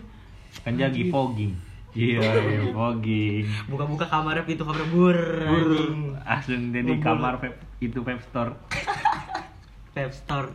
Kan 0.58 0.74
dia 0.74 0.88
lagi 0.88 1.08
fogging. 1.08 1.52
Iya, 1.90 2.20
iya, 2.20 2.60
fogging. 2.70 3.48
Buka-buka 3.66 4.04
kamarnya 4.04 4.44
pintu 4.44 4.62
kamar 4.62 4.84
bur. 4.86 5.16
anjing. 5.40 6.14
Langsung 6.14 6.62
dia 6.68 6.82
di 6.82 6.94
kamar 6.98 7.36
vape, 7.36 7.56
itu 7.78 7.98
vape 7.98 8.22
store. 8.22 8.52
Vape 9.94 10.14
store. 10.14 10.48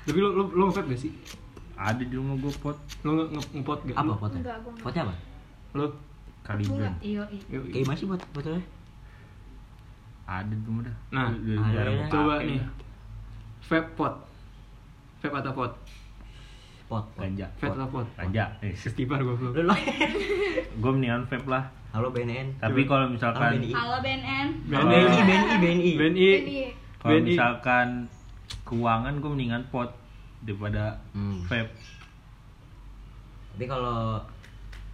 tapi 0.00 0.16
lo 0.16 0.30
lo 0.30 0.44
lo 0.48 0.64
nge 0.66 0.80
gak 0.80 0.96
sih 0.96 1.12
Ada 1.74 2.00
di 2.00 2.12
rumah 2.12 2.34
gue 2.34 2.52
pot. 2.54 2.72
lo 3.02 3.10
nge 3.14 3.24
nge- 3.30 3.50
ngepot 3.52 3.78
gak 3.84 3.96
Apa 3.96 4.12
potnya? 4.16 4.40
Enggak. 4.40 4.56
Potnya 4.80 5.02
apa? 5.02 5.14
lo 5.72 5.84
Kaliben. 6.40 6.92
Iya, 7.00 7.22
iya. 7.26 7.58
Kayak 7.62 7.84
gimana 7.84 7.96
sih 7.96 8.06
bot 8.06 8.22
botolnya? 8.30 8.62
Ada 10.24 10.50
di 10.50 10.64
rumah 10.64 10.82
dah. 10.82 10.96
Nah, 11.10 11.26
ada 11.34 11.80
ya. 11.84 12.06
coba 12.06 12.34
nih 12.40 12.60
vape 13.62 13.88
pot 13.92 14.14
vape 15.18 15.36
atau 15.36 15.52
pot 15.52 15.72
Pot. 16.90 17.06
pot. 17.06 17.22
Raja. 17.22 17.46
vape 17.54 17.70
atau 17.70 17.86
pot 17.88 18.06
Raja. 18.16 18.44
Eh, 18.60 18.74
gue 18.74 19.30
belum 19.32 19.54
Lu 19.54 19.62
lo. 19.62 19.74
gue 20.74 20.90
mendingan 20.90 21.22
vape 21.24 21.46
lah. 21.46 21.64
Halo 21.90 22.10
BNN. 22.10 22.58
Tapi 22.58 22.82
kalau 22.82 23.06
Halo 23.06 23.14
misalkan. 23.14 23.62
Halo 23.64 23.98
BNN. 24.00 24.46
BNI, 24.66 25.22
BNI, 25.22 25.54
BNI. 25.54 25.90
BNI 25.94 26.30
kalau 26.98 27.18
misalkan 27.22 27.86
keuangan 28.64 29.14
gue 29.16 29.30
mendingan 29.30 29.62
pot 29.70 29.90
daripada 30.40 30.98
Hmm. 31.12 31.46
vape. 31.46 31.70
Tapi 33.52 33.64
kalau 33.66 34.18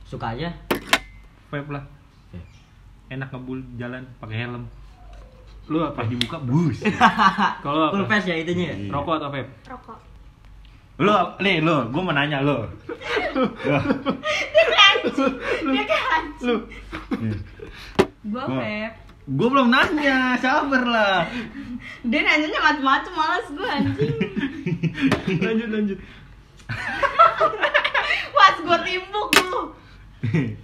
suka 0.02 0.32
aja 0.32 0.52
Vape 1.46 1.70
lah. 1.70 1.84
ya. 2.30 2.42
Enak 3.08 3.30
ngebul 3.30 3.64
jalan 3.74 4.04
pakai 4.18 4.44
helm. 4.44 4.64
lo 5.66 5.82
apa 5.82 5.98
Pas 5.98 6.06
dibuka 6.06 6.38
bus. 6.38 6.78
kalau 7.64 7.90
full 7.90 8.04
apa 8.04 8.10
face 8.12 8.28
ya 8.28 8.36
itunya. 8.36 8.70
Iya. 8.70 8.92
rokok 8.92 9.16
atau 9.16 9.28
vape 9.28 9.50
rokok 9.66 9.98
lo, 10.96 11.36
nih 11.38 11.60
lo, 11.60 11.86
gue 11.86 12.00
mau 12.00 12.10
nanya 12.10 12.40
lo. 12.40 12.64
dia 15.66 15.84
kan 15.84 16.22
lu 16.40 16.56
Gua 18.26 18.42
Gua- 18.42 18.58
vape. 18.58 18.90
gue 19.26 19.48
belum 19.50 19.68
nanya, 19.68 20.34
sabar 20.36 20.82
lah. 20.82 21.26
Dia 22.02 22.20
nanyanya 22.22 22.60
macem-macem 22.60 23.12
malas 23.12 23.46
gua 23.50 23.68
anjing. 23.72 24.14
lanjut 25.44 25.68
lanjut 25.68 25.98
Pas 28.36 28.56
gua 28.58 28.76
timbuk 28.80 29.30
lu. 29.36 29.62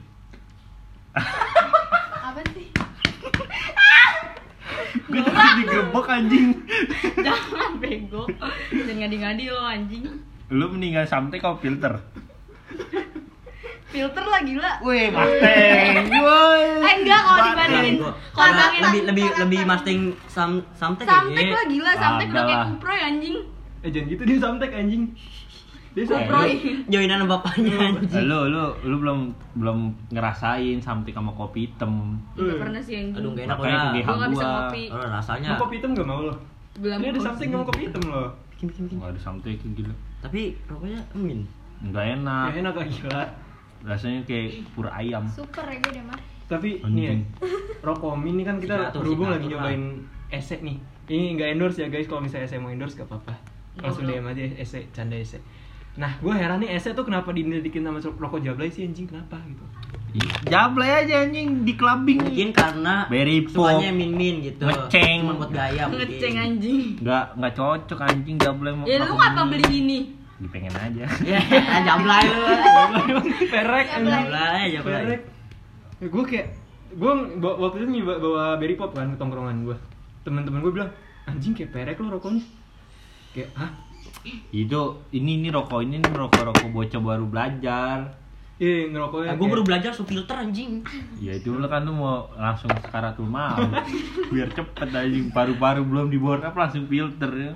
gue 5.04 5.22
tadi 5.22 5.50
digerebek 5.58 6.06
anjing. 6.08 6.46
Jangan 7.26 7.70
bego. 7.76 8.22
Jangan 8.70 8.96
ngadi-ngadi 8.98 9.44
lo 9.48 9.60
anjing. 9.60 10.04
Lo 10.48 10.68
mendingan 10.68 11.04
samtek 11.04 11.40
atau 11.40 11.56
filter? 11.56 11.96
Filter 13.86 14.24
lah 14.24 14.40
gila. 14.40 14.72
Wih, 14.80 15.12
Mustang. 15.12 16.06
Woi. 16.08 16.62
Eh 16.80 16.94
enggak 16.98 17.20
kalau 17.20 17.42
dibandingin 17.46 17.94
kalau 18.32 18.48
dibandingin 18.48 18.82
lebih 18.82 19.02
lebih 19.04 19.26
lebih 19.38 19.60
masting 19.62 20.00
sam 20.26 20.64
samtek 20.72 21.04
Samtek 21.04 21.44
ya. 21.44 21.52
lah 21.52 21.66
gila, 21.66 21.92
samtek 21.94 22.26
udah 22.26 22.42
kayak 22.42 22.62
kupro 22.70 22.92
ya 22.92 23.04
anjing. 23.06 23.36
eh 23.82 23.90
jangan 23.90 24.06
gitu 24.08 24.22
dia 24.22 24.38
samtek 24.38 24.70
anjing 24.72 25.02
lu 25.92 26.04
Joinan 26.88 27.28
bapaknya 27.28 27.76
anjing. 27.76 28.24
Lo 28.24 28.48
lo 28.48 28.72
lo 28.80 28.96
belum 28.96 29.18
belum 29.60 29.78
ngerasain 30.08 30.80
samtek 30.80 31.12
sama 31.12 31.36
kopi 31.36 31.68
hitam. 31.68 32.16
Enggak 32.32 32.56
pernah 32.64 32.80
sih 32.80 32.94
anjing. 32.96 33.20
Aduh 33.20 33.30
gak 33.36 33.44
enak 33.44 33.58
di 33.92 34.00
Gua 34.00 34.14
nggak 34.16 34.30
bisa 34.32 34.44
gua. 34.44 34.52
ngopi. 34.56 34.82
Oh, 34.88 35.04
rasanya. 35.04 35.48
Mau 35.52 35.62
kopi 35.68 35.74
hitam 35.76 35.90
gak 35.92 36.08
mau 36.08 36.20
lo? 36.24 36.34
Belum. 36.80 36.98
Ini 36.98 37.06
ada 37.12 37.20
gak 37.20 37.52
mau 37.52 37.66
kopi 37.68 37.82
hitam 37.84 38.02
lo 38.08 38.22
Bikin, 38.56 38.64
bikin, 38.68 38.82
bikin. 38.88 38.96
Gak 39.04 39.10
ada 39.12 39.20
samtek 39.20 39.60
gila. 39.60 39.94
Tapi 40.24 40.42
rokoknya 40.64 41.00
emin. 41.12 41.40
Enggak 41.84 42.04
enak. 42.16 42.46
Ya 42.48 42.56
enak 42.64 42.74
lah 42.78 42.86
gila 42.88 43.22
Rasanya 43.82 44.20
kayak 44.22 44.62
pur 44.78 44.86
ayam. 44.86 45.26
super 45.26 45.66
ya 45.66 45.74
gue 45.82 45.90
deh 45.90 46.04
mah 46.06 46.14
Tapi 46.46 46.78
nih 46.86 47.02
ya, 47.02 47.14
Rokomi 47.82 48.30
ini 48.30 48.46
kan 48.46 48.62
kita 48.62 48.94
berhubung 48.94 49.26
lagi 49.26 49.50
nyobain 49.50 50.06
esek 50.30 50.62
nih 50.62 50.78
Ini 51.10 51.34
gak 51.34 51.48
endorse 51.58 51.82
ya 51.82 51.90
guys, 51.90 52.06
kalau 52.06 52.22
misalnya 52.22 52.46
esek 52.46 52.62
mau 52.62 52.70
endorse 52.70 52.94
gak 52.94 53.10
apa-apa 53.10 53.34
Langsung 53.82 54.06
Goblok. 54.06 54.22
DM 54.22 54.30
aja 54.30 54.42
esek, 54.62 54.84
canda 54.94 55.18
esek 55.18 55.42
Nah 55.92 56.16
gue 56.20 56.32
heran 56.32 56.64
nih 56.64 56.72
esek 56.76 56.96
tuh 56.96 57.04
kenapa 57.04 57.32
didikin 57.36 57.84
sama 57.84 58.00
rokok 58.00 58.40
jablay 58.40 58.72
sih 58.72 58.88
anjing, 58.88 59.04
kenapa 59.04 59.36
gitu 59.44 59.64
Jablay 60.44 60.92
aja 60.92 61.24
anjing 61.24 61.64
di 61.64 61.72
clubbing. 61.72 62.20
Mungkin 62.20 62.52
karena 62.52 63.08
Berry 63.08 63.48
sukanya 63.48 63.88
min-min 63.88 64.44
gitu. 64.44 64.68
Ngeceng. 64.68 65.24
Buat 65.40 65.52
gaya 65.56 65.88
mungkin. 65.88 66.04
Ngeceng 66.04 66.34
anjing. 66.36 66.80
Enggak 67.00 67.26
enggak 67.32 67.52
cocok 67.56 68.00
anjing 68.04 68.36
jablay 68.36 68.72
mau. 68.76 68.84
Ya 68.84 69.00
lu 69.00 69.16
ngapa 69.16 69.42
beli 69.48 69.64
gini? 69.64 69.98
Pengen 70.52 70.74
aja. 70.76 71.06
Ya, 71.24 71.40
jablay 71.88 72.24
lu. 72.28 72.44
Perek 73.52 73.86
anjing 73.88 74.12
Jablay, 74.12 74.64
jablay. 74.76 75.00
Perek 75.00 75.22
Gue 76.02 76.24
kayak, 76.26 76.46
gue 76.98 77.12
waktu 77.40 77.76
itu 77.78 77.86
nyoba 77.94 78.14
bawa 78.18 78.44
berry 78.58 78.74
pop 78.74 78.90
kan 78.90 79.14
ke 79.14 79.16
tongkrongan 79.22 79.62
gue 79.62 79.78
Temen-temen 80.26 80.58
gue 80.66 80.72
bilang, 80.74 80.90
anjing 81.30 81.54
kayak 81.54 81.70
perek 81.70 82.02
lo 82.02 82.18
rokoknya 82.18 82.42
kayak 83.32 83.48
hah 83.56 83.70
Itu 84.50 84.80
ini 85.10 85.40
ini 85.40 85.48
rokok 85.48 85.80
ini 85.80 85.98
nih 85.98 86.12
rokok-rokok 86.12 86.68
bocah 86.68 87.00
baru 87.00 87.26
belajar. 87.26 88.20
iya 88.62 88.86
ngerokoknya 88.86 89.34
Eh, 89.34 89.36
gue 89.36 89.48
baru 89.50 89.62
belajar 89.66 89.90
su 89.90 90.06
filter 90.06 90.38
anjing. 90.38 90.86
Ya 91.18 91.34
itu 91.34 91.50
lu 91.50 91.66
kan 91.66 91.82
tuh 91.82 91.90
mau 91.90 92.30
langsung 92.38 92.70
sekaratul 92.78 93.26
maut. 93.26 93.66
Biar 94.30 94.54
cepet 94.54 94.88
anjing 94.88 95.34
paru-paru 95.34 95.82
belum 95.82 96.06
diborap 96.06 96.54
langsung 96.54 96.86
filter 96.86 97.30
ya. 97.32 97.52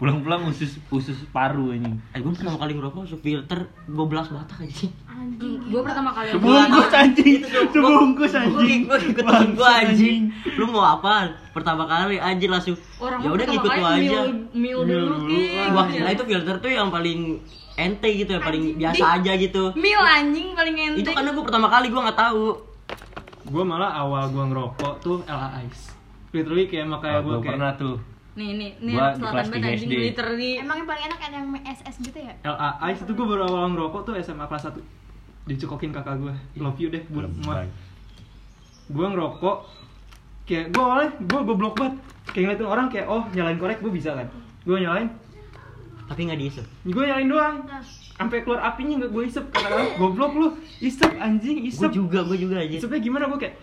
Pulang-pulang 0.00 0.48
usus 0.48 0.80
usus 0.88 1.16
paru 1.28 1.76
anjing. 1.76 2.00
Eh 2.16 2.20
gue 2.20 2.32
pertama 2.32 2.56
kali 2.56 2.72
ngerokok 2.72 3.04
su 3.04 3.16
filter 3.20 3.68
12 3.84 4.32
batang 4.32 4.60
anjing. 4.64 4.92
anjing 5.08 5.54
gue 5.68 5.80
pertama 5.84 6.10
kali 6.16 6.26
Sebungkus 6.32 6.92
anjing. 6.92 7.40
Sebungkus 7.44 8.32
anjing. 8.32 8.78
Gue 8.88 8.98
ikut 9.12 9.24
gue 9.56 9.68
anjing. 9.68 10.20
Lu 10.56 10.64
mau 10.72 10.84
apa? 10.84 11.36
Pertama 11.52 11.84
kali 11.84 12.16
anjing 12.16 12.48
langsung. 12.48 12.76
orang 12.96 13.20
Ya 13.20 13.28
udah 13.28 13.44
kali 13.44 13.56
lu 13.60 13.84
aja. 13.84 14.20
mil, 14.56 14.78
dulu. 14.88 15.16
Wah, 15.76 15.86
kira 15.88 16.08
itu 16.12 16.24
filter 16.24 16.56
tuh 16.60 16.70
yang 16.72 16.88
paling 16.88 17.40
ente 17.76 18.08
gitu 18.12 18.36
ya, 18.36 18.40
paling 18.44 18.76
biasa 18.76 19.04
aja 19.20 19.32
gitu. 19.40 19.72
mil 19.72 20.00
anjing 20.00 20.52
paling 20.52 20.76
ente 20.76 21.00
Itu 21.00 21.10
karena 21.16 21.32
gue 21.32 21.44
pertama 21.44 21.68
kali 21.72 21.88
gue 21.88 22.00
nggak 22.00 22.20
tahu. 22.20 22.44
gue 23.40 23.64
malah 23.64 23.96
awal 23.96 24.28
gue 24.30 24.44
ngerokok 24.52 24.92
tuh 25.00 25.24
LA 25.24 25.64
Ice 25.66 25.90
literally 26.30 26.70
kayak 26.70 26.86
makanya 26.86 27.20
gue 27.24 27.26
Gue 27.26 27.42
kayak 27.42 27.50
pernah 27.56 27.72
tuh. 27.74 27.96
Nih 28.30 28.50
nih 28.52 28.70
nih 28.78 28.94
Gua 28.94 29.06
di 29.06 29.16
selatan 29.16 29.32
kelas 29.32 29.46
banget 29.46 29.54
tiga 29.56 29.68
anjing 29.68 29.90
SD. 29.90 29.94
literally. 30.06 30.50
Emang 30.56 30.76
yang 30.76 30.88
paling 30.88 31.04
enak 31.04 31.18
kan 31.18 31.30
yang 31.30 31.46
SS 31.66 31.96
gitu 32.00 32.18
ya? 32.18 32.32
LA 32.42 32.68
Ice 32.88 33.00
itu 33.00 33.12
gue 33.12 33.26
baru 33.26 33.42
awal 33.44 33.64
ngerokok 33.70 34.00
tuh 34.02 34.14
SMA 34.18 34.44
kelas 34.44 34.64
1 34.66 34.78
dicekokin 35.42 35.90
kakak 35.90 36.14
gue 36.16 36.30
love 36.56 36.78
you 36.78 36.88
deh 36.88 37.02
bu 37.06 37.24
Lebay. 37.24 37.66
gue 38.86 39.06
ngerokok 39.08 39.56
kayak 40.44 40.64
gue 40.70 40.82
awalnya 40.82 41.10
gue 41.16 41.40
goblok 41.40 41.74
banget. 41.74 41.94
Kayak 42.30 42.44
ngeliatin 42.46 42.68
orang 42.68 42.86
kayak 42.86 43.06
oh 43.06 43.22
nyalain 43.30 43.58
korek 43.58 43.78
gue 43.78 43.90
bisa 43.90 44.14
kan. 44.14 44.26
Gue 44.62 44.78
nyalain. 44.78 45.10
Tapi 46.06 46.20
nggak 46.26 46.38
diisep. 46.38 46.66
gue 46.84 47.02
nyalain 47.02 47.26
doang. 47.26 47.56
Sampai 48.14 48.42
keluar 48.42 48.60
apinya 48.62 49.00
nggak 49.00 49.10
gue 49.10 49.24
isep. 49.26 49.44
Kata 49.48 49.96
goblok 49.96 50.32
lu 50.32 50.48
isep 50.78 51.10
anjing 51.16 51.62
Gue 51.62 51.70
isep 51.70 51.90
juga, 51.90 52.22
gue 52.22 52.38
juga 52.38 52.62
aja. 52.62 52.76
isepnya 52.78 53.00
gimana? 53.00 53.26
Gue 53.26 53.38
kayak 53.40 53.54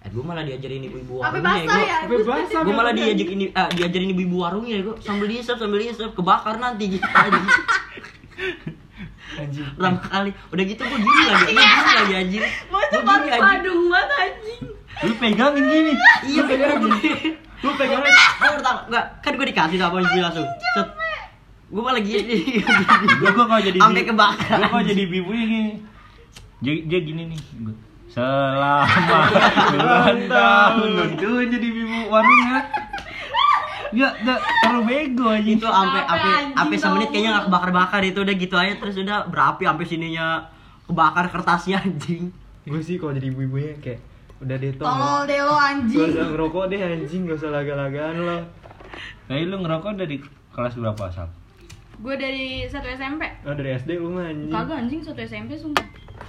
Eh, 0.00 0.08
gue 0.08 0.22
malah 0.22 0.40
diajarin 0.40 0.80
ibu-ibu 0.82 1.20
warungnya. 1.20 1.44
basah 1.44 1.76
Gue 2.02 2.16
ya 2.16 2.24
basah 2.24 2.60
gue 2.62 2.72
malah 2.72 2.92
diajak 2.92 3.28
ini 3.28 3.44
ah, 3.52 3.68
diajarin 3.68 4.10
ibu-ibu 4.10 4.36
warungnya 4.38 4.80
gue 4.80 4.96
sambil 4.98 5.26
diisep 5.26 5.54
sambil 5.54 5.76
diisep 5.78 6.10
kebakar 6.10 6.56
nanti 6.56 6.88
gitu 6.90 7.04
aja. 7.04 7.40
anjing 9.32 9.66
Pertama 9.70 10.00
kali 10.02 10.30
udah 10.48 10.64
gitu 10.66 10.82
gue 10.82 10.98
gini 10.98 11.22
lagi, 11.22 11.44
gue 11.46 11.60
gini 11.60 11.92
lagi 11.94 12.14
anjing. 12.16 12.42
mau 12.66 12.80
Gua 12.80 12.84
cepat 12.90 13.18
gini, 13.18 13.28
anjing. 13.30 13.44
padung 13.46 13.80
banget 13.86 14.10
anjing 14.18 14.60
Lu 15.00 15.12
pegangin 15.16 15.64
gini. 15.66 15.92
Iya 16.26 16.40
bener 16.44 16.70
gue. 16.76 16.92
lu 17.60 17.70
pegang 17.74 18.00
Gue 18.00 18.50
pertama 18.54 18.80
enggak 18.86 19.04
kan 19.20 19.32
gue 19.34 19.46
dikasih 19.46 19.78
sama 19.78 19.96
ibu 19.98 20.16
langsung. 20.18 20.48
Set. 20.74 20.88
Gue 21.68 21.82
malah 21.82 22.00
gini. 22.00 22.36
Gua 23.16 23.30
gua 23.30 23.44
kalau 23.46 23.62
jadi 23.62 23.78
Sampai 23.78 24.02
ibu- 24.02 24.10
kebakar. 24.10 24.56
Gua 24.56 24.68
kalau 24.70 24.84
jadi 24.86 25.02
ibunya 25.04 25.44
gini. 25.46 25.72
Dia, 26.58 26.72
dia 26.82 27.00
gini 27.00 27.22
nih. 27.28 27.40
Selamat 28.10 28.90
ulang 29.70 30.20
tahun. 30.26 31.14
Itu 31.14 31.30
jadi 31.46 31.66
ibu 31.70 32.10
warungnya. 32.10 32.58
Ya, 33.90 34.10
ya 34.22 34.34
terlalu 34.66 34.82
bego 34.86 35.30
aja. 35.30 35.46
itu 35.46 35.66
sampai 35.66 36.02
Sampai 36.06 36.30
sampai 36.54 36.76
semenit 36.78 37.08
kayaknya 37.14 37.30
nggak 37.38 37.46
kebakar-bakar 37.50 38.02
itu 38.02 38.18
udah 38.22 38.34
gitu 38.34 38.54
aja. 38.58 38.74
Terus 38.82 38.94
udah 38.98 39.18
berapi 39.30 39.62
sampai 39.62 39.86
sininya 39.86 40.26
kebakar 40.90 41.30
kertasnya 41.30 41.78
anjing. 41.86 42.34
gue 42.66 42.82
sih 42.82 42.98
kalau 42.98 43.14
jadi 43.14 43.30
ibu-ibunya 43.30 43.78
kayak 43.78 44.02
udah 44.42 44.56
deh 44.58 44.70
Tom. 44.74 44.86
Tolol 44.86 45.20
deh 45.26 45.40
lo 45.42 45.54
Gak 45.54 45.66
anjing 45.74 46.10
usah 46.10 46.26
ngerokok 46.34 46.64
deh 46.70 46.80
anjing, 46.82 47.20
gak 47.26 47.38
usah 47.38 47.50
laga-lagaan 47.50 48.14
lo. 48.20 48.38
Nah, 49.30 49.34
lu 49.38 49.56
ngerokok 49.58 49.92
dari 49.98 50.16
kelas 50.50 50.74
berapa 50.78 51.02
asal? 51.06 51.30
gue 52.00 52.16
dari 52.16 52.64
satu 52.64 52.88
SMP 52.88 53.28
Oh 53.44 53.52
dari 53.52 53.76
SD 53.76 54.00
lu 54.00 54.16
mah 54.16 54.32
anjing. 54.32 54.48
Kagak 54.48 54.76
anjing. 54.80 55.00
Satu 55.04 55.20
SMP 55.20 55.52
sumpah 55.60 55.84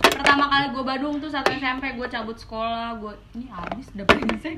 pertama 0.10 0.46
kali 0.50 0.66
gue 0.74 0.84
badung 0.84 1.16
tuh 1.22 1.30
satu 1.30 1.54
SMP 1.54 1.94
gue 1.94 2.08
cabut 2.10 2.38
sekolah 2.38 2.98
gue 2.98 3.14
ini 3.38 3.46
habis 3.52 3.88
udah 3.94 4.06
brengsek 4.10 4.58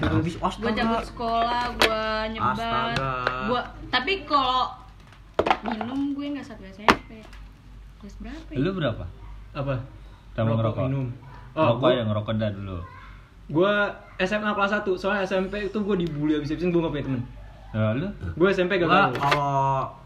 Habis 0.00 0.34
gue 0.40 0.72
cabut 0.72 1.04
sekolah 1.04 1.62
gue 1.76 2.02
nyebat 2.36 2.96
gue 3.48 3.60
tapi 3.92 4.12
kalau 4.28 4.72
minum 5.64 6.12
gue 6.16 6.26
nggak 6.36 6.46
satu 6.46 6.64
SMP 6.68 7.20
kelas 8.00 8.16
berapa 8.16 8.48
ya? 8.48 8.58
Lu 8.64 8.70
berapa? 8.72 9.04
Apa? 9.52 9.74
Sama 10.32 10.56
ngerokok? 10.56 10.88
minum 10.88 11.08
Oh, 11.52 11.76
gua 11.76 11.92
gue 11.92 11.98
yang 12.00 12.08
ngerokok 12.08 12.34
dah 12.38 12.50
dulu. 12.54 12.78
gua 13.50 13.90
SMA 14.22 14.54
kelas 14.54 14.86
1, 14.86 14.94
soalnya 14.94 15.26
SMP 15.26 15.66
itu 15.66 15.78
gue 15.82 15.96
dibully 16.06 16.38
abis-abisan 16.38 16.70
gue 16.70 16.80
gak 16.80 16.92
punya 16.94 17.04
temen 17.10 17.22
Nah, 17.70 17.94
lu? 17.94 18.08
Gue 18.34 18.48
SMP 18.50 18.76
gak 18.76 18.84
Gua 18.84 18.98
tahu 19.00 19.12
kalau 19.16 19.54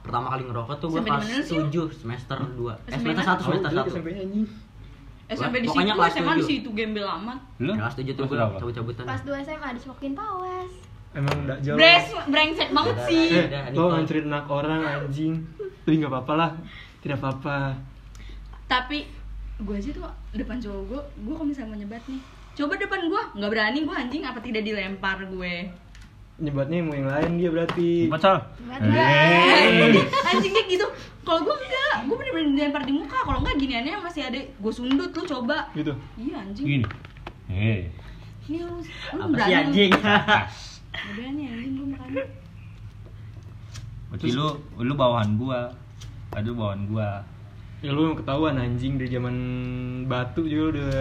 pertama 0.01 0.27
kali 0.29 0.43
ngerokok 0.45 0.77
tuh 0.77 0.89
gua 0.89 0.99
SMP 0.99 1.07
di 1.07 1.11
kelas 1.11 1.25
mana 1.25 1.41
sih 1.43 1.57
lu? 1.57 1.89
7 1.89 1.97
semester 1.97 2.37
2. 2.37 2.45
Eh 2.45 2.93
SMP 2.93 3.09
semester 3.09 3.25
mana? 3.25 3.41
1 3.41 3.41
semester 3.41 3.71
Tahu, 3.71 3.81
1. 3.81 3.91
SMP 3.91 4.09
nya 4.11 4.23
anjing 4.23 4.47
SMP 5.25 5.55
di 5.55 5.65
situ 5.65 5.71
Pokoknya 5.71 5.95
kelas 5.95 6.13
SMA 6.13 6.21
di 6.21 6.37
tujuh. 6.37 6.51
situ 6.51 6.69
gembel 6.71 7.07
amat 7.11 7.39
Lu? 7.59 7.73
Kelas 7.75 7.95
7 7.95 8.05
tuh 8.05 8.13
Kelas 8.15 8.31
berapa? 8.31 8.57
cabut-cabutan. 8.59 9.05
pas 9.05 9.21
2 9.23 9.33
SMA 9.41 9.69
disuapin 9.73 10.13
pawas 10.13 10.71
Emang 11.15 11.37
gak 11.47 11.59
jauh 11.63 11.77
Bres, 11.79 12.05
brengsek 12.27 12.69
banget 12.71 12.95
Udah, 12.95 13.07
sih 13.07 13.27
Eh, 13.31 13.47
Udah, 13.47 13.63
lo 13.73 13.85
ngancurin 13.89 14.27
anak 14.27 14.47
orang 14.47 14.81
anjing 14.85 15.33
Tapi 15.81 15.95
gak 15.97 16.11
apa-apa 16.11 16.33
lah 16.35 16.51
Tidak 17.01 17.17
apa-apa 17.17 17.59
tapi 18.65 19.05
gue 19.55 19.75
aja 19.77 19.91
tuh 19.93 20.03
depan 20.33 20.57
cowok 20.57 20.83
gue 20.85 21.01
gue 21.21 21.35
kalau 21.37 21.47
misalnya 21.47 21.69
mau 21.69 21.79
nyebat 21.79 22.03
nih 22.05 22.19
coba 22.55 22.75
depan 22.75 23.01
gue 23.05 23.23
nggak 23.37 23.51
berani 23.53 23.79
gue 23.81 23.95
anjing 23.95 24.23
apa 24.25 24.41
tidak 24.41 24.63
dilempar 24.63 25.21
gue 25.23 25.55
Nyebatnya 26.35 26.83
mau 26.83 26.93
yang 26.93 27.07
lain 27.07 27.31
dia 27.39 27.49
berarti. 27.49 28.11
Nggak 28.11 28.21
Eh. 28.75 29.95
anjingnya 30.27 30.63
gitu 30.67 30.87
kalau 31.23 31.41
gue 31.41 31.55
enggak 31.57 31.95
gue 32.05 32.17
bener-bener 32.17 32.51
dilempar 32.53 32.83
di 32.83 32.93
muka 32.93 33.17
kalau 33.19 33.39
enggak 33.41 33.57
giniannya 33.57 33.97
masih 33.99 34.23
ada 34.25 34.37
gue 34.37 34.73
sundut 34.73 35.09
lu 35.09 35.23
coba 35.25 35.71
Gitu 35.73 35.95
iya 36.17 36.37
anjing 36.39 36.67
Gini. 36.67 36.85
Eh. 37.49 37.89
ini 38.45 38.61
lu 38.61 38.77
lu 38.77 39.21
Apa 39.21 39.31
berani 39.31 39.47
sih 39.47 39.57
anjing? 39.57 39.91
berani 41.07 41.43
anjing 41.47 41.73
gue 41.73 41.87
makanya 41.93 42.25
Berarti 44.07 44.29
lu 44.31 44.47
lu 44.79 44.95
bawahan 44.95 45.31
gua. 45.35 45.61
Aduh 46.31 46.55
bawahan 46.55 46.87
gua. 46.87 47.19
Ya 47.79 47.91
lu 47.91 48.15
ketahuan 48.15 48.55
anjing 48.57 48.95
dari 48.95 49.09
zaman 49.09 49.35
batu 50.05 50.45
juga 50.45 50.65
udah 50.73 50.93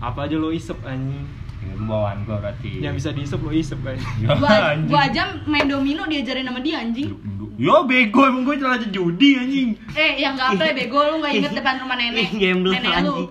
apa 0.00 0.26
aja 0.26 0.36
lo 0.36 0.50
isep 0.50 0.78
anjing 0.82 1.26
Ya, 1.58 1.72
lu 1.72 1.84
bawahan 1.84 2.22
gua 2.22 2.36
berarti. 2.38 2.78
yang 2.78 2.92
bisa 2.92 3.10
diisep 3.10 3.38
lo 3.38 3.50
isep 3.50 3.78
kan 3.78 3.96
Ya, 4.22 4.32
anjing. 4.32 4.86
gue 4.86 5.00
aja 5.00 5.22
main 5.44 5.64
domino 5.64 6.04
diajarin 6.04 6.44
sama 6.44 6.60
dia 6.60 6.78
anjing 6.78 7.10
Yo 7.56 7.82
bego 7.82 8.20
emang 8.22 8.44
gue 8.44 8.56
telah 8.56 8.76
judi 8.82 9.30
anjing. 9.34 9.68
eh 9.92 10.16
yang 10.16 10.34
gaple 10.34 10.68
bego 10.72 10.98
lu 11.02 11.14
nggak 11.18 11.32
inget 11.34 11.52
depan 11.58 11.80
rumah 11.80 11.96
nenek 11.96 12.28
nenek 12.30 12.52
lu 12.58 12.70
anjing. 12.70 13.28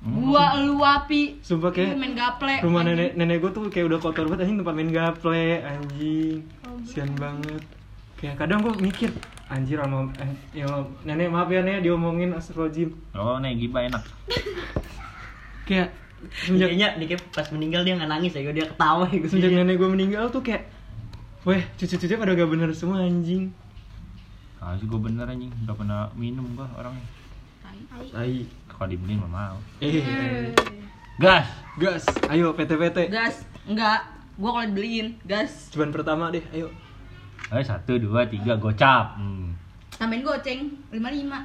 gua 0.00 0.44
lu 0.56 0.78
api 0.78 1.36
Sumpah 1.38 1.68
kayak 1.68 1.92
Lu 1.92 1.98
main 1.98 2.14
gaple 2.14 2.54
rumah 2.62 2.80
anjing. 2.80 2.96
nenek 2.96 3.10
nenek 3.14 3.36
gue 3.38 3.50
tuh 3.52 3.62
kayak 3.66 3.86
udah 3.86 3.98
kotor 3.98 4.24
banget 4.24 4.42
anjing 4.42 4.58
tempat 4.58 4.74
main 4.74 4.90
gaple 4.90 5.36
anjing 5.60 6.38
sian 6.82 7.10
banget 7.14 7.62
kayak 8.14 8.34
kadang 8.34 8.58
gue 8.60 8.72
mikir 8.80 9.10
anjir 9.46 9.76
sama 9.76 10.08
eh, 10.16 10.32
ya 10.54 10.66
nenek 11.02 11.28
maaf 11.28 11.46
ya 11.46 11.60
nenek 11.60 11.82
diomongin 11.82 12.32
astagfirullahaladzim 12.32 12.90
Oh, 13.12 13.36
nih 13.36 13.52
gibah 13.56 13.84
enak. 13.84 14.02
kayak 15.64 15.92
semenjak 16.36 16.68
Kayaknya 16.68 16.88
dia 16.96 17.06
kayak 17.08 17.22
pas 17.30 17.48
meninggal 17.48 17.80
dia 17.82 17.94
nggak 17.94 18.10
nangis 18.10 18.32
ya, 18.32 18.42
dia 18.44 18.66
ketawa 18.66 19.04
ya 19.06 19.16
gue. 19.16 19.28
semenjak 19.28 19.52
nenek 19.52 19.76
gue 19.76 19.88
meninggal 19.88 20.24
tuh 20.28 20.40
kayak 20.40 20.66
weh 21.42 21.62
cucu-cucu 21.74 22.14
pada 22.14 22.32
gak 22.32 22.48
bener 22.48 22.68
semua 22.70 23.00
anjing 23.00 23.54
Ah, 24.58 24.74
sih 24.74 24.84
gue 24.84 24.98
bener 24.98 25.22
anjing, 25.24 25.54
udah 25.62 25.70
pernah 25.72 26.00
minum 26.12 26.42
gua 26.52 26.66
orangnya. 26.74 27.06
Tai. 28.10 28.42
Kalau 28.66 28.86
dibeliin 28.86 29.22
mah 29.22 29.30
mau. 29.30 29.56
eh 29.78 30.02
Gas. 31.16 31.46
gas 31.76 32.02
ayo 32.28 32.50
PT-PT 32.52 33.06
gas 33.08 33.42
enggak 33.64 34.02
gua 34.34 34.50
kalau 34.52 34.66
dibeliin 34.66 35.18
gas 35.22 35.66
cuman 35.70 35.90
pertama 35.90 36.30
deh 36.30 36.42
ayo 36.52 36.70
Ayo 37.48 37.62
satu 37.64 37.96
dua 37.96 38.22
tiga 38.24 38.54
gocap. 38.54 39.14
Hmm. 39.14 39.54
tambahin 39.90 40.22
goceng 40.22 40.60
lima 40.90 41.08
lima 41.08 41.38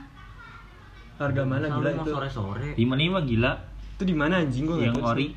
harga 1.16 1.42
mana 1.42 1.70
gila 1.70 1.90
itu 1.92 2.10
sore-sore. 2.12 2.70
Lima 2.76 2.94
lima 2.94 3.22
gila. 3.22 3.54
Itu 4.04 4.12
di 4.12 4.18
mana 4.18 4.34
anjing? 4.38 4.68
Gue 4.68 4.84
Yang 4.84 5.00
ori. 5.00 5.28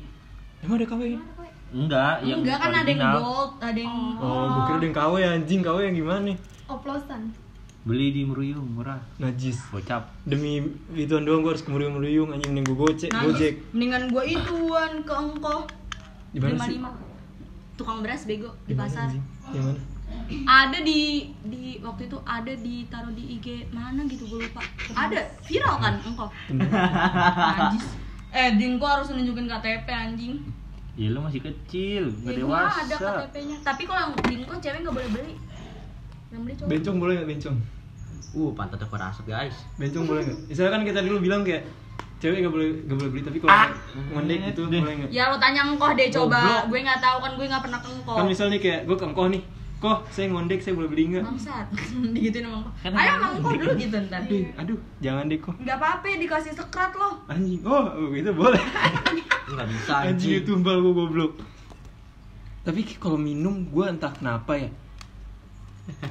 emang 0.59 0.75
ada 0.75 0.85
KW 0.85 1.01
ya? 1.07 1.19
Enggak, 1.67 2.13
yang 2.21 2.39
enggak 2.39 2.57
kan 2.57 2.71
ada 2.73 2.83
yang 2.83 2.99
original. 3.01 3.15
gold 3.17 3.51
ada 3.61 3.79
yang 3.79 3.95
oh 4.17 4.43
gue 4.45 4.61
kira 4.61 4.75
ada 4.75 4.85
yang 4.85 4.95
KW 4.95 5.13
anjing. 5.25 5.59
KW 5.61 5.77
yang 5.81 5.95
gimana? 5.95 6.21
Nih 6.25 6.37
oplosan. 6.67 7.21
Beli 7.81 8.07
di 8.11 8.21
Meruyung 8.23 8.67
murah. 8.69 8.99
najis. 9.15 9.63
Gocap. 9.71 10.11
demi 10.23 10.59
ituan 10.93 11.23
doang 11.23 11.39
gue 11.39 11.51
harus 11.53 11.63
kemuriung 11.63 11.95
muriung 11.95 12.29
anjing. 12.29 12.51
Mending 12.51 12.67
gue 12.67 12.75
gocek 12.77 13.09
Najis. 13.09 13.23
gojek. 13.25 13.53
Mendingan 13.71 14.03
gua 14.11 14.23
ituan 14.27 14.91
ke 15.01 15.13
engkau 15.13 15.59
di 16.27 16.39
mana 16.39 16.51
lima 16.53 16.65
sih 16.65 16.75
lima. 16.75 16.89
Tukang 17.75 18.03
beras 18.03 18.23
bego 18.23 18.51
di 18.63 18.71
Di 18.71 18.73
pasar. 18.73 19.07
anjing? 19.07 19.23
yang 19.49 19.63
mana? 19.65 19.81
Ada 20.45 20.79
di 20.81 20.99
di 21.41 21.79
waktu 21.79 22.07
itu 22.07 22.17
ada 22.21 22.51
ditaruh 22.53 23.11
di 23.11 23.23
IG 23.37 23.47
mana 23.69 24.03
gitu 24.03 24.23
gue 24.25 24.39
lupa. 24.41 24.59
Ada 24.89 25.23
viral 25.41 25.75
kan 25.77 25.93
engkau 26.01 26.27
Bener. 26.47 26.67
najis 27.61 27.85
eh 28.37 28.49
Dinko 28.53 28.85
harus 28.85 29.09
nunjukin 29.09 29.45
KTP 29.45 29.87
anjing 29.89 30.35
Ya 30.93 31.09
lu 31.09 31.21
masih 31.21 31.41
kecil, 31.43 32.09
nggak 32.15 32.33
Ya, 32.33 32.39
dewasa. 32.39 32.81
ada 32.81 32.95
KTP-nya. 32.97 33.57
Tapi 33.61 33.85
kalau 33.85 34.01
yang 34.03 34.13
di 34.19 34.33
Ngkon 34.35 34.57
cewek 34.57 34.81
nggak 34.81 34.95
boleh 34.95 35.09
beli. 35.11 35.33
Yang 36.27 36.41
beli 36.41 36.53
cowok. 36.55 36.67
bencong 36.67 36.97
boleh 36.97 37.13
nggak 37.15 37.29
bencong 37.31 37.57
Uh, 38.29 38.51
pantat 38.51 38.77
aku 38.77 38.95
rasa 38.95 39.21
guys. 39.23 39.55
bencong 39.75 40.05
boleh 40.05 40.21
nggak 40.21 40.37
misalnya 40.47 40.71
kan 40.71 40.81
kita 40.83 40.99
dulu 41.01 41.17
bilang 41.19 41.41
kayak 41.41 41.63
cewek 42.17 42.37
nggak 42.39 42.49
boleh 42.51 42.67
nggak 42.83 42.97
boleh 42.97 43.09
beli 43.09 43.23
tapi 43.23 43.37
kalau 43.39 43.53
Ah. 43.55 43.69
ngondek 44.11 44.37
gitu 44.47 44.61
Deh. 44.67 44.77
boleh 44.79 44.95
nggak 44.99 45.09
Ya 45.11 45.23
lo 45.27 45.37
tanya 45.37 45.61
engkoh 45.63 45.91
deh 45.91 46.07
coba. 46.07 46.37
Goblok. 46.37 46.63
Gue 46.67 46.79
nggak 46.83 46.99
tahu 46.99 47.17
kan 47.19 47.31
gue 47.33 47.45
nggak 47.47 47.63
pernah 47.63 47.79
ke 47.79 47.89
engkoh. 47.91 48.15
kan 48.15 48.25
misalnya 48.27 48.57
kayak 48.57 48.79
gue 48.83 48.95
ke 48.95 49.05
engkoh 49.07 49.27
nih 49.27 49.41
koh 49.77 50.01
saya 50.07 50.25
ngondek 50.27 50.57
saya 50.57 50.73
boleh 50.73 50.89
beli 50.89 51.03
nggak 51.11 51.23
Bangsat. 51.23 51.65
Digituin 52.15 52.43
sama 52.43 52.57
engkoh. 52.59 52.73
Kan 52.79 52.91
Ayo 52.91 53.05
emang 53.07 53.21
sama 53.21 53.35
engkoh 53.35 53.51
dulu 53.53 53.73
gitu 53.75 53.97
ntar. 54.03 54.21
aduh 54.21 54.43
aduh 54.57 54.79
jangan 54.97 55.23
deh 55.25 55.37
koh 55.37 55.53
Nggak 55.55 55.77
apa-apa 55.77 56.05
dikasih 56.17 56.51
sekrat 56.51 56.91
loh. 56.93 57.13
anjing 57.27 57.61
oh 57.61 57.83
itu 58.11 58.31
boleh 58.31 58.63
Enggak 59.49 59.67
bisa 59.67 59.93
anjing 59.99 60.11
anjing. 60.11 60.31
itu 60.35 60.49
tumbal 60.49 60.77
gue 60.79 60.93
goblok 60.93 61.33
tapi 62.61 62.83
kalau 62.95 63.15
minum 63.15 63.63
gue 63.65 63.85
entah 63.85 64.11
kenapa 64.11 64.51
ya 64.53 64.67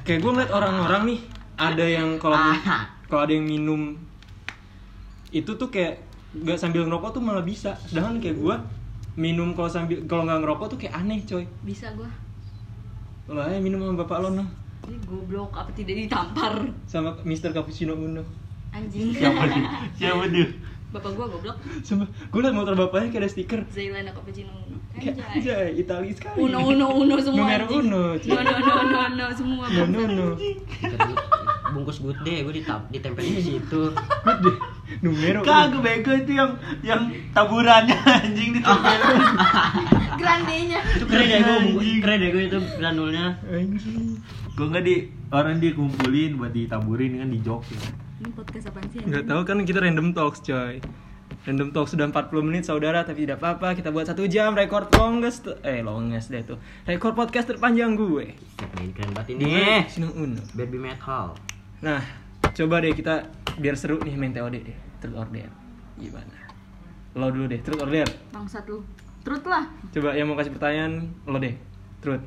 kayak 0.01 0.19
gue 0.19 0.31
ngeliat 0.31 0.49
orang-orang 0.49 1.01
nih 1.05 1.19
ada 1.55 1.85
yang 1.85 2.17
kalau 2.17 2.33
Ah. 2.33 2.89
kalau 3.05 3.21
ada 3.23 3.31
yang 3.31 3.45
minum 3.45 3.93
itu 5.29 5.51
tuh 5.51 5.67
kayak 5.67 6.01
nggak 6.33 6.55
sambil 6.55 6.81
ngerokok 6.83 7.09
tuh 7.11 7.21
malah 7.21 7.41
bisa 7.41 7.77
sedangkan 7.83 8.17
kayak 8.17 8.37
gue 8.37 8.55
minum 9.15 9.51
kalau 9.51 9.67
sambil 9.67 10.01
kalau 10.03 10.23
nggak 10.23 10.39
ngerokok 10.39 10.67
tuh 10.67 10.77
kayak 10.79 10.95
aneh 10.95 11.19
coy 11.21 11.45
Bisa 11.61 11.93
gue. 11.93 12.09
Lo 13.27 13.39
aja 13.39 13.57
minum 13.57 13.79
sama 13.81 13.99
bapak 13.99 14.17
lo 14.19 14.29
noh 14.33 14.47
Ini 14.83 14.97
goblok 15.03 15.51
apa 15.51 15.67
tidak 15.71 15.99
ditampar. 15.99 16.63
sama 16.85 17.11
Mister 17.21 17.51
Cappuccino 17.51 17.91
Uno 17.93 18.23
Anjing. 18.69 19.11
Siapa 19.11 19.43
tuh? 19.45 19.63
Siapa 19.95 20.23
tuh? 20.27 20.47
Bapak 20.87 21.11
gue 21.11 21.25
goblok. 21.27 21.57
sama 21.83 22.03
gue 22.07 22.39
liat 22.39 22.55
motor 22.55 22.73
bapaknya 22.73 23.07
kayak 23.09 23.21
ada 23.21 23.29
stiker 23.29 23.61
Zailana 23.67 24.11
Cappuccino. 24.11 24.53
kayak 24.93 25.19
Anjay. 25.19 25.35
anjay 25.35 25.67
Itali 25.77 26.09
sekali 26.11 26.39
Uno 26.39 26.57
uno 26.65 26.85
uno 26.95 27.15
semua. 27.17 27.45
Anjing. 27.51 27.83
uno, 27.83 28.03
No 28.15 28.35
no 28.39 28.55
no 28.55 28.75
no 28.87 29.01
no 29.11 29.25
semua. 29.29 29.65
no 29.67 29.83
no 29.85 30.01
no 30.07 30.27
Bungkus 31.77 32.01
good 32.01 32.17
day 32.25 32.41
gue 32.41 32.57
ditap 32.57 32.89
ditempelin 32.89 33.37
di 33.37 33.43
situ. 33.45 33.93
Gede. 34.25 34.51
numero 35.05 35.45
Kagak 35.45 35.85
bego 35.85 36.09
itu 36.09 36.33
yang 36.33 36.57
yang 36.81 37.05
taburannya 37.37 37.93
anjing 37.93 38.57
ditempelin. 38.57 39.01
Grandenya. 40.21 40.79
Itu 40.97 41.05
keren 41.05 41.29
ya 41.29 41.39
gue, 41.45 42.01
keren 42.01 42.17
ya 42.17 42.29
gue 42.33 42.43
itu 42.49 42.59
granulnya. 42.81 43.37
anjing 43.45 44.17
Gue 44.57 44.65
nggak 44.73 44.83
di 44.89 44.95
orang 45.29 45.61
dia 45.61 45.77
kumpulin 45.77 46.41
buat 46.41 46.49
ditaburin 46.49 47.21
kan 47.21 47.29
di 47.29 47.37
jok 47.45 47.61
ya. 47.69 47.93
Ini 48.25 48.33
podcast 48.33 48.73
apaan 48.73 48.89
sih? 48.89 49.05
Nggak 49.05 49.29
tahu 49.29 49.41
kan 49.45 49.57
kita 49.61 49.77
random 49.77 50.17
talks 50.17 50.41
coy 50.41 50.81
Random 51.47 51.71
talk 51.71 51.87
sudah 51.87 52.11
40 52.11 52.43
menit 52.43 52.63
saudara 52.67 53.07
tapi 53.07 53.23
tidak 53.23 53.39
apa-apa 53.39 53.71
kita 53.77 53.87
buat 53.91 54.03
satu 54.03 54.27
jam 54.27 54.51
record 54.51 54.91
longest 54.99 55.47
eh 55.63 55.79
longest 55.79 56.27
deh 56.27 56.43
tuh 56.43 56.59
record 56.83 57.15
podcast 57.15 57.47
terpanjang 57.47 57.95
gue 57.95 58.35
Ini 58.83 58.91
keren 58.91 59.11
banget 59.15 59.39
ini. 59.39 59.83
Sinung 59.87 60.11
Uno 60.17 60.43
Baby 60.55 60.75
metal. 60.75 61.39
Nah 61.77 62.01
coba 62.51 62.81
deh 62.81 62.91
kita 62.91 63.29
biar 63.55 63.73
seru 63.73 64.01
nih 64.01 64.13
main 64.13 64.31
TOD 64.31 64.55
deh 64.55 64.77
truth 64.97 65.13
or 65.15 65.27
dare 65.27 65.53
gimana 65.95 66.37
lo 67.13 67.29
dulu 67.29 67.45
deh 67.47 67.59
truth 67.59 67.79
or 67.79 67.87
dare 67.87 68.09
Bangsat 68.29 68.65
lu. 68.65 68.81
Truth 69.19 69.43
lah. 69.43 69.67
coba 69.89 70.13
yang 70.13 70.25
mau 70.25 70.35
kasih 70.35 70.49
pertanyaan 70.49 70.91
lo 71.23 71.37
deh 71.37 71.53
truth 71.99 72.23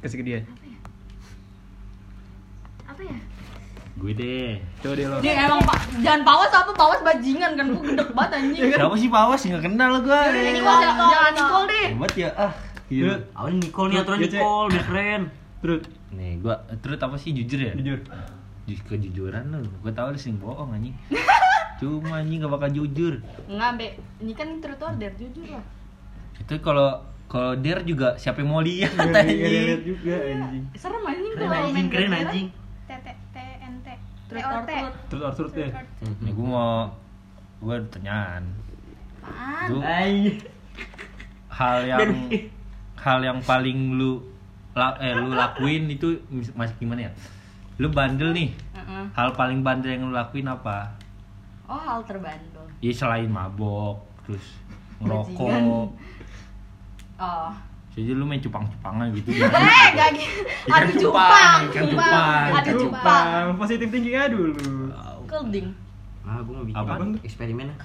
kasih 0.00 0.16
ke 0.16 0.24
dia 0.24 0.40
Apa 2.84 3.00
ya? 3.00 3.16
Gue 3.92 4.12
deh. 4.12 4.58
coba 4.80 4.94
deh 4.94 5.06
lo 5.06 5.16
Dia 5.20 5.32
emang 5.44 5.60
pak 5.60 5.78
jangan 6.00 6.22
pawas 6.24 6.50
apa 6.50 6.72
pawas 6.72 7.00
bajingan 7.00 7.52
kan 7.52 7.66
gue 7.68 7.82
gedek 7.84 8.10
banget 8.10 8.30
anjing. 8.34 8.62
Siapa 8.72 8.96
sih 8.96 9.08
Pawas 9.08 9.40
nggak 9.40 9.62
kenal 9.62 9.92
gue. 10.00 10.20
Ini 10.32 10.58
kok 10.58 10.76
jangan 10.80 11.32
Nicole 11.32 11.66
deh. 11.68 11.86
Hebat 11.92 12.12
ya 12.16 12.28
ah. 12.34 12.52
Truth 12.88 13.22
Awalnya 13.32 13.58
Nicole 13.60 13.88
nih 13.88 13.98
aturan 14.00 14.18
Ya. 14.18 14.26
Nicole, 14.26 14.66
dia 14.68 14.82
keren. 14.82 15.22
truth 15.60 15.86
Nih 16.10 16.32
gua 16.38 16.54
terus 16.76 16.98
apa 16.98 17.14
sih 17.14 17.30
jujur 17.32 17.60
ya? 17.60 17.72
jujur 17.72 18.00
Ju- 18.00 18.08
Kejujuran 18.78 19.44
lu. 19.50 19.68
Gua 19.80 19.90
tahu 19.90 20.12
lu 20.12 20.18
sering 20.18 20.36
bohong 20.36 20.70
anjing. 20.70 20.94
Cuma 21.78 22.18
anjing 22.18 22.38
gak 22.38 22.52
bakal 22.52 22.70
jujur. 22.70 23.14
Enggak, 23.44 23.70
Be. 23.74 23.86
Ini 24.18 24.32
kan 24.32 24.48
truth 24.58 24.80
or 24.80 24.92
dare 24.94 25.14
jujur 25.14 25.46
lah. 25.48 25.64
Itu 26.36 26.54
kalau 26.58 26.88
kalau 27.24 27.54
der 27.54 27.80
juga 27.82 28.14
siapa 28.14 28.38
yang 28.38 28.50
mau 28.50 28.58
lihat 28.60 28.90
Nggak 28.90 29.06
ada 29.06 29.22
lihat 29.22 29.46
anjing. 29.78 29.86
juga 29.86 30.14
anjing 30.18 30.64
Serem 30.74 31.02
anjing 31.04 31.30
Keren 31.30 31.40
kalau 31.40 31.54
anjing, 31.56 31.74
main 31.74 31.86
keren 31.88 32.10
anjing. 32.12 32.46
TNT. 32.84 33.88
Truth 34.26 34.44
or 34.44 34.62
truth. 34.64 34.94
truth 35.06 35.22
or 35.22 35.32
truth 35.32 35.52
deh 35.54 35.70
Nih 36.20 36.32
gua 36.32 36.46
mau 36.46 36.70
gua 37.60 37.72
ada 37.72 37.84
pertanyaan. 37.84 38.42
Apaan? 39.20 40.14
Hal 41.50 41.78
yang 41.84 42.08
hal 42.96 43.18
yang 43.20 43.38
paling 43.40 43.78
lu 43.92 44.22
la- 44.72 44.96
eh 44.96 45.12
lu 45.12 45.30
lakuin 45.30 45.86
itu 45.86 46.18
masih 46.52 46.74
gimana 46.78 47.06
ya? 47.06 47.12
Lu 47.80 47.88
bandel 47.88 48.36
nih. 48.36 48.52
Heeh. 48.76 49.04
Hal 49.16 49.32
paling 49.32 49.64
bandel 49.64 49.96
yang 49.96 50.04
lu 50.04 50.12
lakuin 50.12 50.44
apa? 50.52 50.92
Oh, 51.64 51.80
hal 51.80 52.04
terbandel. 52.04 52.68
Ya 52.84 52.92
selain 52.92 53.32
mabok, 53.32 54.04
terus 54.28 54.60
ngerokok. 55.00 55.88
Oh. 57.16 57.52
Jadi 57.90 58.12
lu 58.12 58.28
main 58.28 58.38
cupang-cupangan 58.38 59.08
gitu. 59.16 59.32
Eh, 59.40 59.88
gak 59.96 60.10
gitu. 60.14 60.40
Ikan 60.68 60.82
Aduh 60.84 60.94
cupang, 61.00 61.00
cupang, 61.00 61.60
ikan 61.72 61.84
cupang. 61.88 62.48
Aduh 62.60 62.74
cupang. 62.84 63.44
Positif 63.56 63.88
tingginya 63.88 64.28
dulu 64.28 64.54
Kelding. 65.24 65.68
Ah, 66.20 66.38
gue 66.44 66.52
mau 66.52 66.64
bikin 66.68 67.16
eksperimen 67.24 67.66
lah. 67.72 67.76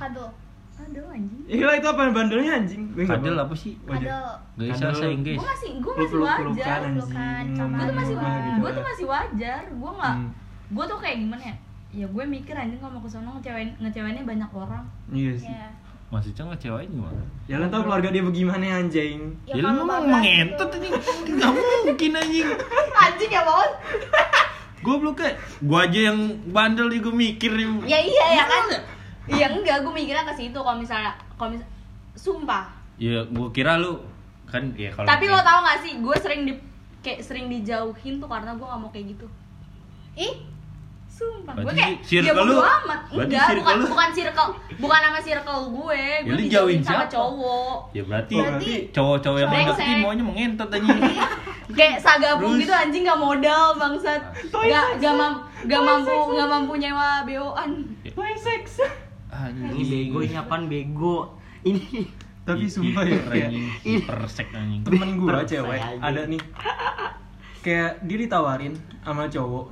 Kadel. 0.86 1.02
Aduh 1.02 1.06
anjing. 1.12 1.42
Iya 1.48 1.68
itu 1.76 1.88
apa 1.88 2.02
bandelnya 2.10 2.52
anjing? 2.56 2.82
Gue 2.92 3.04
Kadel 3.04 3.34
tahu. 3.34 3.44
apa 3.44 3.56
sih? 3.56 3.74
Kadel. 3.82 4.26
Gak 4.56 4.68
bisa 4.70 4.84
bahasa 4.86 5.06
Inggris. 5.08 5.38
Gue 5.38 5.48
masih 5.48 5.72
gue 5.76 5.94
masih 5.96 6.18
wajar. 6.18 6.40
pelukan 6.40 6.80
anjing. 6.80 7.56
sama 7.56 7.76
Gue 7.76 7.86
tuh 7.86 7.96
masih 7.96 8.16
gitu 8.16 8.56
gue 8.56 8.70
tuh 8.72 8.84
masih 8.86 9.06
wajar. 9.08 9.62
Gue 9.72 9.92
nggak 9.92 10.16
Hmm. 10.16 10.30
gue 10.68 10.86
tuh 10.86 10.98
kayak 10.98 11.18
gimana 11.20 11.44
ya? 11.44 11.56
Ya 11.96 12.06
gue 12.06 12.24
mikir 12.26 12.54
anjing 12.54 12.78
kalau 12.78 12.94
mau 12.94 13.02
ke 13.02 13.10
sono 13.10 13.30
ngecewain 13.34 13.70
ngecewainnya 13.78 14.24
banyak 14.24 14.50
orang. 14.52 14.84
Iya 15.10 15.34
sih. 15.36 15.48
Ya. 15.48 15.68
Maksudnya 16.06 16.44
ngecewain 16.48 16.86
gimana? 16.88 17.22
Ya 17.46 17.58
lo 17.58 17.66
tau 17.66 17.82
keluarga 17.82 18.10
dia 18.10 18.22
bagaimana 18.22 18.66
anjing. 18.78 19.20
Ya, 19.44 19.54
Ya, 19.54 19.62
lu 19.66 19.82
mau 19.82 20.00
mengentot 20.00 20.70
itu. 20.72 20.88
anjing. 20.88 21.36
Gak 21.36 21.50
mungkin 21.50 22.12
anjing. 22.14 22.48
Anjing 23.06 23.30
ya, 23.30 23.42
Bos. 23.44 23.72
Goblok 24.80 25.18
kayak 25.18 25.36
gua 25.62 25.84
aja 25.84 26.00
yang 26.08 26.20
bandel 26.48 26.88
nih 26.88 27.00
gua 27.00 27.12
mikir 27.12 27.52
nih. 27.52 27.68
Ya 27.86 27.98
iya 27.98 28.26
ya 28.34 28.44
kan. 28.46 28.66
Iya 29.26 29.48
enggak, 29.50 29.82
gue 29.82 29.92
mikirnya 29.92 30.24
ke 30.24 30.34
situ 30.34 30.54
kalau 30.56 30.78
misalnya 30.78 31.10
kalau 31.34 31.50
misal 31.52 31.68
sumpah. 32.14 32.70
Ya 32.96 33.26
gua 33.28 33.50
kira 33.50 33.76
lu 33.76 34.00
kan 34.46 34.62
ya 34.74 34.88
kalau 34.90 35.06
Tapi 35.06 35.26
lo 35.26 35.42
tau 35.42 35.60
gak 35.62 35.82
sih, 35.82 35.98
gue 35.98 36.16
sering 36.16 36.46
di 36.46 36.54
kayak 37.02 37.20
sering 37.22 37.46
dijauhin 37.48 38.18
tuh 38.18 38.26
karena 38.26 38.54
gue 38.54 38.64
gak 38.64 38.80
mau 38.80 38.90
kayak 38.90 39.18
gitu. 39.18 39.28
Ih, 40.16 40.36
Sumpah, 41.06 41.56
gue 41.56 41.72
kayak 41.72 42.04
circle 42.04 42.28
ya 42.28 42.34
bodo 42.36 42.52
lu- 42.52 42.60
amat. 42.60 43.00
Enggak, 43.08 43.48
circle 43.48 43.64
bukan 43.64 43.76
lu- 43.80 43.88
bukan 43.88 44.10
circle, 44.12 44.50
bukan 44.78 45.00
nama 45.00 45.20
circle 45.24 45.62
gue. 45.72 46.02
Ya, 46.04 46.20
Gue 46.20 46.28
lu 46.28 46.42
dijauhin 46.44 46.52
jauhin 46.52 46.80
sama 46.84 46.96
siapa? 46.98 47.14
cowok. 47.16 47.78
Ya 47.96 48.04
berarti, 48.04 48.36
Berarti 48.36 48.74
cowok-cowok 48.92 49.38
yang 49.40 49.50
mengerti 49.50 49.92
maunya 49.98 50.24
mengentot 50.24 50.68
anjing. 50.68 51.00
Kayak 51.80 51.98
sagabung 51.98 52.52
Terus? 52.56 52.62
gitu 52.62 52.74
anjing 52.76 53.04
gak 53.04 53.16
modal 53.18 53.66
bangsat. 53.76 54.22
Gak 54.52 54.88
gak, 55.00 55.14
mam, 55.16 55.34
gak 55.64 55.82
mampu 55.82 56.16
gak 56.36 56.48
mampu 56.52 56.74
nyewa 56.76 57.24
BO-an. 57.24 57.72
Toy 58.06 58.34
sex. 58.36 58.84
Anjing. 59.36 59.76
Ini 59.76 59.84
bego 59.92 60.20
ini 60.24 60.36
apaan? 60.40 60.62
Bego? 60.72 61.18
Ini. 61.68 62.08
Tapi 62.46 62.66
sumpah 62.70 63.04
ya 63.04 63.20
kayak 63.26 63.50
anjing. 63.50 63.68
Hiper 63.82 64.20
sek 64.30 64.50
anjing. 64.54 64.82
temen 64.86 65.18
gue 65.18 65.34
cewek 65.50 65.82
ada 65.98 66.22
nih. 66.30 66.42
Kayak 67.66 67.92
dia 68.06 68.18
ditawarin 68.22 68.74
sama 69.02 69.26
cowok 69.26 69.66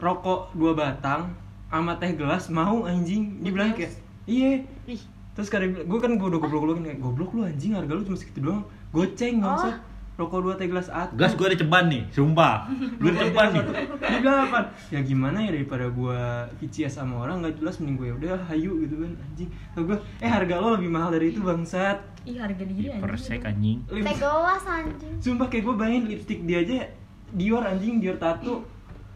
rokok 0.00 0.50
dua 0.56 0.72
batang 0.74 1.36
sama 1.68 2.00
teh 2.00 2.16
gelas 2.16 2.48
mau 2.48 2.88
anjing. 2.88 3.44
Dia 3.44 3.52
bilang 3.52 3.76
kayak 3.76 3.92
iya. 4.24 4.64
Ih, 4.88 5.00
terus 5.36 5.52
karena 5.52 5.84
gue 5.84 5.98
kan 6.00 6.16
gue 6.16 6.26
udah 6.26 6.40
goblok 6.40 6.64
goblokin 6.64 6.84
kayak 6.88 7.00
goblok 7.04 7.30
lu 7.36 7.44
anjing 7.44 7.76
harga 7.76 7.92
lu 7.92 8.02
cuma 8.08 8.16
segitu 8.16 8.40
doang. 8.40 8.64
Goceng 8.90 9.44
nggak 9.44 9.52
usah 9.60 9.74
rokok 10.14 10.46
dua 10.46 10.54
teh 10.54 10.70
gelas 10.70 10.86
atu 10.86 11.18
Gas 11.18 11.34
gua 11.34 11.50
ada 11.50 11.58
ceban 11.58 11.90
nih, 11.90 12.06
sumpah. 12.08 12.70
Gua 13.02 13.10
ada 13.10 13.18
ceban 13.26 13.48
nih. 13.50 13.64
dia 13.98 14.18
bilang 14.22 14.38
apa 14.46 14.58
ya 14.86 15.00
gimana 15.02 15.42
ya 15.42 15.50
daripada 15.50 15.90
gue 15.90 16.18
VCS 16.60 17.02
sama 17.02 17.26
orang 17.26 17.42
nggak 17.42 17.58
jelas 17.58 17.82
mending 17.82 17.96
gue 17.98 18.06
ya 18.06 18.14
udah 18.14 18.34
hayu 18.46 18.78
gitu 18.80 18.94
kan 19.02 19.10
anjing 19.18 19.50
Terus 19.74 19.84
gue 19.90 19.98
eh 20.22 20.30
harga 20.30 20.54
lo 20.54 20.78
lebih 20.78 20.86
mahal 20.86 21.10
dari 21.10 21.34
itu 21.34 21.42
bangsat 21.42 21.98
ih 22.24 22.38
harga 22.38 22.62
diri 22.62 22.94
anjing. 22.94 23.18
sek 23.18 23.42
anjing. 23.42 23.78
Teh 23.84 24.16
gelas 24.16 24.64
anjing. 24.64 25.14
Sumpah 25.18 25.46
kayak 25.50 25.62
gue 25.66 25.74
bayangin 25.74 26.02
lipstick 26.06 26.40
dia 26.46 26.62
aja 26.62 26.86
Dior 27.34 27.66
anjing, 27.66 27.98
Dior 27.98 28.14
tato 28.14 28.62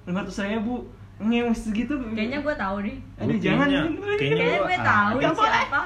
500 0.05 0.51
ribu 0.51 0.82
Ngeus 1.18 1.70
segitu 1.70 1.94
Kayaknya 2.14 2.38
gue 2.42 2.55
tahu 2.55 2.76
deh. 2.82 2.96
Aduh 3.22 3.38
jangan 3.38 3.66
kayaknya- 3.70 4.62
gue 4.62 4.74
ah, 4.74 4.82
tahu 4.82 5.14
nggak 5.18 5.34
boleh. 5.34 5.62
siapa. 5.62 5.82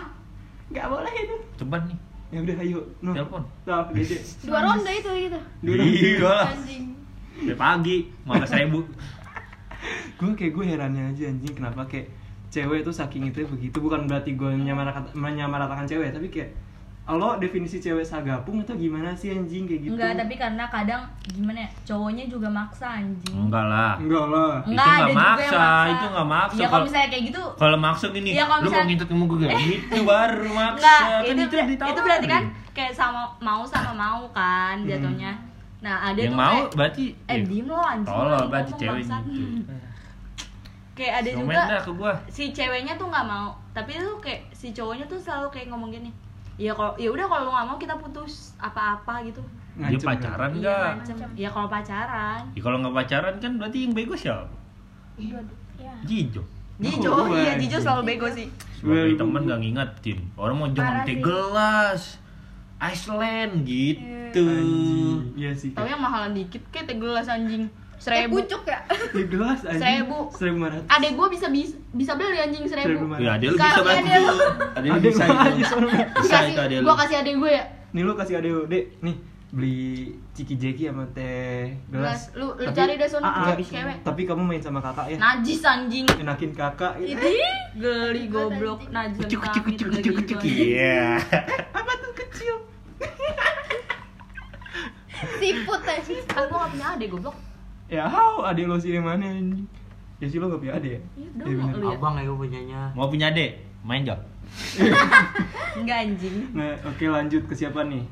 Gak 0.73 0.87
boleh 0.89 1.13
itu 1.13 1.37
Ceban 1.61 1.83
nih. 1.85 1.99
Ya 2.33 2.39
udah 2.41 2.57
ayo 2.65 2.79
no. 3.05 3.13
Telepon. 3.13 3.43
Nah, 3.69 3.85
gede 3.93 4.17
Dua 4.49 4.59
ronde 4.65 4.93
itu 4.97 5.11
gitu. 5.29 5.39
Iya 5.69 6.13
lah. 6.25 6.45
Anjing. 6.57 6.85
Sampai 7.33 7.57
pagi, 7.57 7.97
15 8.25 8.61
ribu. 8.65 8.81
Gue 10.19 10.33
kayak 10.39 10.53
gue 10.55 10.65
herannya 10.65 11.11
aja 11.11 11.27
anjing 11.27 11.55
Kenapa 11.59 11.83
kayak 11.91 12.07
cewek 12.55 12.87
tuh 12.87 12.95
saking 12.95 13.35
itu 13.35 13.43
begitu 13.43 13.83
Bukan 13.83 14.07
berarti 14.07 14.39
gue 14.39 14.51
menyamaratakan, 14.55 15.11
menyamaratakan 15.19 15.91
cewek 15.91 16.15
Tapi 16.15 16.31
kayak 16.31 16.55
lo 17.05 17.35
definisi 17.37 17.77
cewek 17.77 18.01
sagapung 18.01 18.63
atau 18.63 18.73
gimana 18.73 19.11
sih 19.13 19.29
anjing 19.29 19.67
kayak 19.67 19.81
gitu 19.83 19.93
Enggak, 19.93 20.15
tapi 20.17 20.35
karena 20.35 20.65
kadang 20.67 21.03
gimana 21.27 21.59
ya, 21.61 21.71
cowoknya 21.85 22.25
juga 22.25 22.47
maksa 22.47 22.87
anjing. 22.95 23.35
Enggak 23.37 23.65
lah. 23.65 23.93
enggak 23.99 24.27
lah 24.29 24.53
Itu 24.61 24.71
Enggak, 24.71 24.87
nggak 24.87 24.87
ada 24.87 25.03
juga 25.03 25.11
yang 25.11 25.19
maksa, 25.19 25.59
maksa. 25.59 25.91
itu 25.91 26.05
nggak 26.07 26.29
maksa. 26.31 26.57
Ya 26.57 26.67
kalau 26.71 26.85
misalnya 26.87 27.09
kayak 27.11 27.25
gitu, 27.27 27.43
Kalau 27.53 27.77
maksa 27.77 28.05
gini, 28.09 28.31
Iya, 28.31 28.45
kalau 28.47 28.63
lu 28.63 28.71
mau 28.71 28.85
ngintip 28.87 29.09
sama 29.09 29.25
gue 29.27 29.39
gak? 29.41 29.51
Itu 29.59 30.01
baru 30.05 30.47
maksa. 30.49 30.79
enggak, 30.79 31.01
Kan 31.03 31.23
itu, 31.27 31.43
itu 31.43 31.57
ditawarin. 31.69 31.91
itu 31.93 32.01
berarti 32.01 32.27
kan 32.31 32.43
kayak 32.73 32.93
sama 32.95 33.23
mau 33.39 33.63
sama 33.67 33.93
mau 33.93 34.23
kan 34.31 34.77
jatuhnya. 34.87 35.33
Nah, 35.83 35.97
ada 36.07 36.17
Yang 36.17 36.31
tuh 36.31 36.39
mau 36.39 36.55
kayak, 36.55 36.75
berarti 36.79 37.05
eh 37.27 37.39
diem 37.43 37.67
lo 37.67 37.77
anjing. 37.77 38.07
Tolol 38.09 38.43
berarti 38.47 38.73
cewek 38.79 39.03
gitu. 39.03 39.15
Kayak 40.93 41.15
ada 41.19 41.29
Komen 41.33 41.49
juga 41.49 41.63
dah 41.67 41.81
ke 41.81 41.93
gua. 41.97 42.13
si 42.29 42.45
ceweknya 42.53 42.95
tuh 42.95 43.09
nggak 43.09 43.25
mau, 43.25 43.49
tapi 43.73 43.97
tuh 43.97 44.21
kayak 44.21 44.45
si 44.53 44.71
cowoknya 44.71 45.09
tuh 45.09 45.17
selalu 45.17 45.49
kayak 45.49 45.73
ngomong 45.73 45.89
gini. 45.89 46.13
Ya 46.61 46.73
kalau 46.73 46.93
ya 46.97 47.09
udah 47.09 47.25
kalau 47.25 47.43
lu 47.47 47.51
nggak 47.51 47.67
mau 47.67 47.77
kita 47.77 47.95
putus 47.97 48.53
apa-apa 48.57 49.25
gitu. 49.25 49.41
Ngancem 49.73 50.05
pacaran 50.05 50.51
Iya, 50.53 50.59
enggak? 50.59 50.91
ngancem. 51.01 51.17
Ya 51.33 51.49
kalau 51.49 51.69
pacaran. 51.69 52.41
Ya, 52.53 52.61
kalau 52.61 52.77
nggak 52.81 52.95
pacaran 52.95 53.35
kan 53.41 53.53
berati 53.57 53.79
yang 53.83 53.93
bego 53.93 54.13
siapa? 54.13 54.53
ya 55.17 55.93
Jijo. 56.05 56.43
Jijo, 56.81 57.11
Oh, 57.11 57.31
iya. 57.31 57.55
Jijo 57.57 57.79
selalu 57.79 58.03
bego 58.07 58.27
sih. 58.29 58.49
Sebagai 58.75 59.15
teman 59.15 59.47
gak 59.47 59.61
ngingetin. 59.63 60.19
Orang 60.35 60.59
mau 60.59 60.69
jangan 60.69 61.07
gelas. 61.07 62.19
Iceland 62.83 63.63
gitu. 63.63 64.43
Anjing. 64.43 65.39
Iya 65.39 65.51
sih. 65.55 65.71
Tahu 65.71 65.87
yang 65.87 66.03
mahalan 66.03 66.35
dikit 66.35 66.59
kayak 66.75 66.91
teh 66.91 66.99
gelas 66.99 67.31
anjing. 67.31 67.71
Eh 68.03 68.27
Seribu. 68.27 68.35
pucuk 68.37 68.63
ya 68.65 68.81
Ya 69.15 69.25
gelas 69.25 69.61
anjing. 69.63 69.79
Seribu. 69.79 70.19
Seribu 70.33 70.57
lima 70.57 70.69
ratus. 70.69 70.89
Adek 70.89 71.11
gua 71.13 71.27
bisa 71.29 71.47
bisa, 71.49 71.75
bisa 71.93 72.13
beli 72.13 72.35
anjing 72.37 72.65
Seribu 72.67 73.05
Ya, 73.17 73.33
dia 73.37 73.49
lu 73.49 73.55
bisa 73.55 73.69
ya, 73.69 73.79
bantu. 73.79 74.03
dia 74.03 74.19
lu. 74.19 74.37
Ada 74.73 74.83
yang 74.83 74.97
Ada 74.97 75.07
bisa 75.07 75.23
itu. 75.23 75.39
aja. 75.39 75.65
Bisa 76.19 76.37
itu 76.43 76.59
ada 76.59 76.67
Kasih, 76.67 76.77
lu. 76.77 76.85
gua 76.85 76.97
kasih 76.99 77.17
adek 77.17 77.35
gue 77.37 77.53
ya. 77.53 77.65
Nih 77.93 78.03
lu 78.03 78.13
kasih 78.13 78.35
adek 78.37 78.51
lu, 78.51 78.63
Dek. 78.67 78.85
Nih, 78.99 79.17
beli 79.53 79.79
ciki 80.33 80.55
jeki 80.57 80.83
sama 80.89 81.05
teh 81.13 81.77
gelas. 81.87 82.27
Gelas. 82.27 82.35
Lu 82.35 82.47
lu 82.53 82.65
Tapi- 82.65 82.75
cari 82.75 82.93
deh 82.97 83.07
sono 83.07 83.23
Ah, 83.23 83.35
ah, 83.45 83.55
cewek. 83.55 83.97
Tapi 84.01 84.23
kamu 84.25 84.43
main 84.43 84.59
sama 84.59 84.81
kakak 84.81 85.07
ya. 85.07 85.17
Najis 85.17 85.63
anjing. 85.63 86.07
Enakin 86.11 86.51
kakak 86.51 86.93
gitu. 86.99 87.23
Ih, 87.23 87.53
geli 87.77 88.27
goblok 88.27 88.89
najis. 88.89 89.23
Kucuk 89.23 89.47
kucuk 89.47 89.63
kucuk 89.69 89.89
kucuk 89.93 90.15
kucuk. 90.19 90.39
Iya. 90.43 91.21
Apa 91.79 91.93
tuh 91.95 92.13
kecil? 92.19 92.57
siput 95.39 95.83
aja 95.85 96.15
gua 96.43 96.59
gak 96.59 96.71
punya 96.73 96.87
adek 96.97 97.09
goblok. 97.09 97.37
Ya, 97.93 98.09
how 98.09 98.41
adek 98.43 98.65
lo 98.65 98.81
sih 98.81 98.89
yang 98.91 99.05
mana 99.05 99.29
anjing? 99.29 99.69
Ya 100.17 100.27
sih 100.27 100.41
lo 100.41 100.49
gak 100.49 100.59
punya 100.59 100.75
adek 100.75 100.91
ya? 100.91 101.01
Iya 101.13 101.29
dong, 101.37 101.47
Iya, 101.47 101.57
bener. 101.61 101.77
ya. 101.77 101.93
Abang 101.93 102.15
ya 102.17 102.23
gue 102.25 102.39
punyanya. 102.39 102.81
Mau 102.97 103.07
punya 103.07 103.27
adik? 103.29 103.51
Main 103.83 104.03
jok. 104.03 104.21
Enggak 105.77 105.99
anjing. 106.05 106.37
Nah, 106.53 106.73
oke 106.83 107.05
lanjut 107.07 107.43
ke 107.45 107.55
siapa 107.55 107.85
nih? 107.85 108.03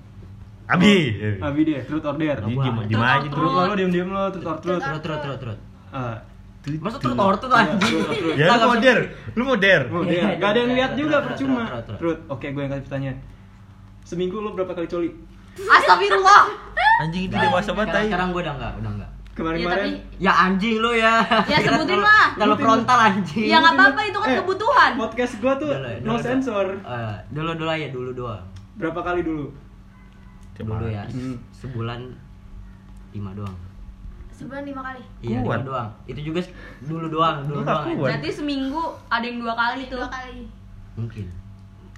Abi. 0.66 0.94
Abi 1.40 1.60
deh, 1.64 1.80
truth 1.82 2.04
or 2.04 2.14
dare. 2.14 2.36
Dia 2.36 2.44
Abang. 2.44 2.60
diem 2.60 2.76
diem 2.86 3.00
aja 3.00 3.18
Truth 3.24 3.32
Truth 3.32 3.54
lo 3.56 3.74
diem 3.74 3.90
diem 3.90 4.08
lo, 4.08 4.22
truth 4.28 4.46
or 4.46 4.56
truth. 4.58 4.80
Terus 4.80 5.00
terus 5.00 5.18
terus 5.18 5.38
terus. 5.40 5.58
Ah, 5.90 6.16
Masa 6.60 7.00
terus 7.00 7.16
ortut 7.16 7.48
anjing. 7.50 7.80
truth 7.80 8.04
or 8.04 8.14
truth. 8.14 8.36
Ya 8.36 8.46
lu 8.52 8.60
mau 8.60 8.76
der, 8.76 8.98
lu 9.32 9.42
mau 9.42 9.56
der. 9.56 9.82
Oh, 9.88 10.04
dia 10.04 10.20
gak 10.36 10.50
ada 10.50 10.58
yang 10.60 10.72
lihat 10.76 10.92
juga 10.94 11.16
Truth, 11.16 11.26
percuma. 11.32 11.62
truth, 11.64 11.84
truth. 11.88 11.98
Truth. 11.98 12.20
Oke, 12.28 12.46
gue 12.52 12.60
yang 12.60 12.70
kasih 12.70 12.84
pertanyaan. 12.84 13.16
Seminggu 14.02 14.36
lo 14.36 14.52
berapa 14.52 14.72
kali 14.72 14.86
coli? 14.86 15.08
Astagfirullah. 15.56 16.42
Anjing 17.00 17.22
itu 17.26 17.34
dewasa 17.34 17.72
banget 17.72 18.06
sekarang 18.06 18.28
gue 18.30 18.42
udah 18.42 18.54
enggak, 18.54 18.72
udah 18.76 18.92
enggak. 18.92 19.10
Ya 19.41 19.43
Kemarin-kemarin 19.43 19.80
tapi 19.88 19.91
Ya 20.20 20.32
anjing 20.38 20.76
lu 20.76 20.93
ya. 20.93 21.14
Ya, 21.49 21.59
sebutin 21.64 21.97
lah. 21.99 22.26
Kalau 22.34 22.55
frontal 22.55 22.99
anjing. 23.01 23.47
ya 23.47 23.57
nggak 23.57 23.72
apa-apa 23.72 24.01
itu 24.05 24.18
kan 24.18 24.28
Eh, 24.28 24.36
kebutuhan. 24.36 24.91
podcast 24.95 25.34
gue 25.34 25.53
tuh 25.57 25.68
Dulu, 25.70 25.88
no 25.99 26.12
dulu, 26.12 26.20
sensor. 26.20 26.66
Eh, 26.76 27.14
dulu 27.30 27.51
dulu 27.55 27.70
aja 27.70 27.88
dulu 27.88 28.11
doang. 28.12 28.45
Berapa 28.76 29.01
kali 29.03 29.20
dulu? 29.22 29.49
Dulu 30.55 30.86
ya. 30.86 31.05
Hmm. 31.07 31.41
Sebulan 31.51 32.01
lima 33.11 33.32
doang. 33.32 33.57
sebulan 34.30 34.64
lima 34.64 34.80
kali 34.82 35.01
Iya, 35.20 35.41
lima 35.41 35.57
doang. 35.61 35.88
Itu 36.07 36.20
juga 36.22 36.41
dulu 36.80 37.09
doang, 37.09 37.45
dulu 37.45 37.61
Lu 37.61 37.64
doang. 37.66 37.84
Berarti 37.95 38.28
seminggu 38.30 38.80
ada 39.07 39.20
yang 39.20 39.36
dua 39.36 39.53
kali 39.53 39.84
tuh. 39.84 39.97
dua 39.97 40.09
kali 40.09 40.49
Mungkin. 40.95 41.28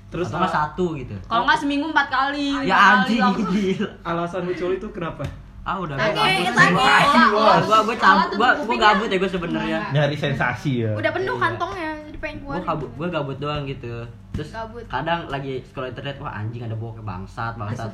Terus 0.08 0.26
al- 0.28 0.46
satu 0.46 0.94
gitu. 0.94 1.14
Kalau 1.22 1.42
nggak 1.42 1.56
seminggu 1.56 1.86
empat 1.88 2.06
kali. 2.06 2.50
Ya 2.62 2.76
anjing 2.98 3.22
gila. 3.44 3.88
alasan 4.04 4.42
lu 4.44 4.52
coli 4.52 4.76
tuh 4.76 4.90
kenapa? 4.90 5.22
Ah 5.62 5.78
udah 5.78 5.94
gua 5.94 6.10
gabut. 6.10 6.54
Gua- 6.74 6.82
Gua 7.22 7.56
gua 7.62 7.78
gua 7.80 7.94
Salah 7.94 8.26
cabut, 8.26 8.34
gua 8.34 8.42
gua 8.42 8.50
kupingnya. 8.58 8.82
gabut 8.88 9.08
ya 9.08 9.16
gua 9.16 9.30
sebenarnya. 9.30 9.80
Nyari 9.92 10.16
sensasi 10.16 10.72
ya. 10.80 10.90
udah 10.92 11.10
penuh 11.12 11.32
Iya. 11.32 11.44
kantongnya 11.44 11.90
jadi 12.02 12.18
pengen 12.18 12.36
keluar 12.40 12.54
Gua 12.54 12.66
kabut, 12.66 12.90
gua 12.92 13.08
gabut 13.08 13.36
doang 13.38 13.62
gitu. 13.64 13.94
Terus 14.32 14.48
Gabut. 14.50 14.82
kadang 14.86 15.28
lagi 15.28 15.60
scroll 15.62 15.86
internet, 15.88 16.16
wah 16.18 16.32
anjing 16.32 16.62
ada 16.62 16.74
bokep 16.74 17.02
bangsat, 17.02 17.54
bangsat. 17.54 17.92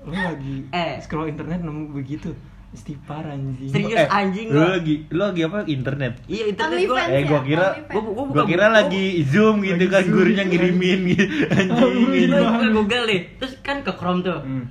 Lu 0.00 0.12
lagi 0.12 0.56
Eh. 0.70 0.96
scroll 0.98 1.28
internet 1.28 1.60
nemu 1.60 1.92
begitu. 1.92 2.32
Istipar 2.70 3.22
anjing. 3.24 3.70
Serius 3.70 4.10
anjing 4.10 4.48
lu 4.48 4.58
gua. 4.58 4.74
lagi 4.74 4.94
lu 5.08 5.22
lagi 5.22 5.42
apa 5.42 5.58
internet? 5.64 6.12
Iya 6.26 6.44
internet 6.48 6.78
gua. 6.80 6.98
OnlyFans 6.98 7.14
Eh, 7.14 7.22
gua 7.22 7.36
ya? 7.36 7.42
kira-. 7.44 7.72
Gua 7.86 8.00
gua 8.02 8.24
Gua 8.32 8.44
kira 8.44 8.64
gua- 8.64 8.74
lagi 8.76 9.04
zoom 9.24 9.56
gitu 9.60 9.84
kan 9.86 10.02
gurunya 10.04 10.42
ngirimin 10.42 11.00
gitu. 11.06 11.24
Anjing. 11.52 12.28
Gua 12.28 12.50
buka 12.50 12.68
Google 12.72 13.04
nih. 13.06 13.20
Terus 13.36 13.52
kan 13.60 13.76
ke 13.80 13.92
Chrome 13.92 14.22
tuh. 14.22 14.40
Hmm. 14.40 14.64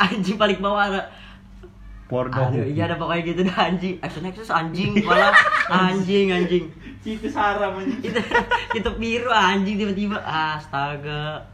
Anjing 0.00 0.36
paling 0.40 0.60
bawah 0.60 0.88
ada 0.88 1.02
Porno. 2.12 2.52
Aduh, 2.52 2.68
iya 2.68 2.84
ada 2.84 3.00
pokoknya 3.00 3.22
gitu 3.24 3.40
dah 3.48 3.72
anjing. 3.72 3.96
Action 4.04 4.20
Nexus 4.20 4.52
anjing, 4.52 4.92
malah 5.00 5.32
anjing 5.72 6.28
anjing. 6.28 6.68
Itu 7.00 7.32
saram 7.32 7.80
anjing. 7.80 8.04
Itu 8.04 8.20
itu 8.76 8.90
biru 9.00 9.32
anjing 9.32 9.80
tiba-tiba. 9.80 10.20
Astaga. 10.20 11.48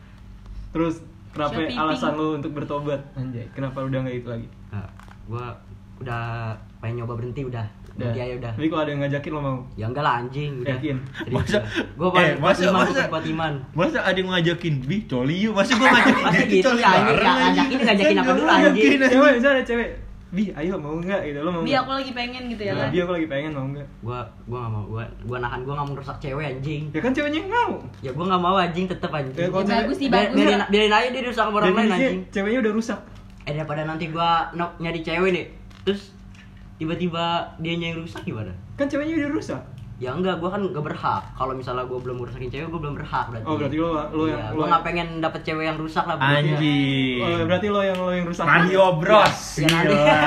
Terus 0.74 0.99
kenapa 1.30 1.62
Shopee 1.62 1.78
alasan 1.78 2.12
lu 2.18 2.43
untuk 2.43 2.51
bertobat? 2.59 3.07
Anjay, 3.14 3.47
kenapa 3.55 3.86
lu 3.86 3.95
udah 3.95 4.01
gak 4.03 4.18
itu 4.18 4.28
lagi? 4.28 4.49
Nah, 4.74 4.91
gua 5.30 5.47
udah 6.03 6.59
pengen 6.82 7.07
nyoba 7.07 7.14
berhenti 7.22 7.47
udah. 7.47 7.66
Udah. 7.99 8.15
Aja 8.15 8.35
udah. 8.37 8.53
Tapi 8.55 8.67
kalau 8.67 8.83
ada 8.83 8.91
yang 8.91 9.03
ngajakin 9.03 9.31
lo 9.31 9.41
mau? 9.41 9.59
Ya 9.75 9.85
enggak 9.85 10.05
lah 10.05 10.15
anjing 10.19 10.53
udah. 10.57 10.71
Yakin? 10.73 10.97
Masa- 11.29 11.65
Gua 11.93 12.09
eh, 12.15 12.33
masa- 12.39 12.63
iman, 12.65 12.79
masa- 12.79 12.95
bukan 12.95 13.11
buat 13.11 13.25
iman. 13.27 13.53
Masa 13.75 13.99
ada 14.01 14.15
yang 14.15 14.31
ngajakin, 14.31 14.75
"Bi, 14.81 14.97
coli 15.05 15.37
yuk." 15.41 15.53
Masa 15.53 15.73
gua 15.75 15.89
ngajakin 15.89 16.23
Masa 16.25 16.43
gitu 16.45 16.63
coli 16.65 16.79
ya, 16.79 16.89
anjing, 16.89 17.07
bareng, 17.09 17.19
ya, 17.19 17.27
anjing. 17.27 17.43
ngajakin 17.43 17.79
ngajakin 17.83 18.17
apa 18.17 18.31
dulu, 18.33 18.47
anjing? 18.49 18.91
Cewek, 19.05 19.33
misalnya 19.35 19.65
cewek. 19.65 19.91
Bi, 20.29 20.45
ayo 20.53 20.77
mau 20.77 20.93
nggak 20.95 21.21
gitu 21.25 21.39
lo 21.41 21.49
mau 21.49 21.65
Bi 21.65 21.73
nggak? 21.73 21.81
aku 21.81 21.91
lagi 21.91 22.13
pengen 22.13 22.43
gitu 22.47 22.63
ya 22.63 22.73
kan. 22.77 22.89
Bi 22.93 22.99
aku 23.01 23.13
lagi 23.17 23.27
pengen 23.27 23.51
mau 23.51 23.67
nggak? 23.67 23.89
Gua 23.99 24.19
gua 24.45 24.59
enggak 24.61 24.71
mau. 24.71 24.85
Gua 24.87 25.05
gua 25.25 25.39
nahan 25.41 25.61
gua 25.61 25.73
enggak 25.73 25.83
mau 25.83 25.95
ngerusak 25.97 26.17
cewek 26.19 26.45
anjing. 26.47 26.83
Ya 26.89 27.01
kan 27.01 27.11
ceweknya 27.11 27.39
yang 27.39 27.49
mau. 27.49 27.73
Ya 27.99 28.11
gua 28.13 28.25
enggak 28.27 28.43
mau 28.43 28.57
anjing 28.57 28.85
tetep 28.87 29.09
anjing. 29.09 29.33
Ya, 29.35 29.43
Ya, 29.43 29.51
bagus 29.51 29.97
sih 29.97 30.07
bagus. 30.07 30.37
biarin, 30.37 30.61
biarin 30.69 30.93
aja 30.93 31.09
dia 31.09 31.21
dirusak 31.21 31.43
sama 31.43 31.57
orang 31.59 31.73
lain 31.75 31.91
anjing. 31.91 32.19
ceweknya 32.29 32.59
udah 32.61 32.73
rusak. 32.73 33.01
Eh 33.43 33.53
daripada 33.53 33.83
nanti 33.83 34.05
gua 34.07 34.53
nyari 34.77 35.01
cewek 35.01 35.31
nih, 35.33 35.45
terus 35.83 36.13
tiba-tiba 36.79 37.24
dia 37.59 37.72
yang 37.74 37.99
rusak 37.99 38.22
gimana? 38.22 38.55
Kan 38.74 38.87
ceweknya 38.87 39.18
udah 39.18 39.33
rusak. 39.33 39.62
Ya 39.99 40.14
enggak, 40.14 40.39
gua 40.39 40.47
kan 40.49 40.62
gak 40.62 40.79
berhak. 40.81 41.26
Kalau 41.35 41.51
misalnya 41.51 41.83
gua 41.83 41.99
belum 41.99 42.22
ngerusakin 42.22 42.47
cewek, 42.47 42.70
gua 42.70 42.79
belum 42.81 42.95
berhak 42.95 43.26
berarti. 43.29 43.43
Oh, 43.45 43.59
berarti 43.59 43.76
lo 43.76 43.91
lo 44.09 44.24
yang 44.24 44.39
Iya, 44.39 44.49
lo 44.49 44.55
gua 44.55 44.66
nggak 44.70 44.83
pengen 44.87 45.09
dapet 45.18 45.41
cewek 45.43 45.64
yang 45.64 45.74
rusak 45.74 46.05
lah 46.07 46.14
berarti 46.14 46.39
ya. 46.39 46.55
Anjing. 46.55 47.18
Oh, 47.18 47.45
berarti 47.45 47.66
lo 47.66 47.81
yang 47.83 47.99
lo 47.99 48.11
yang 48.12 48.22
rusak. 48.24 48.45
Radio 48.47 48.83
Bros. 48.95 49.39
Ya, 49.59 49.66
nanti. 49.66 49.91
Gila. 49.91 50.18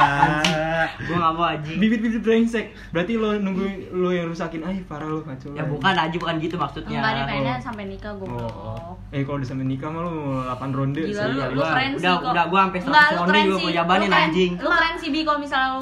Gua 1.01 1.15
nggak 1.17 1.33
mau 1.33 1.45
anjing. 1.47 1.77
Bibit-bibit 1.79 2.19
brengsek. 2.19 2.65
Berarti 2.91 3.13
lo 3.15 3.29
nunggu 3.33 3.63
lo 3.95 4.09
yang 4.11 4.27
rusakin. 4.27 4.59
Ay, 4.61 4.83
parah 4.83 5.07
lo 5.07 5.23
kacau. 5.23 5.55
Ya 5.55 5.63
bukan 5.63 5.93
anjing, 5.95 6.19
bukan 6.19 6.35
gitu 6.37 6.55
maksudnya. 6.57 6.99
Enggak 6.99 7.13
pengennya 7.23 7.55
Oh. 7.55 7.63
sampai 7.63 7.83
nikah 7.87 8.11
gue. 8.11 8.27
Oh. 8.27 8.91
Eh 9.09 9.23
kalau 9.23 9.39
udah 9.39 9.47
sampai 9.47 9.65
nikah 9.65 9.87
mah 9.87 10.01
lo 10.01 10.09
mau 10.11 10.27
8 10.51 10.67
ronde. 10.69 10.99
Gila 11.01 11.15
sih. 11.15 11.31
lu, 11.31 11.39
Iya, 11.39 11.47
lu 11.47 11.55
gua- 11.55 11.71
keren 11.71 11.91
sih 11.91 12.03
udah- 12.03 12.19
udah, 12.27 12.45
gua 12.45 12.59
sampai 12.67 12.79
Enggak, 12.81 13.07
100 13.07 13.15
lu 13.15 13.23
ronde 13.23 13.39
juga 13.41 13.55
gua 13.57 13.71
jabanin, 13.73 14.11
anjing. 14.11 14.51
Lu 14.57 14.67
keren 14.69 14.95
sih 14.99 15.09
Bi 15.09 15.19
kalau 15.23 15.39
misalnya 15.39 15.79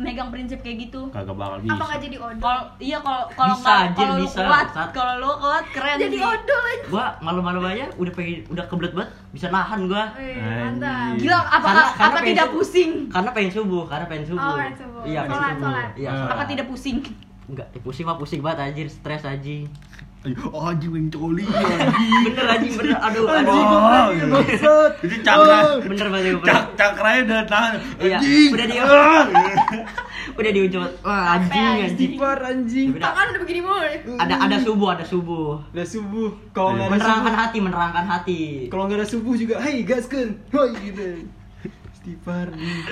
megang 0.00 0.28
prinsip 0.28 0.58
kayak 0.58 0.78
gitu. 0.82 1.06
Kagak 1.08 1.32
bakal 1.32 1.60
bisa. 1.60 1.70
apa 1.70 1.84
nggak 1.84 2.00
jadi 2.02 2.16
odol 2.18 2.40
Kalau 2.40 2.62
iya 2.78 2.98
kalau 2.98 3.22
kalau 3.30 3.54
Bisa, 3.54 3.74
lu 4.08 4.14
bisa, 4.18 4.40
kalau 4.90 5.14
lu 5.16 5.30
kuat 5.36 5.64
keren 5.68 5.96
jadi 5.98 6.16
sih. 6.16 6.24
odol 6.24 6.62
aja 6.64 6.84
Gua 6.86 7.06
malu-malu 7.20 7.60
aja 7.62 7.86
udah 7.94 8.12
pengen 8.12 8.42
udah 8.48 8.64
kebelet 8.64 8.92
banget 8.92 9.10
bisa 9.30 9.46
nahan 9.46 9.80
gua. 9.84 10.04
Mantap 10.16 11.14
Gila, 11.16 11.38
apa 11.38 11.60
Karena- 11.60 11.92
karena 11.92 12.10
apa 12.10 12.20
tidak 12.24 12.46
su- 12.46 12.54
pusing? 12.56 12.90
Karena 13.06 13.30
pengen 13.30 13.52
subuh, 13.52 13.84
karena 13.84 14.06
pengen 14.06 14.26
subuh. 14.26 14.40
Oh, 14.42 14.56
pengen 14.56 14.74
subuh. 14.74 15.02
Iya, 15.02 15.20
pengen 15.20 15.30
Sholat, 15.30 15.50
subuh. 15.50 15.64
sholat. 15.66 15.88
Iya, 15.94 16.10
sholat. 16.10 16.32
Apa 16.32 16.42
tidak 16.46 16.66
pusing? 16.66 16.96
Enggak, 17.46 17.66
pusing 17.76 18.04
mah 18.04 18.14
pusing 18.14 18.40
banget 18.40 18.58
anjir, 18.64 18.86
stres 18.86 19.22
anjing. 19.22 19.66
Oh, 20.20 20.68
anjing 20.68 20.92
yang 20.92 21.08
coli 21.08 21.48
anjing. 21.48 22.12
Bener 22.28 22.44
anjing, 22.46 22.72
bener. 22.76 22.92
Aduh, 23.00 23.24
Anjing, 23.24 23.56
aduh. 23.56 23.72
gue 23.72 23.80
pengen 24.12 24.28
bangsat. 24.28 24.92
Itu 25.00 25.16
cakra. 25.24 25.58
Bener 25.80 26.06
banget 26.06 26.32
gue. 26.34 26.44
Cak 26.44 26.64
cakranya 26.76 27.20
udah 27.24 27.40
tahan. 27.48 27.72
Iya, 27.96 28.16
Anjing. 28.20 28.48
udah 28.52 28.66
dia- 28.68 28.84
Ah. 28.84 29.24
Udah 30.38 30.50
di 30.52 30.60
ujung. 30.62 30.84
Wah, 31.00 31.24
anjing, 31.34 31.56
anjing. 31.56 31.88
Istipar 31.90 32.38
anjing. 32.38 32.88
Udah, 32.92 33.02
tangan 33.02 33.26
udah 33.32 33.40
begini 33.40 33.60
mulu 33.60 33.80
ada 34.14 34.34
ada 34.38 34.56
subuh, 34.58 34.88
ada 34.92 35.04
subuh. 35.04 35.56
Udah 35.72 35.86
subuh. 35.88 36.28
Kalau 36.52 36.76
nggak 36.76 36.86
ada 36.86 36.94
Menerangkan 36.94 37.34
hati, 37.34 37.58
menerangkan 37.58 38.04
hati. 38.06 38.40
kalau 38.68 38.84
nggak 38.84 39.00
ada 39.00 39.08
subuh 39.08 39.34
juga, 39.34 39.56
hey 39.58 39.82
gaskan, 39.82 40.36
hoi 40.52 40.70
gitu. 40.78 41.24
Nih. 42.04 42.16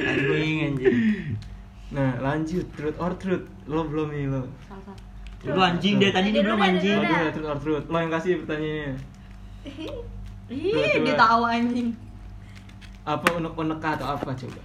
Anjing, 0.00 0.56
anjing. 0.66 0.96
Nah 1.88 2.16
lanjut, 2.18 2.64
truth 2.72 2.96
or 2.96 3.12
truth, 3.14 3.44
lo 3.64 3.84
belum 3.84 4.08
nih 4.10 4.26
lo. 4.26 4.42
Lu 5.46 5.60
anjing 5.62 6.02
deh 6.02 6.10
tadi 6.10 6.34
dia 6.34 6.42
belum 6.42 6.58
anjing. 6.58 6.98
Lo 6.98 7.06
dulu 7.06 7.14
ya, 7.14 7.30
truth 7.30 7.46
or 7.46 7.58
truth, 7.62 7.86
lo 7.86 7.96
yang 8.02 8.10
kasih 8.10 8.42
pertanyaannya. 8.42 8.90
Ih, 10.48 10.98
dia 11.04 11.14
tahu 11.14 11.42
anjing. 11.46 11.88
Apa 13.06 13.26
unek-unek 13.38 13.78
atau 13.78 14.06
apa 14.18 14.34
coba? 14.34 14.62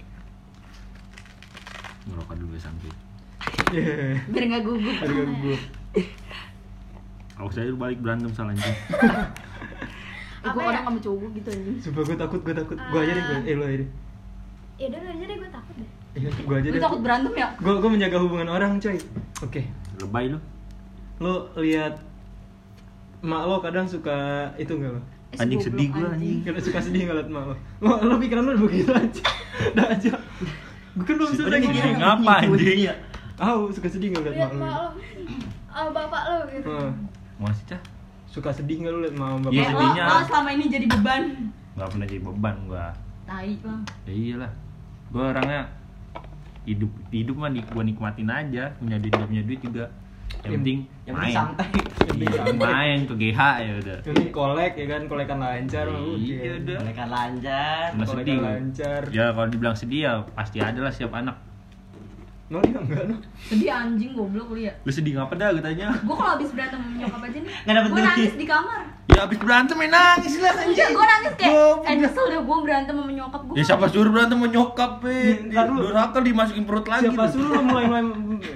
Ngerokok 2.10 2.36
dulu 2.36 2.56
sampai. 2.58 2.90
Yeah. 3.72 4.18
Biar 4.32 4.44
nggak 4.50 4.62
gugup. 4.66 4.94
Harga 4.98 5.22
gue. 5.24 5.58
Aku 7.38 7.50
saya 7.50 7.70
balik 7.74 7.98
berantem 8.02 8.30
salah 8.34 8.52
anjing. 8.52 8.76
Apa 10.44 10.60
gue 10.60 10.76
ya? 10.76 10.84
sama 10.84 10.98
cowok 11.00 11.16
gue 11.16 11.30
gitu 11.40 11.48
anjing. 11.56 11.76
Sumpah 11.80 12.02
gue 12.04 12.16
takut, 12.20 12.40
gue 12.44 12.52
takut. 12.52 12.76
Gue 12.76 13.00
aja 13.00 13.12
deh, 13.16 13.24
gue. 13.24 13.38
Eh 13.48 13.54
lo 13.56 13.64
aja 13.64 13.78
deh. 13.80 13.90
ya 14.74 14.90
udah 14.90 15.00
lu 15.00 15.08
aja 15.14 15.24
deh 15.30 15.36
gue 15.38 15.50
takut 15.54 15.74
deh 15.78 15.88
Iya, 16.18 16.28
gue 16.34 16.56
aja 16.58 16.68
deh. 16.68 16.82
takut 16.82 17.00
berantem 17.00 17.32
ya? 17.32 17.48
Gue 17.62 17.74
gue 17.80 17.90
menjaga 17.90 18.16
hubungan 18.20 18.48
orang, 18.52 18.70
coy. 18.76 18.98
Oke. 19.40 19.62
Lebay 20.04 20.34
lu. 20.34 20.38
Lo 21.16 21.34
lihat 21.56 21.94
mak 23.20 23.42
lo 23.42 23.56
kadang 23.58 23.86
suka 23.86 24.16
itu 24.54 24.72
enggak 24.72 24.92
lo? 24.92 25.02
Eh, 25.30 25.38
Anjing 25.40 25.60
sedih 25.60 25.88
gua, 25.90 26.08
anjing. 26.10 26.42
Kadang 26.42 26.62
suka 26.62 26.78
sedih 26.80 27.02
ngeliat 27.04 27.28
mak 27.28 27.44
lo. 27.44 27.54
Lo, 27.80 27.92
lo 28.04 28.14
pikiran 28.16 28.44
lo 28.44 28.54
begitu 28.60 28.90
aja. 28.90 29.22
Udah 29.70 29.86
aja. 29.88 30.12
Gue 30.94 31.04
kan 31.04 31.14
belum 31.16 31.30
selesai 31.32 31.48
Udah 31.48 31.58
gini, 31.60 31.78
ngomong. 31.80 31.98
ngapa 31.98 32.32
anjing? 32.40 32.80
Tahu 33.34 33.60
suka 33.70 33.88
sedih 33.88 34.08
ngeliat 34.10 34.34
mak 34.36 34.50
lo. 34.52 34.84
oh 35.72 35.88
bapak 35.90 36.22
lo 36.24 36.38
gitu. 36.48 36.70
Masih 37.36 37.64
cah? 37.66 37.80
Suka 38.26 38.50
sedih 38.50 38.76
nggak 38.80 38.92
lo 38.92 38.98
liat 39.00 39.14
mak 39.14 39.28
bapak? 39.40 39.50
Iya, 39.50 39.58
Eh, 39.60 39.66
lo, 39.66 39.72
sedihnya. 39.72 40.04
lo 40.04 40.16
selama 40.24 40.48
ini 40.50 40.64
jadi 40.68 40.86
beban. 40.88 41.22
Gak 41.74 41.88
pernah 41.90 42.06
jadi 42.06 42.22
beban 42.22 42.56
gua. 42.64 42.86
Tai 43.24 43.52
bang. 43.56 43.80
Ya 44.04 44.12
iyalah. 44.12 44.52
Gua 45.08 45.24
orangnya 45.28 45.60
hidup 46.62 46.90
hidup 47.10 47.36
mah 47.36 47.48
nik- 47.48 47.66
gua 47.68 47.82
nikmatin 47.82 48.24
aja 48.26 48.72
punya 48.74 48.96
duit 48.96 49.10
gak 49.10 49.26
punya 49.26 49.42
duit 49.42 49.60
juga 49.60 49.84
yang 50.42 50.52
penting 50.60 50.78
yang 51.04 51.14
main. 51.14 51.22
penting 51.22 51.36
santai. 51.36 51.68
iya 52.18 52.52
main 52.56 52.98
ke 53.06 53.14
GH 53.14 53.40
ya 53.60 53.72
udah. 53.80 53.98
Ini 54.08 54.24
kolek 54.32 54.72
ya 54.74 54.86
kan, 54.88 55.02
kolekan 55.06 55.38
lancar. 55.38 55.86
iya 56.18 56.50
udah. 56.58 56.78
mereka 56.82 57.04
lancar 57.06 57.88
Kolekan 57.94 58.38
lancar. 58.42 59.00
ya 59.12 59.26
kalau 59.30 59.48
dibilang 59.48 59.76
sedih 59.76 60.00
ya 60.08 60.12
pasti 60.34 60.58
ada 60.58 60.80
lah 60.80 60.90
setiap 60.90 61.14
anak 61.14 61.36
No 62.54 62.62
dia 62.62 62.78
enggak 62.78 63.02
no. 63.04 63.16
Sedih 63.42 63.66
anjing 63.68 64.14
goblok 64.14 64.46
lu 64.48 64.60
ya. 64.60 64.70
lu 64.78 64.90
sedih 64.90 65.18
ngapa 65.18 65.34
dah 65.34 65.50
gue 65.50 65.58
tanya 65.60 65.90
Gue 65.98 66.14
kalau 66.14 66.32
habis 66.32 66.48
berantem 66.48 66.78
sama 66.78 66.94
nyokap 66.96 67.20
aja 67.20 67.38
nih, 67.40 67.50
Nggak 67.60 67.74
dapet 67.74 67.88
gue 67.88 67.96
duit. 67.96 68.06
nangis 68.08 68.34
di 68.36 68.46
kamar. 68.46 68.82
ya 69.04 69.20
abis 69.22 69.36
berantem 69.36 69.76
ya 69.76 69.88
nangis 69.90 70.34
lah 70.36 70.52
Enggak, 70.56 70.88
gue 70.88 71.04
nangis 71.04 71.32
kayak, 71.36 71.54
eh 71.84 71.94
nyesel 71.94 72.24
deh 72.26 72.40
gue 72.40 72.56
berantem 72.58 72.94
sama 72.94 73.12
nyokap 73.12 73.40
gue. 73.44 73.54
ya 73.54 73.62
siapa 73.64 73.84
suruh 73.86 74.10
berantem 74.10 74.36
sama 74.36 74.48
nyokap 74.48 74.92
dulu. 74.96 75.82
durhaka 75.84 76.18
dimasukin 76.20 76.64
perut 76.64 76.86
lagi 76.88 77.04
Siapa 77.04 77.22
lu. 77.22 77.30
suruh 77.30 77.50
lo 77.50 77.60
mulai 77.60 77.84
mulai 77.84 78.02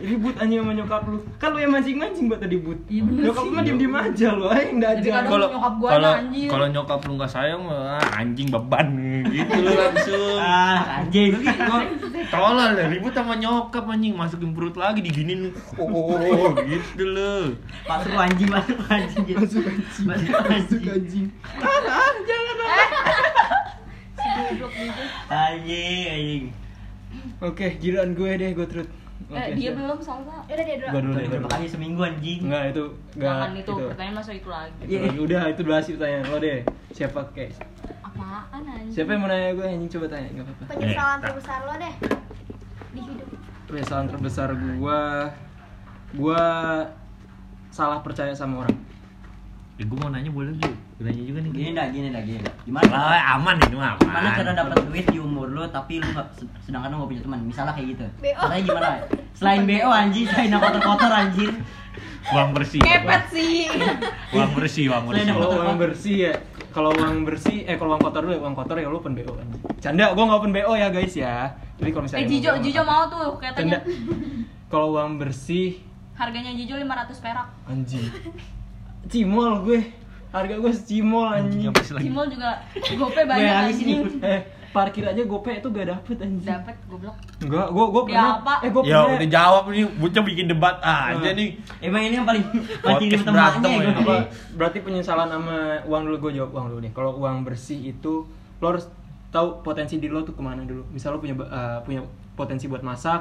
ribut 0.00 0.34
anjing 0.36 0.58
sama 0.58 0.72
nyokap 0.72 1.02
lu? 1.04 1.18
Kan 1.36 1.48
lu 1.50 1.58
yang 1.58 1.70
mancing-mancing 1.70 2.24
buat 2.26 2.38
tadi 2.38 2.54
ribut. 2.54 2.78
Iya, 2.86 3.02
bener 3.04 3.22
Nyokap 3.24 3.42
lu 3.44 3.50
mah 3.50 3.62
diem-diem 3.62 3.94
aja 3.94 4.28
lu, 4.32 4.44
aja 4.46 4.62
Jadi 4.94 5.08
aja. 5.10 5.26
kalau 5.26 5.46
nyokap 5.48 5.74
gua 5.76 5.90
anjing. 6.16 6.48
kalau 6.48 6.66
nyokap 6.66 6.98
lu 7.02 7.12
nggak 7.14 7.30
sayang 7.30 7.60
mah 7.60 7.98
anjing 8.10 8.48
beban 8.48 8.86
gitu 9.28 9.52
lu 9.58 9.70
langsung 9.70 10.36
ah 10.38 10.78
anjing 10.98 11.30
Gua 11.38 11.80
tolol 12.26 12.72
ribut 12.88 13.12
sama 13.12 13.34
nyokap 13.34 13.84
anjing 13.88 14.12
masukin 14.12 14.52
perut 14.52 14.74
lagi 14.74 15.00
diginin 15.00 15.50
oh 15.74 16.16
gitu 16.62 17.04
lu 17.04 17.56
masuk 17.84 18.14
anjing 18.14 18.48
masuk 18.48 18.78
anjing 18.86 19.24
Masuk 19.34 19.64
anjing. 19.64 20.04
masuk 20.04 20.28
Masuk 20.38 20.46
anjing 20.46 20.84
anjing. 20.88 21.26
Ah, 21.58 21.80
ah, 21.88 22.12
jangan. 22.20 22.56
Gitu. 24.48 24.64
anjing 25.28 26.04
anjing 26.08 26.44
Oke, 27.38 27.78
giliran 27.78 28.12
gue 28.12 28.30
deh, 28.34 28.50
gue 28.50 28.66
trut. 28.66 28.88
Eh, 29.28 29.54
dia 29.54 29.70
belum 29.70 29.98
salsa. 29.98 30.42
ya 30.46 30.54
udah 30.54 30.64
dia 30.64 30.76
dulu 30.80 31.14
berapa 31.14 31.48
kali 31.48 31.66
seminggu 31.66 32.00
anjing 32.00 32.46
Enggak 32.46 32.64
itu 32.72 32.84
enggak 33.14 33.28
Jangan 33.28 33.50
itu, 33.52 33.72
pertanyaan 33.84 34.14
masuk 34.16 34.34
itu 34.34 34.48
lagi. 34.48 34.78
Itu 34.80 34.94
lagi. 34.96 35.18
Udah 35.20 35.42
itu 35.48 35.60
dua 35.62 35.78
sih 35.78 35.92
pertanyaan 35.94 36.24
lo 36.26 36.38
deh. 36.38 36.58
Siapa 36.90 37.20
kayak 37.30 37.50
Apaan 38.00 38.62
anjing? 38.64 38.90
Siapa 38.90 39.10
yang 39.12 39.20
mau 39.20 39.28
nanya 39.28 39.50
gue 39.52 39.66
anjing 39.66 39.90
coba 39.92 40.06
tanya 40.08 40.28
enggak 40.28 40.46
apa-apa. 40.46 40.62
penyesalan 40.68 41.14
Eh, 41.14 41.22
terbesar 41.22 41.60
lo 41.62 41.74
deh 41.76 41.94
di 42.88 43.00
hidup 43.04 43.28
Penyesalan 43.68 44.08
terbesar 44.08 44.48
gua 44.80 45.28
gua 46.16 46.42
salah 47.68 48.00
percaya 48.00 48.32
sama 48.32 48.64
orang. 48.64 48.76
ya 49.78 49.86
gue 49.86 49.94
mau 49.94 50.10
nanya 50.10 50.26
boleh 50.34 50.58
juga. 50.58 50.74
Gue 50.98 51.04
nanya 51.06 51.22
juga 51.22 51.38
nih. 51.38 51.50
Gini 51.54 51.70
dah 51.70 51.86
gini 51.94 52.08
dah 52.10 52.22
gini 52.26 52.38
dah. 52.42 52.54
Gimana? 52.66 52.90
Ah, 52.90 53.38
aman 53.38 53.54
ini 53.62 53.76
mah 53.78 53.94
aman. 53.94 54.02
gimana 54.02 54.28
cara 54.34 54.50
dapat 54.50 54.76
duit 54.90 55.06
di 55.06 55.18
umur 55.22 55.46
lo 55.54 55.70
tapi 55.70 56.02
lu 56.02 56.08
nggak 56.10 56.26
sedangkan 56.66 56.90
lu 56.90 57.06
gak 57.06 57.10
punya 57.14 57.22
teman? 57.22 57.38
Misalnya 57.46 57.72
kayak 57.78 57.88
gitu. 57.94 58.04
BO. 58.18 58.42
caranya 58.42 58.62
gimana? 58.66 58.88
Selain 59.38 59.62
BO 59.62 59.88
anjing 59.94 60.26
selain 60.26 60.50
yang 60.50 60.58
kotor-kotor 60.58 61.12
anjing. 61.14 61.52
Uang 62.34 62.50
bersih. 62.58 62.80
Kepet 62.82 63.22
sih. 63.30 63.70
uang 64.34 64.50
bersih 64.58 64.84
uang 64.90 65.04
bersih. 65.06 65.22
Selain 65.22 65.36
Kalau 65.38 65.48
uang 65.62 65.78
bersih 65.78 66.16
ya, 66.18 66.32
kalau 66.74 66.90
uang 66.98 67.16
bersih 67.22 67.56
eh 67.62 67.76
kalau 67.78 67.90
uang 67.94 68.02
kotor 68.02 68.20
dulu 68.26 68.34
ya, 68.34 68.40
uang 68.42 68.54
kotor 68.58 68.76
ya 68.82 68.86
lu 68.90 68.98
open 68.98 69.14
BO 69.14 69.32
anjing. 69.38 69.62
Canda, 69.78 70.10
gua 70.10 70.24
nggak 70.26 70.38
open 70.42 70.52
BO 70.56 70.72
ya 70.74 70.88
guys 70.90 71.14
ya. 71.14 71.54
Jadi 71.78 71.88
kalau 71.88 72.04
misalnya 72.04 72.20
Eh 72.20 72.28
Jijo, 72.28 72.50
Jijo 72.58 72.82
mau 72.82 73.02
tuh 73.06 73.38
katanya. 73.38 73.78
Kalau 74.66 74.92
uang 74.92 75.16
bersih 75.16 75.78
Harganya 76.12 76.50
Jijo 76.50 76.74
500 76.74 77.14
perak. 77.16 77.46
anjing. 77.64 78.04
Cimol 79.06 79.62
gue. 79.62 79.80
Harga 80.28 80.54
gue 80.54 80.72
secimol 80.72 81.24
anjing. 81.24 81.70
lagi 81.70 82.04
Cimol 82.04 82.26
juga 82.26 82.50
gope 82.92 83.16
Gue 83.16 83.24
banyak 83.24 83.54
habis 83.54 83.78
ini. 83.78 83.94
anjing. 83.96 84.20
Eh, 84.20 84.40
parkir 84.68 85.00
aja 85.02 85.22
gope 85.24 85.48
itu 85.48 85.64
gak 85.64 85.86
dapet 85.88 86.16
anjing. 86.18 86.44
Dapat 86.44 86.76
goblok. 86.84 87.16
Enggak, 87.38 87.66
gua 87.70 87.86
gua 87.88 88.02
Ya, 88.02 88.08
pernah. 88.10 88.32
apa? 88.36 88.54
Eh, 88.60 88.68
gua 88.68 88.82
ya 88.82 88.98
pernah. 88.98 89.14
udah 89.14 89.28
jawab 89.30 89.62
nih 89.70 89.84
bocah 89.94 90.22
bikin 90.26 90.46
debat 90.46 90.76
ah, 90.82 91.00
aja 91.08 91.22
Nah. 91.22 91.32
nih 91.32 91.48
emang 91.80 92.02
ini 92.02 92.14
yang 92.18 92.26
paling 92.26 92.44
paling 92.82 93.08
gue 93.08 93.14
ya. 93.80 93.92
apa 93.94 94.14
berarti 94.52 94.78
penyesalan 94.82 95.28
sama 95.30 95.56
uang 95.86 96.02
dulu 96.04 96.16
gue 96.20 96.32
jawab 96.36 96.50
uang 96.52 96.66
dulu 96.68 96.80
deh 96.82 96.92
kalau 96.92 97.12
uang 97.16 97.46
bersih 97.46 97.78
itu 97.86 98.26
lo 98.58 98.66
harus 98.66 98.90
tahu 99.28 99.60
potensi 99.60 99.96
diri 99.96 100.08
lo 100.08 100.20
tuh 100.20 100.32
ke 100.32 100.40
mana 100.40 100.62
dulu. 100.62 100.82
Misal 100.88 101.12
lo 101.12 101.18
punya 101.18 101.34
eh, 101.34 101.78
punya 101.82 102.00
potensi 102.32 102.64
buat 102.64 102.80
masak 102.80 103.20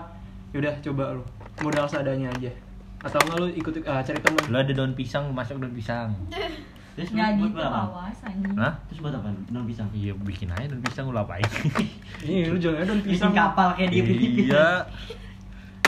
yaudah 0.49 0.73
coba 0.81 1.11
lo. 1.11 1.23
Modal 1.59 1.85
seadanya 1.85 2.29
aja. 2.31 2.51
Atau 2.99 3.19
nggak 3.19 3.37
lo 3.37 3.47
ikut 3.47 3.73
eh, 3.77 4.01
cari 4.01 4.19
teman 4.19 4.41
lu 4.45 4.57
ada 4.57 4.71
daun 4.71 4.93
pisang 4.93 5.29
masak 5.29 5.57
daun 5.57 5.71
pisang. 5.71 6.09
Terus 6.97 7.13
Ya 7.13 7.29
buat- 7.29 7.45
gitu 7.45 7.53
buat 7.53 7.61
apa? 7.63 7.81
awas 7.93 8.19
anjing. 8.25 8.57
Hah? 8.57 8.73
terus 8.89 8.99
buat 8.99 9.13
apa? 9.13 9.29
Daun 9.47 9.65
pisang? 9.65 9.85
Iya 9.91 10.17
bikin 10.17 10.49
aja 10.49 10.65
daun 10.65 10.81
pisang 10.81 11.05
lu 11.05 11.15
apain? 11.15 11.45
Ini 12.25 12.49
lo 12.49 12.57
jangan 12.57 12.83
daun 12.83 12.99
bikin 12.99 13.13
pisang. 13.13 13.31
kapal 13.31 13.69
kayak 13.73 13.89
dia 13.91 14.01
bikin. 14.03 14.29
Iya. 14.47 14.67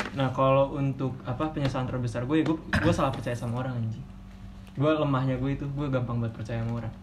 Nah 0.10 0.26
kalau 0.30 0.74
untuk 0.74 1.14
apa 1.24 1.46
penyesalan 1.48 1.86
terbesar 1.86 2.26
gue 2.26 2.42
gue 2.42 2.56
gue 2.58 2.92
salah 2.92 3.10
percaya 3.10 3.32
sama 3.32 3.62
orang 3.62 3.78
anjing. 3.78 4.02
Gue 4.74 4.90
lemahnya 4.92 5.38
gue 5.38 5.52
itu 5.52 5.66
gue 5.68 5.88
gampang 5.88 6.18
banget 6.18 6.34
percaya 6.36 6.60
sama 6.60 6.80
orang 6.80 6.94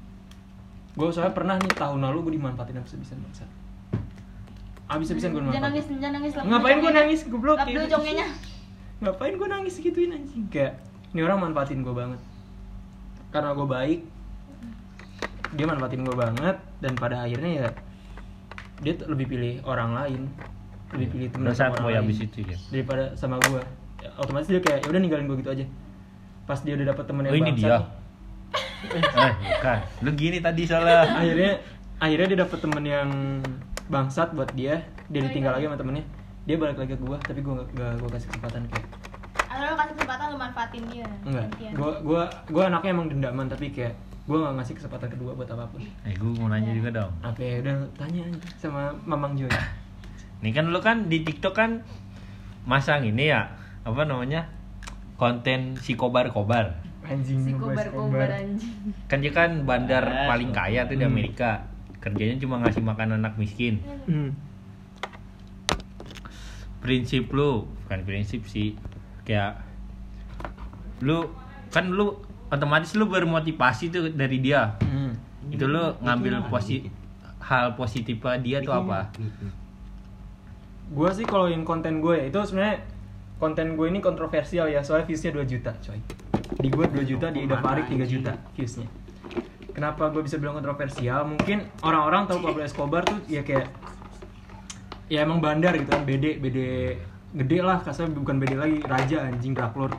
gue 0.96 1.06
soalnya 1.12 1.34
pernah 1.36 1.60
nih 1.60 1.72
tahun 1.76 2.00
lalu 2.00 2.18
gue 2.24 2.32
dimanfaatin 2.40 2.80
habis-habisan 2.80 3.20
bangsa 3.20 3.44
habis-habisan 4.88 5.30
gue 5.34 5.42
Jangan 5.44 5.52
dimanfaatin. 5.52 5.74
nangis, 5.76 5.86
jangan 6.00 6.14
nangis. 6.16 6.32
Ngapain 6.38 6.76
congenya. 6.78 6.94
nangis, 6.94 7.20
goblok? 7.26 7.56
Lap 7.58 7.66
dulu 7.68 7.86
congenya. 7.90 8.26
ngapain 8.96 9.34
gue 9.36 9.48
nangis 9.50 9.74
gituin 9.76 10.10
anjing? 10.14 10.44
Kayak 10.48 10.80
ini 11.12 11.20
orang 11.20 11.38
manfaatin 11.42 11.84
gue 11.84 11.92
banget. 11.92 12.20
Karena 13.34 13.50
gue 13.52 13.66
baik 13.66 14.00
dia 15.56 15.66
manfaatin 15.66 16.02
gue 16.04 16.16
banget 16.16 16.56
dan 16.80 16.92
pada 16.96 17.24
akhirnya 17.24 17.50
ya 17.50 17.68
dia 18.80 18.92
tuh 18.94 19.10
lebih 19.12 19.26
pilih 19.26 19.52
orang 19.66 19.90
lain. 19.92 20.22
Lebih 20.94 21.08
pilih 21.12 21.26
temen 21.34 21.50
sama 21.52 21.76
orang 21.82 22.06
habis 22.06 22.16
lain 22.22 22.28
itu 22.30 22.38
ya 22.46 22.56
daripada 22.70 23.04
sama 23.18 23.36
gue 23.42 23.60
ya, 24.00 24.08
otomatis 24.16 24.48
dia 24.48 24.62
kayak 24.62 24.86
ya 24.86 24.88
udah 24.88 25.00
ninggalin 25.02 25.26
gue 25.26 25.36
gitu 25.42 25.50
aja. 25.50 25.66
Pas 26.46 26.62
dia 26.62 26.72
udah 26.78 26.86
dapet 26.94 27.04
temen 27.10 27.22
yang 27.26 27.34
oh 27.34 27.38
ini 27.42 27.50
bangsat 27.52 27.66
dia 27.66 27.78
eh 28.84 29.02
bukan. 29.02 29.78
Lu 30.04 30.10
gini 30.12 30.38
tadi 30.44 30.62
salah 30.68 31.06
akhirnya 31.06 31.60
akhirnya 31.96 32.26
dia 32.34 32.38
dapet 32.44 32.58
temen 32.60 32.84
yang 32.84 33.10
bangsat 33.88 34.34
buat 34.36 34.50
dia. 34.52 34.84
Dia 35.08 35.20
ditinggal 35.24 35.56
lagi 35.56 35.70
sama 35.70 35.78
temennya. 35.78 36.04
Dia 36.46 36.56
balik 36.60 36.78
lagi 36.78 36.94
ke 36.94 37.02
gue 37.02 37.18
tapi 37.26 37.40
gue 37.42 37.54
gak, 37.58 37.68
gak 37.74 37.92
gue 37.98 38.10
kasih 38.12 38.28
kesempatan 38.30 38.62
kayak 38.70 38.86
atau 39.56 39.72
lo 39.72 39.76
kasih 39.80 39.94
kesempatan 39.96 40.24
lo 40.28 40.36
manfaatin 40.36 40.82
dia. 40.92 41.08
Enggak, 41.24 41.46
Gantian. 41.48 41.72
gua 41.72 41.90
gua 42.04 42.22
gua 42.52 42.62
anaknya 42.68 42.90
emang 42.92 43.06
dendaman 43.08 43.46
tapi 43.48 43.72
kayak 43.72 43.96
gua 44.28 44.36
nggak 44.44 44.54
ngasih 44.60 44.74
kesempatan 44.76 45.08
kedua 45.16 45.30
buat 45.32 45.48
apa 45.48 45.64
pun. 45.70 45.80
eh 45.80 46.12
gue 46.12 46.30
mau 46.36 46.52
nanya 46.52 46.72
juga 46.76 46.90
dong. 46.92 47.12
Apa 47.24 47.40
ya 47.40 47.54
udah 47.64 47.74
tanya 47.96 48.20
aja 48.28 48.38
sama 48.60 48.92
Mamang 49.08 49.38
Joy. 49.38 49.48
Nih 50.44 50.52
kan 50.52 50.68
lu 50.68 50.80
kan 50.84 51.08
di 51.08 51.24
TikTok 51.24 51.54
kan 51.56 51.80
masang 52.68 53.06
ini 53.06 53.32
ya 53.32 53.56
apa 53.86 54.02
namanya 54.04 54.50
konten 55.16 55.80
si 55.80 55.96
kobar-kobar. 55.96 56.84
Anjing 57.06 57.38
Si 57.40 57.50
ngebahas 57.54 57.86
kobar-kobar 57.88 58.28
anjing. 58.34 58.74
Kan 59.06 59.18
dia 59.22 59.32
kan 59.32 59.50
bandar 59.62 60.04
Eh, 60.04 60.26
paling 60.26 60.50
kaya 60.50 60.84
tuh 60.84 60.98
di 60.98 61.04
Hmm. 61.06 61.12
Amerika. 61.14 61.50
Kerjanya 62.02 62.36
cuma 62.38 62.62
ngasih 62.62 62.82
makan 62.82 63.18
anak 63.18 63.34
miskin. 63.34 63.78
Hmm. 64.06 64.30
Prinsip 66.82 67.32
lu, 67.34 67.66
bukan 67.86 68.00
prinsip 68.06 68.46
sih. 68.46 68.78
Kayak 69.26 69.58
lu 71.02 71.26
kan 71.70 71.90
lu 71.90 72.14
otomatis 72.46 72.94
lu 72.94 73.10
bermotivasi 73.10 73.90
tuh 73.90 74.10
dari 74.14 74.38
dia. 74.38 74.78
Hmm. 74.82 75.14
Itu 75.50 75.66
lu 75.66 75.94
ngambil 75.98 76.46
posi 76.46 76.86
hal 77.42 77.74
positif 77.74 78.18
dia 78.42 78.58
tuh 78.62 78.74
apa? 78.74 79.10
Gua 80.86 81.10
sih 81.10 81.26
kalau 81.26 81.50
yang 81.50 81.66
konten 81.66 81.98
gue 81.98 82.14
ya, 82.14 82.24
itu 82.30 82.38
sebenarnya 82.38 82.78
konten 83.42 83.74
gue 83.74 83.86
ini 83.90 83.98
kontroversial 83.98 84.70
ya 84.70 84.80
soalnya 84.80 85.10
viewsnya 85.10 85.34
2 85.34 85.42
juta 85.44 85.74
coy. 85.82 85.98
Di 86.56 86.68
gue 86.70 86.86
2 86.86 87.02
juta, 87.04 87.26
di 87.34 87.44
Ida 87.44 87.58
Farid 87.58 87.86
3 87.90 88.06
juta 88.06 88.32
viewsnya. 88.54 88.86
kenapa 89.76 90.08
gue 90.08 90.24
bisa 90.24 90.40
bilang 90.40 90.56
kontroversial? 90.56 91.28
Mungkin 91.28 91.68
orang-orang 91.84 92.24
tahu 92.24 92.40
Pablo 92.40 92.62
Escobar 92.64 93.04
tuh 93.04 93.20
ya 93.28 93.44
kayak 93.44 93.68
ya 95.06 95.22
emang 95.22 95.38
bandar 95.38 95.76
gitu 95.76 95.92
kan 95.92 96.02
bede 96.02 96.40
bede 96.40 96.96
gede 97.36 97.58
lah 97.60 97.78
kasarnya 97.84 98.16
bukan 98.16 98.40
bede 98.40 98.56
lagi 98.56 98.80
raja 98.82 99.28
anjing 99.28 99.52
draklor. 99.52 99.92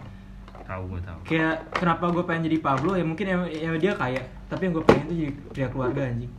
Tahu 0.68 0.84
gue 0.92 1.00
tahu. 1.00 1.20
kayak 1.24 1.72
kenapa 1.72 2.12
gue 2.12 2.24
pengen 2.28 2.52
jadi 2.52 2.58
Pablo? 2.60 2.92
Ya 3.00 3.06
mungkin 3.06 3.24
ya, 3.24 3.38
ya 3.48 3.70
dia 3.80 3.94
kaya 3.96 4.20
tapi 4.50 4.68
yang 4.68 4.74
gue 4.76 4.84
pengen 4.84 5.04
tuh 5.08 5.16
jadi 5.16 5.32
pria 5.54 5.68
keluarga 5.70 6.02
anjing. 6.10 6.34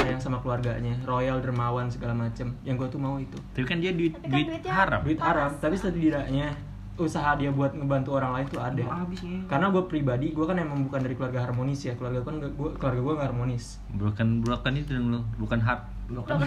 Sayang 0.00 0.22
sama 0.22 0.40
keluarganya 0.40 0.96
royal 1.04 1.42
dermawan 1.44 1.90
segala 1.92 2.14
macem. 2.16 2.56
Yang 2.64 2.86
gue 2.86 2.88
tuh 2.96 3.00
mau 3.02 3.20
itu. 3.20 3.36
Tapi 3.52 3.66
kan 3.66 3.78
dia 3.82 3.92
duit 3.92 4.16
Tapi 4.16 4.30
kan 4.30 4.48
duit 4.48 4.66
haram. 4.70 5.00
duit 5.04 5.20
haram 5.20 5.50
tapi 5.60 5.74
setidaknya 5.76 6.54
usaha 6.96 7.36
dia 7.36 7.52
buat 7.52 7.76
ngebantu 7.76 8.16
orang 8.16 8.40
lain 8.40 8.46
tuh 8.48 8.60
ada. 8.60 8.84
Habisnya 8.84 9.44
karena 9.46 9.66
gue 9.68 9.82
pribadi 9.84 10.26
gue 10.32 10.44
kan 10.48 10.56
emang 10.56 10.84
bukan 10.88 11.00
dari 11.04 11.14
keluarga 11.14 11.44
harmonis 11.44 11.80
ya. 11.84 11.92
Keluarga 11.96 12.24
kan 12.24 12.40
gua, 12.56 12.70
keluarga 12.76 13.00
gue 13.00 13.12
nggak 13.16 13.28
harmonis. 13.32 13.64
Bukan 13.92 14.44
bukan 14.44 14.72
itu 14.76 14.90
dong 14.96 15.08
lu, 15.12 15.20
bukan 15.36 15.60
hard. 15.60 15.96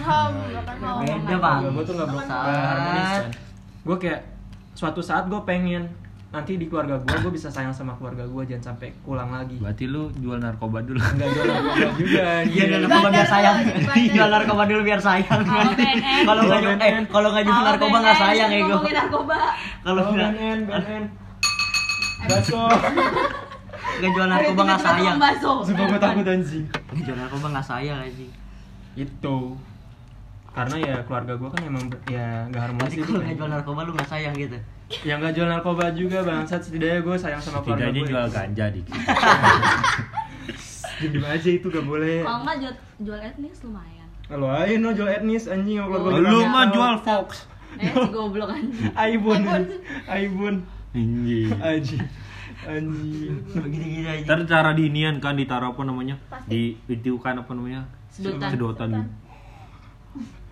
home 0.00 0.36
beda 1.04 1.36
bang 1.36 1.60
keluarga 1.60 1.70
gue 1.76 1.84
tuh 1.84 1.94
nggak 1.96 2.08
harmonis 2.32 3.10
kan 3.12 3.32
gue 3.80 3.96
kayak 3.96 4.20
suatu 4.72 5.00
saat 5.04 5.28
gue 5.28 5.40
pengen 5.44 5.88
nanti 6.30 6.54
di 6.54 6.70
keluarga 6.70 6.94
gue 6.96 7.16
gue 7.20 7.32
bisa 7.34 7.50
sayang 7.50 7.74
sama 7.74 7.98
keluarga 7.98 8.22
gue 8.22 8.42
jangan 8.46 8.70
sampai 8.70 8.94
pulang 9.02 9.34
lagi 9.34 9.58
Berarti 9.58 9.90
lu 9.90 10.14
jual 10.14 10.38
narkoba 10.38 10.78
dulu. 10.78 11.02
nggak 11.02 11.26
jual 11.26 11.44
narkoba 11.44 11.90
juga 11.98 11.98
Iya, 12.06 12.26
anjing. 12.38 12.54
jual 12.54 12.80
narkoba 12.80 13.08
biar 13.10 13.26
sayang. 13.26 13.56
Jual 14.14 14.30
narkoba 14.30 14.62
dulu 14.64 14.80
biar 14.86 15.00
sayang. 15.02 15.40
Kalau 16.22 16.40
nggak 16.46 16.60
jual, 16.62 16.74
eh 16.78 16.92
kalau 17.10 17.28
nggak 17.34 17.44
jual 17.44 17.62
narkoba 17.66 17.96
nggak 17.98 18.18
sayang 18.22 18.48
ya 18.48 18.60
gue. 18.62 18.78
Kalau 19.82 20.02
nggak 20.06 20.30
Baso 22.20 22.62
nggak 23.90 24.10
jual 24.14 24.28
narkoba 24.28 24.60
nggak 24.62 24.80
sayang. 24.80 25.16
Sumpah 25.66 25.84
gue 25.88 25.98
takut 25.98 26.26
anjing 26.26 26.64
Nggak 26.94 27.02
jual 27.04 27.18
narkoba 27.18 27.46
nggak 27.50 27.66
sayang 27.66 27.98
aja. 27.98 28.26
Itu 28.94 29.36
Karena 30.60 30.76
ya 30.76 30.94
keluarga 31.08 31.32
gue 31.40 31.48
kan 31.48 31.60
emang 31.64 31.84
ya 32.04 32.26
nggak 32.52 32.62
harmonis 32.68 32.92
Berarti 32.92 33.00
itu 33.00 33.08
kalau 33.08 33.16
kan. 33.16 33.24
nggak 33.24 33.36
jual 33.40 33.48
narkoba 33.48 33.80
lu 33.88 33.92
nggak 33.96 34.10
sayang 34.12 34.34
gitu. 34.36 34.58
Yang 35.08 35.18
nggak 35.24 35.32
jual 35.32 35.48
narkoba 35.48 35.84
juga 35.96 36.18
bangsat 36.20 36.60
setidaknya 36.60 37.00
gue 37.00 37.16
sayang 37.16 37.40
sama 37.40 37.58
keluarga 37.64 37.88
Setidaknya 37.88 38.02
gue 38.04 38.10
jual 38.12 38.26
ganja 38.28 38.64
dikit. 38.68 38.92
Diem 41.00 41.24
aja 41.24 41.48
itu 41.48 41.64
gak 41.64 41.86
boleh 41.88 42.20
Kalau 42.20 42.44
nggak 42.44 42.56
jual, 42.60 42.74
jual 43.00 43.20
etnis 43.24 43.56
lumayan. 43.64 44.08
Kalau 44.28 44.48
aja 44.52 44.74
no 44.76 44.92
jual 44.92 45.08
etnis 45.08 45.48
anjing 45.48 45.80
sama 45.80 45.96
keluarga 45.96 46.12
Oh, 46.12 46.20
gue 46.20 46.28
Lu 46.28 46.40
mah 46.44 46.64
jual 46.68 46.94
Fox. 47.00 47.28
Eh, 47.80 47.88
si 47.88 48.08
goblok 48.12 48.50
anjing. 48.52 48.92
Aibun 48.92 49.40
Aibun 50.04 50.54
Anjing. 50.92 51.48
Anjing 51.56 52.02
Anjing 52.60 53.36
Begini-gini 53.48 54.04
aja. 54.04 54.24
Ntar 54.28 54.40
cara 54.44 54.70
diinian 54.76 55.16
kan 55.24 55.40
ditaruh 55.40 55.72
apa 55.72 55.80
namanya? 55.88 56.20
Di 56.44 56.76
itu 56.84 57.16
kan 57.16 57.40
apa 57.40 57.48
namanya? 57.56 57.88
Sedotan. 58.12 58.48
Sedotan. 58.52 58.90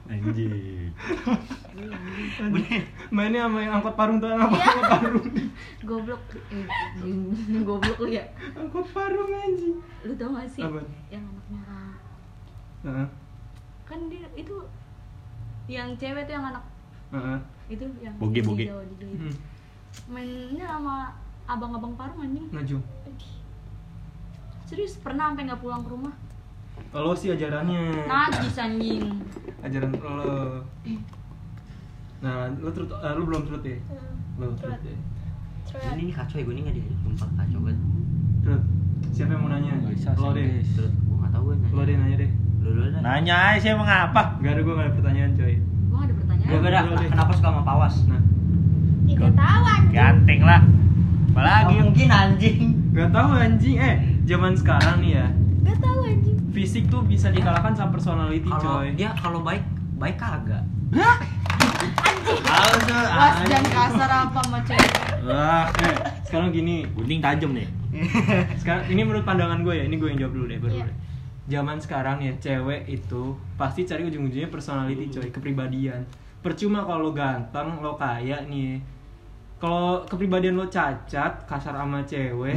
Anjing. 0.09 0.89
Mainnya 3.13 3.45
sama 3.45 3.59
yang 3.61 3.73
angkot 3.79 3.95
parung 3.95 4.19
tuh 4.19 4.33
apa 4.33 4.41
angkot 4.49 4.85
parung 4.89 5.27
Goblok. 5.85 6.23
Eh, 6.49 6.67
goblok 7.63 7.99
lu 8.01 8.09
ya. 8.09 8.25
Angkot 8.57 8.89
parung 8.91 9.31
anjing 9.31 9.77
Lu 10.03 10.13
tau 10.17 10.33
gak 10.33 10.49
sih? 10.49 10.65
Apa? 10.65 10.81
Yang 11.13 11.25
anaknya 11.29 11.61
Heeh 12.89 13.09
kan 13.89 14.05
dia 14.13 14.29
itu 14.37 14.57
yang 15.65 15.97
cewek 15.97 16.29
tuh 16.29 16.37
yang 16.37 16.47
anak 16.53 16.65
Heeh 17.09 17.39
itu 17.73 17.85
yang 18.05 18.15
Jawa 18.21 18.85
itu. 18.85 19.07
Hmm. 19.09 19.35
mainnya 20.13 20.67
sama 20.69 21.17
abang-abang 21.49 21.97
parung 21.97 22.21
anjing 22.21 22.49
Najum 22.53 22.85
serius 24.69 25.01
pernah 25.01 25.33
sampai 25.33 25.49
nggak 25.49 25.65
pulang 25.65 25.81
ke 25.81 25.89
rumah 25.89 26.13
Lo 26.89 27.13
sih 27.13 27.29
ajarannya 27.37 28.09
najis 28.09 28.57
anjing 28.57 29.05
Ajaran 29.61 29.93
lo 29.93 30.65
Nah, 32.19 32.51
lo 32.59 32.69
terus, 32.75 32.91
eh, 32.91 33.13
lo 33.15 33.23
belum 33.29 33.43
terus 33.47 33.63
ya? 33.63 33.79
Lo 34.41 34.51
terus 34.59 34.81
ya? 34.83 34.97
Ini 35.95 36.03
nih 36.09 36.15
kacau 36.17 36.37
ya 36.41 36.45
gue 36.49 36.55
nih 36.57 36.63
nggak 36.65 36.75
di 36.75 36.83
tempat 37.05 37.29
kacau 37.37 37.59
banget. 37.63 37.79
Terus, 38.43 38.63
siapa 39.15 39.31
yang 39.37 39.43
mau 39.45 39.51
nanya? 39.53 39.73
Nggak 39.79 39.93
bisa, 39.95 40.09
Lo 40.19 40.29
deh. 40.35 40.49
Terus 40.65 40.93
gue 40.97 41.17
nggak 41.21 41.31
tahu 41.31 41.43
gue 41.45 41.55
nanya. 41.55 41.75
Lo 41.77 41.83
deh 41.85 41.95
nanya 41.95 42.17
deh. 42.19 42.31
Nanya 42.99 43.35
aja 43.55 43.59
sih 43.63 43.71
emang 43.71 43.87
apa? 43.87 44.23
Gak 44.43 44.51
ada, 44.57 44.61
gue 44.65 44.75
gak 44.75 44.87
ada 44.89 44.95
pertanyaan 44.99 45.33
coy 45.39 45.55
gua 45.89 45.97
nggak 45.97 46.05
ada 46.05 46.15
pertanyaan 46.17 46.49
Gue 46.89 46.99
deh. 46.99 47.09
Kenapa 47.13 47.33
suka 47.37 47.49
sama 47.49 47.63
Pawas? 47.63 47.95
Nah, 48.09 48.21
tidak 49.07 49.33
tahu 49.37 49.63
anjing 49.69 49.95
Ganteng 49.95 50.41
lah. 50.43 50.61
Nggak 50.65 51.33
Apalagi 51.39 51.75
mungkin 51.85 52.09
anjing. 52.11 52.61
gak 52.97 53.11
tahu 53.15 53.29
anjing 53.31 53.77
Eh, 53.79 53.97
zaman 54.27 54.53
sekarang 54.59 54.97
nih 55.05 55.13
ya 55.23 55.27
Fisik 56.59 56.91
tuh 56.91 57.01
bisa 57.03 57.31
dikalahkan 57.31 57.71
sama 57.71 57.95
personality 57.95 58.43
Kalau 58.45 58.83
coy 58.83 58.91
dia 58.93 59.15
kalau 59.15 59.41
baik 59.41 59.63
baik 59.95 60.19
kagak. 60.19 60.67
Tuh. 60.91 61.15
was 62.29 63.39
jangan 63.47 63.71
kasar 63.71 64.11
apa 64.11 64.39
sama 64.43 64.59
cewek 64.63 64.91
Wah, 65.23 65.65
Eh, 65.79 65.95
sekarang 66.25 66.51
gini 66.51 66.83
gunting 66.89 67.21
tajam 67.21 67.51
nih. 67.53 67.69
sekarang 68.61 68.85
ini 68.87 69.01
menurut 69.01 69.23
pandangan 69.23 69.63
gue 69.63 69.73
ya 69.73 69.85
ini 69.85 69.97
gue 69.97 70.09
yang 70.09 70.21
jawab 70.21 70.35
dulu 70.35 70.47
deh 70.47 70.59
baru 70.59 70.75
Iya. 70.75 70.85
deh. 70.85 70.97
zaman 71.49 71.77
sekarang 71.79 72.19
ya 72.21 72.33
cewek 72.37 72.85
itu 72.87 73.23
pasti 73.55 73.81
cari 73.83 74.05
ujung-ujungnya 74.05 74.49
personality 74.49 75.09
coy 75.09 75.31
kepribadian 75.31 76.05
percuma 76.39 76.83
kalau 76.83 77.09
lo 77.09 77.13
ganteng 77.13 77.79
lo 77.79 77.95
kaya 77.95 78.43
nih 78.43 78.77
kalau 79.57 80.05
kepribadian 80.05 80.55
lo 80.55 80.67
cacat 80.67 81.49
kasar 81.49 81.73
sama 81.73 82.03
cewek 82.03 82.53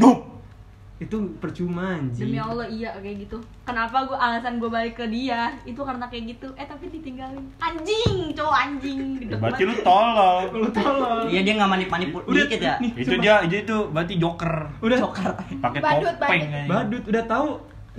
itu 1.01 1.17
percuma 1.41 1.97
anjing 1.97 2.29
demi 2.29 2.37
allah 2.37 2.69
iya 2.69 2.93
kayak 3.01 3.25
gitu 3.25 3.41
kenapa 3.65 4.05
gua 4.05 4.21
alasan 4.21 4.61
gue 4.61 4.69
balik 4.69 5.01
ke 5.01 5.09
dia 5.09 5.57
itu 5.65 5.81
karena 5.81 6.05
kayak 6.05 6.37
gitu 6.37 6.53
eh 6.53 6.69
tapi 6.69 6.93
ditinggalin 6.93 7.41
anjing 7.57 8.29
cowok 8.37 8.53
anjing 8.55 9.01
Gede 9.17 9.33
Berarti 9.41 9.63
lu 9.65 9.73
tolol. 9.81 10.45
lo 10.61 10.67
tolong 10.69 11.25
Iya 11.25 11.41
dia 11.41 11.53
nggak 11.57 11.71
manip-manip 11.73 12.07
Udah, 12.21 12.45
dikit 12.45 12.59
ya. 12.61 12.75
nih. 12.77 12.91
Itu 13.01 13.15
dia, 13.17 13.35
dia 13.49 13.59
itu 13.65 13.77
berarti 13.89 14.13
joker. 14.21 14.53
udah 14.77 14.97
Pakai 15.57 15.79
Badut, 15.81 16.13
topeng. 16.13 16.21
badut. 16.21 16.37
anjing. 16.37 16.65
badut 16.69 17.03
udah 17.09 17.23
tahu 17.25 17.47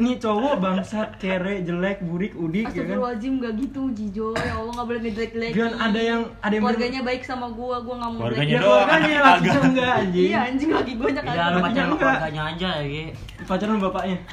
nih 0.03 0.17
cowok 0.17 0.55
bangsat 0.59 1.09
kere 1.17 1.55
jelek 1.61 1.99
burik 2.01 2.35
udik 2.35 2.67
ya 2.67 2.83
kan 2.83 2.99
Astagfirullahaladzim 2.99 3.33
gak 3.37 3.53
gitu 3.57 3.83
Jijo 3.93 4.29
ya 4.35 4.53
Allah 4.53 4.73
gak 4.73 4.87
boleh 4.87 5.01
ngejelek-jelekin 5.01 5.57
Gan 5.57 5.73
ada 5.77 6.01
yang 6.03 6.21
ada 6.39 6.53
yang 6.53 6.63
keluarganya 6.63 7.01
baik 7.03 7.23
sama 7.23 7.47
gua 7.49 7.77
gua 7.79 7.95
gak 7.97 8.11
mau 8.11 8.19
Keluarganya 8.21 8.43
ya 8.45 8.53
ngejelek- 8.53 8.63
doang, 8.63 8.83
keluarganya 8.83 9.07
anaknya 9.15 9.21
lakinya 9.23 9.53
kagak. 9.53 9.65
enggak 9.65 9.93
anjing 9.97 10.25
iya 10.25 10.39
anjing 10.45 10.71
lagi 10.71 10.93
gue 10.93 11.09
nya 11.09 11.21
lu 11.21 11.25
kagak 11.25 11.63
pacaran 11.63 11.63
sama 11.85 11.97
keluarganya 11.97 12.43
aja 12.45 12.71
ya. 12.81 13.05
pacaran 13.43 13.73
sama 13.73 13.85
bapaknya 13.85 14.19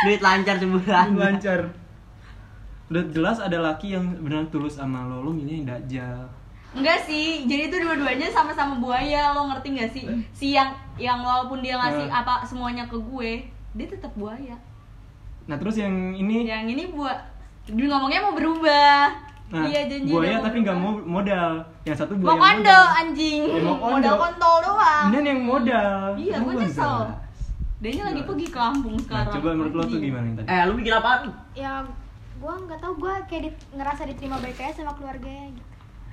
Duit 0.00 0.20
lancar 0.20 0.56
sebulan. 0.56 1.06
lancar 1.14 1.60
udah 2.88 3.04
jelas 3.06 3.38
ada 3.38 3.58
laki 3.60 3.92
yang 3.92 4.02
benar 4.18 4.48
tulus 4.48 4.74
sama 4.74 5.04
lo 5.04 5.20
lo 5.20 5.30
milih 5.30 5.60
yang 5.60 5.68
dajjal 5.68 6.26
Enggak 6.70 7.02
sih, 7.02 7.42
jadi 7.44 7.66
itu 7.66 7.76
dua-duanya 7.78 8.30
sama-sama 8.30 8.78
buaya, 8.78 9.34
lo 9.34 9.42
ngerti 9.44 9.74
gak 9.74 9.90
sih? 9.90 10.06
Si 10.30 10.46
yang 10.52 10.70
yang 10.96 11.18
walaupun 11.18 11.58
dia 11.58 11.74
ngasih 11.74 12.06
Eh. 12.06 12.14
apa 12.14 12.46
semuanya 12.46 12.86
ke 12.86 12.94
gue, 12.94 13.42
dia 13.72 13.86
tetap 13.86 14.12
buaya. 14.14 14.56
nah 15.44 15.56
terus 15.56 15.76
yang 15.76 15.90
ini 16.12 16.44
Yang 16.44 16.64
ini 16.70 16.84
buat 16.90 17.18
dia 17.64 17.86
ngomongnya 17.86 18.20
mau 18.20 18.34
berubah. 18.34 19.02
nah 19.50 19.66
iya 19.66 19.82
janji 19.84 20.08
buaya 20.08 20.38
tapi 20.38 20.62
nggak 20.62 20.74
mau 20.74 20.94
modal 20.96 21.58
yang 21.82 21.96
satu 21.96 22.14
mau 22.14 22.22
buaya 22.28 22.38
kondo 22.40 22.70
modal. 22.70 22.84
anjing. 22.96 23.40
Ya, 23.44 23.60
mau 23.60 23.76
kondo. 23.76 23.94
Modal 23.96 24.14
kontol 24.16 24.54
doang. 24.62 25.04
Ini 25.08 25.18
yang 25.24 25.40
modal 25.42 25.98
Iya, 26.14 26.36
gue 26.38 26.54
nyesel. 26.56 26.98
jelas. 27.02 27.18
Dia 27.80 27.90
nya 27.90 28.04
lagi 28.06 28.22
pergi 28.22 28.46
ke 28.46 28.58
Lampung 28.58 28.92
nah, 28.92 29.02
sekarang. 29.02 29.32
coba 29.34 29.48
menurut 29.50 29.72
lo 29.72 29.82
tuh 29.84 29.98
gimana 29.98 30.24
yang 30.24 30.36
tadi 30.36 30.46
Eh 30.46 30.62
lu 30.64 30.72
bikin 30.76 30.92
apaan? 30.92 31.20
ya 31.52 31.72
gue 32.36 32.54
nggak 32.58 32.78
tahu 32.78 32.92
gue 32.98 33.14
kayak 33.26 33.42
di- 33.42 33.58
ngerasa 33.74 34.02
diterima 34.04 34.36
baik 34.36 34.56
aja 34.58 34.72
sama 34.74 34.92
keluarganya 34.92 35.48
gitu 35.50 35.69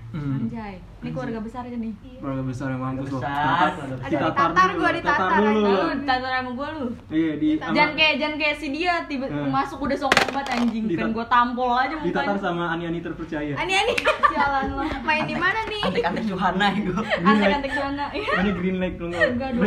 hmm. 0.10 0.34
Anjay, 0.40 0.74
ini 0.98 1.10
keluarga 1.10 1.40
besar 1.40 1.62
aja 1.64 1.76
nih. 1.76 1.94
iya. 2.00 2.20
keluarga 2.20 2.44
besar 2.44 2.68
yang 2.70 2.82
mampus 2.82 3.08
lo 3.08 3.20
Besar. 3.20 3.70
Ada 3.78 4.16
ditatar, 4.24 4.70
gua 4.74 4.90
ditatar 4.90 5.38
dulu 5.38 5.62
Lu 5.62 5.88
ditatar 5.98 6.32
sama 6.34 6.52
gue 6.52 6.68
lu. 6.72 6.86
iya 7.10 7.32
di 7.36 7.48
Jangan 7.58 7.92
kayak 7.94 8.14
jangan 8.18 8.36
kayak 8.38 8.56
si 8.56 8.68
dia 8.70 8.94
tiba 9.06 9.26
Eh. 9.28 9.48
masuk 9.48 9.78
udah 9.80 9.98
sombong 9.98 10.30
banget 10.32 10.48
anjing. 10.54 10.84
Pengen 10.88 11.12
gue 11.12 11.26
tampol 11.28 11.70
aja 11.74 11.96
ditatar 11.98 12.34
mukanya. 12.34 12.40
sama 12.40 12.64
ani-ani 12.72 13.00
terpercaya 13.00 13.54
ani 13.54 13.74
ani 13.74 13.94
Sialan 14.32 14.66
lah. 14.74 14.90
main 15.02 15.24
di 15.24 15.36
mana 15.36 15.60
nih 15.66 15.82
Antek-antek 15.84 16.24
Johana 16.26 16.66
ya 16.68 16.80
gue. 16.82 17.04
Antek-antek. 17.22 17.72
Iya. 17.78 18.34
ini 18.40 18.52
green 18.54 18.76
lo 18.78 19.06
nggak 19.08 19.24
Enggak 19.28 19.50
dong. 19.54 19.62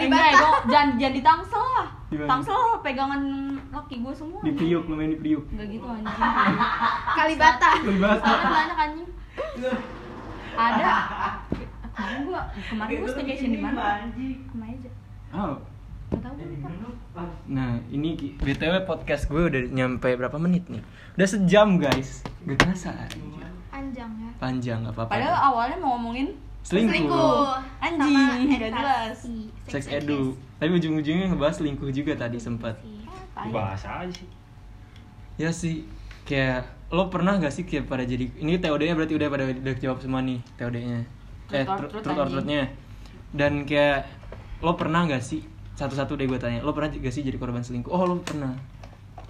Gua 0.00 0.52
jangan 0.66 0.88
jangan 0.96 1.14
ditangsel 1.14 1.64
lah. 1.70 1.86
Di 2.10 2.16
mana? 2.16 2.28
Tangsel 2.28 2.58
pegangan 2.82 3.22
laki 3.70 3.96
gue 4.02 4.12
semua. 4.12 4.40
di 4.42 4.50
priuk 4.50 4.84
lo 4.84 4.94
main 4.94 5.10
di 5.10 5.18
priuk 5.18 5.44
Enggak 5.46 5.66
gitu 5.68 5.86
anjing. 5.86 6.16
kalibata 7.14 7.70
Kalibata. 7.76 8.32
Banyak 8.42 8.78
anjing. 8.80 9.08
Ada. 10.70 10.92
Kemarin 11.94 12.20
gua 12.26 12.40
kemarin 12.54 12.94
gua 13.00 13.10
staycation 13.12 13.50
di 13.52 13.60
mana? 13.60 14.04
Ke 14.14 14.54
mana 14.56 14.72
aja? 14.74 14.90
oh. 15.34 15.56
Nah, 17.50 17.78
ini 17.90 18.14
BTW 18.42 18.82
podcast 18.82 19.30
gue 19.30 19.42
udah 19.46 19.62
nyampe 19.70 20.10
berapa 20.18 20.34
menit 20.42 20.66
nih? 20.66 20.82
Udah 21.14 21.28
sejam, 21.28 21.78
guys. 21.78 22.26
Gak 22.46 22.58
terasa. 22.58 22.90
anjir. 22.94 23.46
anjang 23.70 24.10
ya 24.18 24.30
Panjang, 24.42 24.78
gak 24.86 24.94
apa-apa. 24.94 25.10
Padahal 25.14 25.38
awalnya 25.54 25.78
mau 25.78 25.94
ngomongin 25.98 26.34
selingkuh, 26.66 27.56
Anjing, 27.80 28.50
Sama 28.50 28.74
jelas. 28.74 29.18
seks 29.70 29.86
edu. 29.86 30.34
Tapi 30.58 30.70
ujung-ujungnya 30.76 31.30
ngebahas 31.30 31.62
selingkuh 31.62 31.90
juga 31.94 32.18
tadi 32.18 32.36
sempat. 32.42 32.76
Bahasa 33.54 34.04
aja 34.04 34.12
sih. 34.12 34.28
Ya 35.40 35.50
sih, 35.54 35.86
kayak 36.26 36.68
lo 36.90 37.06
pernah 37.06 37.38
gak 37.38 37.54
sih 37.54 37.62
kayak 37.62 37.86
pada 37.86 38.02
jadi 38.02 38.26
ini 38.42 38.58
TOD-nya 38.58 38.98
berarti 38.98 39.14
udah 39.14 39.28
pada 39.30 39.44
udah 39.46 39.74
jawab 39.78 39.98
semua 40.02 40.20
nih 40.26 40.42
TOD-nya. 40.58 41.06
Eh, 41.50 41.66
Truth 41.66 42.06
or 42.06 42.26
truth-nya. 42.26 42.70
Dan 43.30 43.62
kayak 43.62 44.10
lo 44.62 44.74
pernah 44.74 45.06
gak 45.06 45.22
sih 45.22 45.46
satu-satu 45.78 46.18
deh 46.18 46.26
gue 46.26 46.36
tanya, 46.36 46.60
lo 46.66 46.74
pernah 46.74 46.90
gak 46.90 47.14
sih 47.14 47.22
jadi 47.22 47.38
korban 47.38 47.62
selingkuh? 47.62 47.88
Oh, 47.88 48.04
lo 48.04 48.20
pernah. 48.20 48.52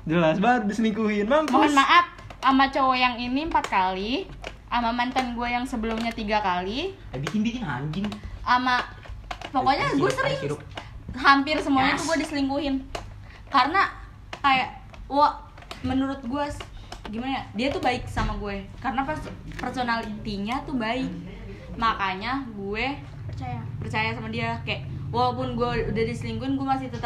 Jelas 0.09 0.41
baru 0.41 0.65
diselingkuhin, 0.67 1.29
mampus. 1.29 1.53
Mohon 1.53 1.77
maaf 1.77 2.07
sama 2.41 2.65
cowok 2.73 2.97
yang 2.97 3.15
ini 3.21 3.47
empat 3.47 3.69
kali, 3.69 4.25
sama 4.73 4.91
mantan 4.97 5.37
gue 5.37 5.45
yang 5.45 5.63
sebelumnya 5.69 6.11
tiga 6.17 6.41
kali, 6.41 6.97
Eh, 7.13 7.21
bikin 7.21 7.45
bikin 7.45 7.63
anjing 7.63 8.09
sama 8.41 8.81
pokoknya 9.53 9.95
gue 9.95 10.11
sering 10.11 10.39
hampir 11.15 11.59
semuanya 11.61 11.99
tuh 11.99 12.15
gue 12.15 12.17
diselingkuhin 12.25 12.83
karena 13.51 13.91
kayak 14.41 14.81
wah 15.11 15.43
menurut 15.83 16.23
gue 16.23 16.45
gimana 17.15 17.33
ya? 17.39 17.45
Dia 17.55 17.69
tuh 17.71 17.79
baik 17.79 18.11
sama 18.11 18.35
gue. 18.43 18.67
Karena 18.83 19.07
pers- 19.07 19.31
personalitinya 19.55 20.67
tuh 20.67 20.75
baik. 20.75 21.11
Makanya 21.79 22.43
gue 22.51 22.99
percaya. 23.31 23.63
percaya 23.79 24.11
sama 24.11 24.35
dia. 24.35 24.59
Kayak 24.67 24.91
walaupun 25.15 25.55
gue 25.55 25.95
udah 25.95 26.05
diselingkuhin 26.11 26.59
gue 26.59 26.67
masih 26.67 26.91
tetap 26.91 26.99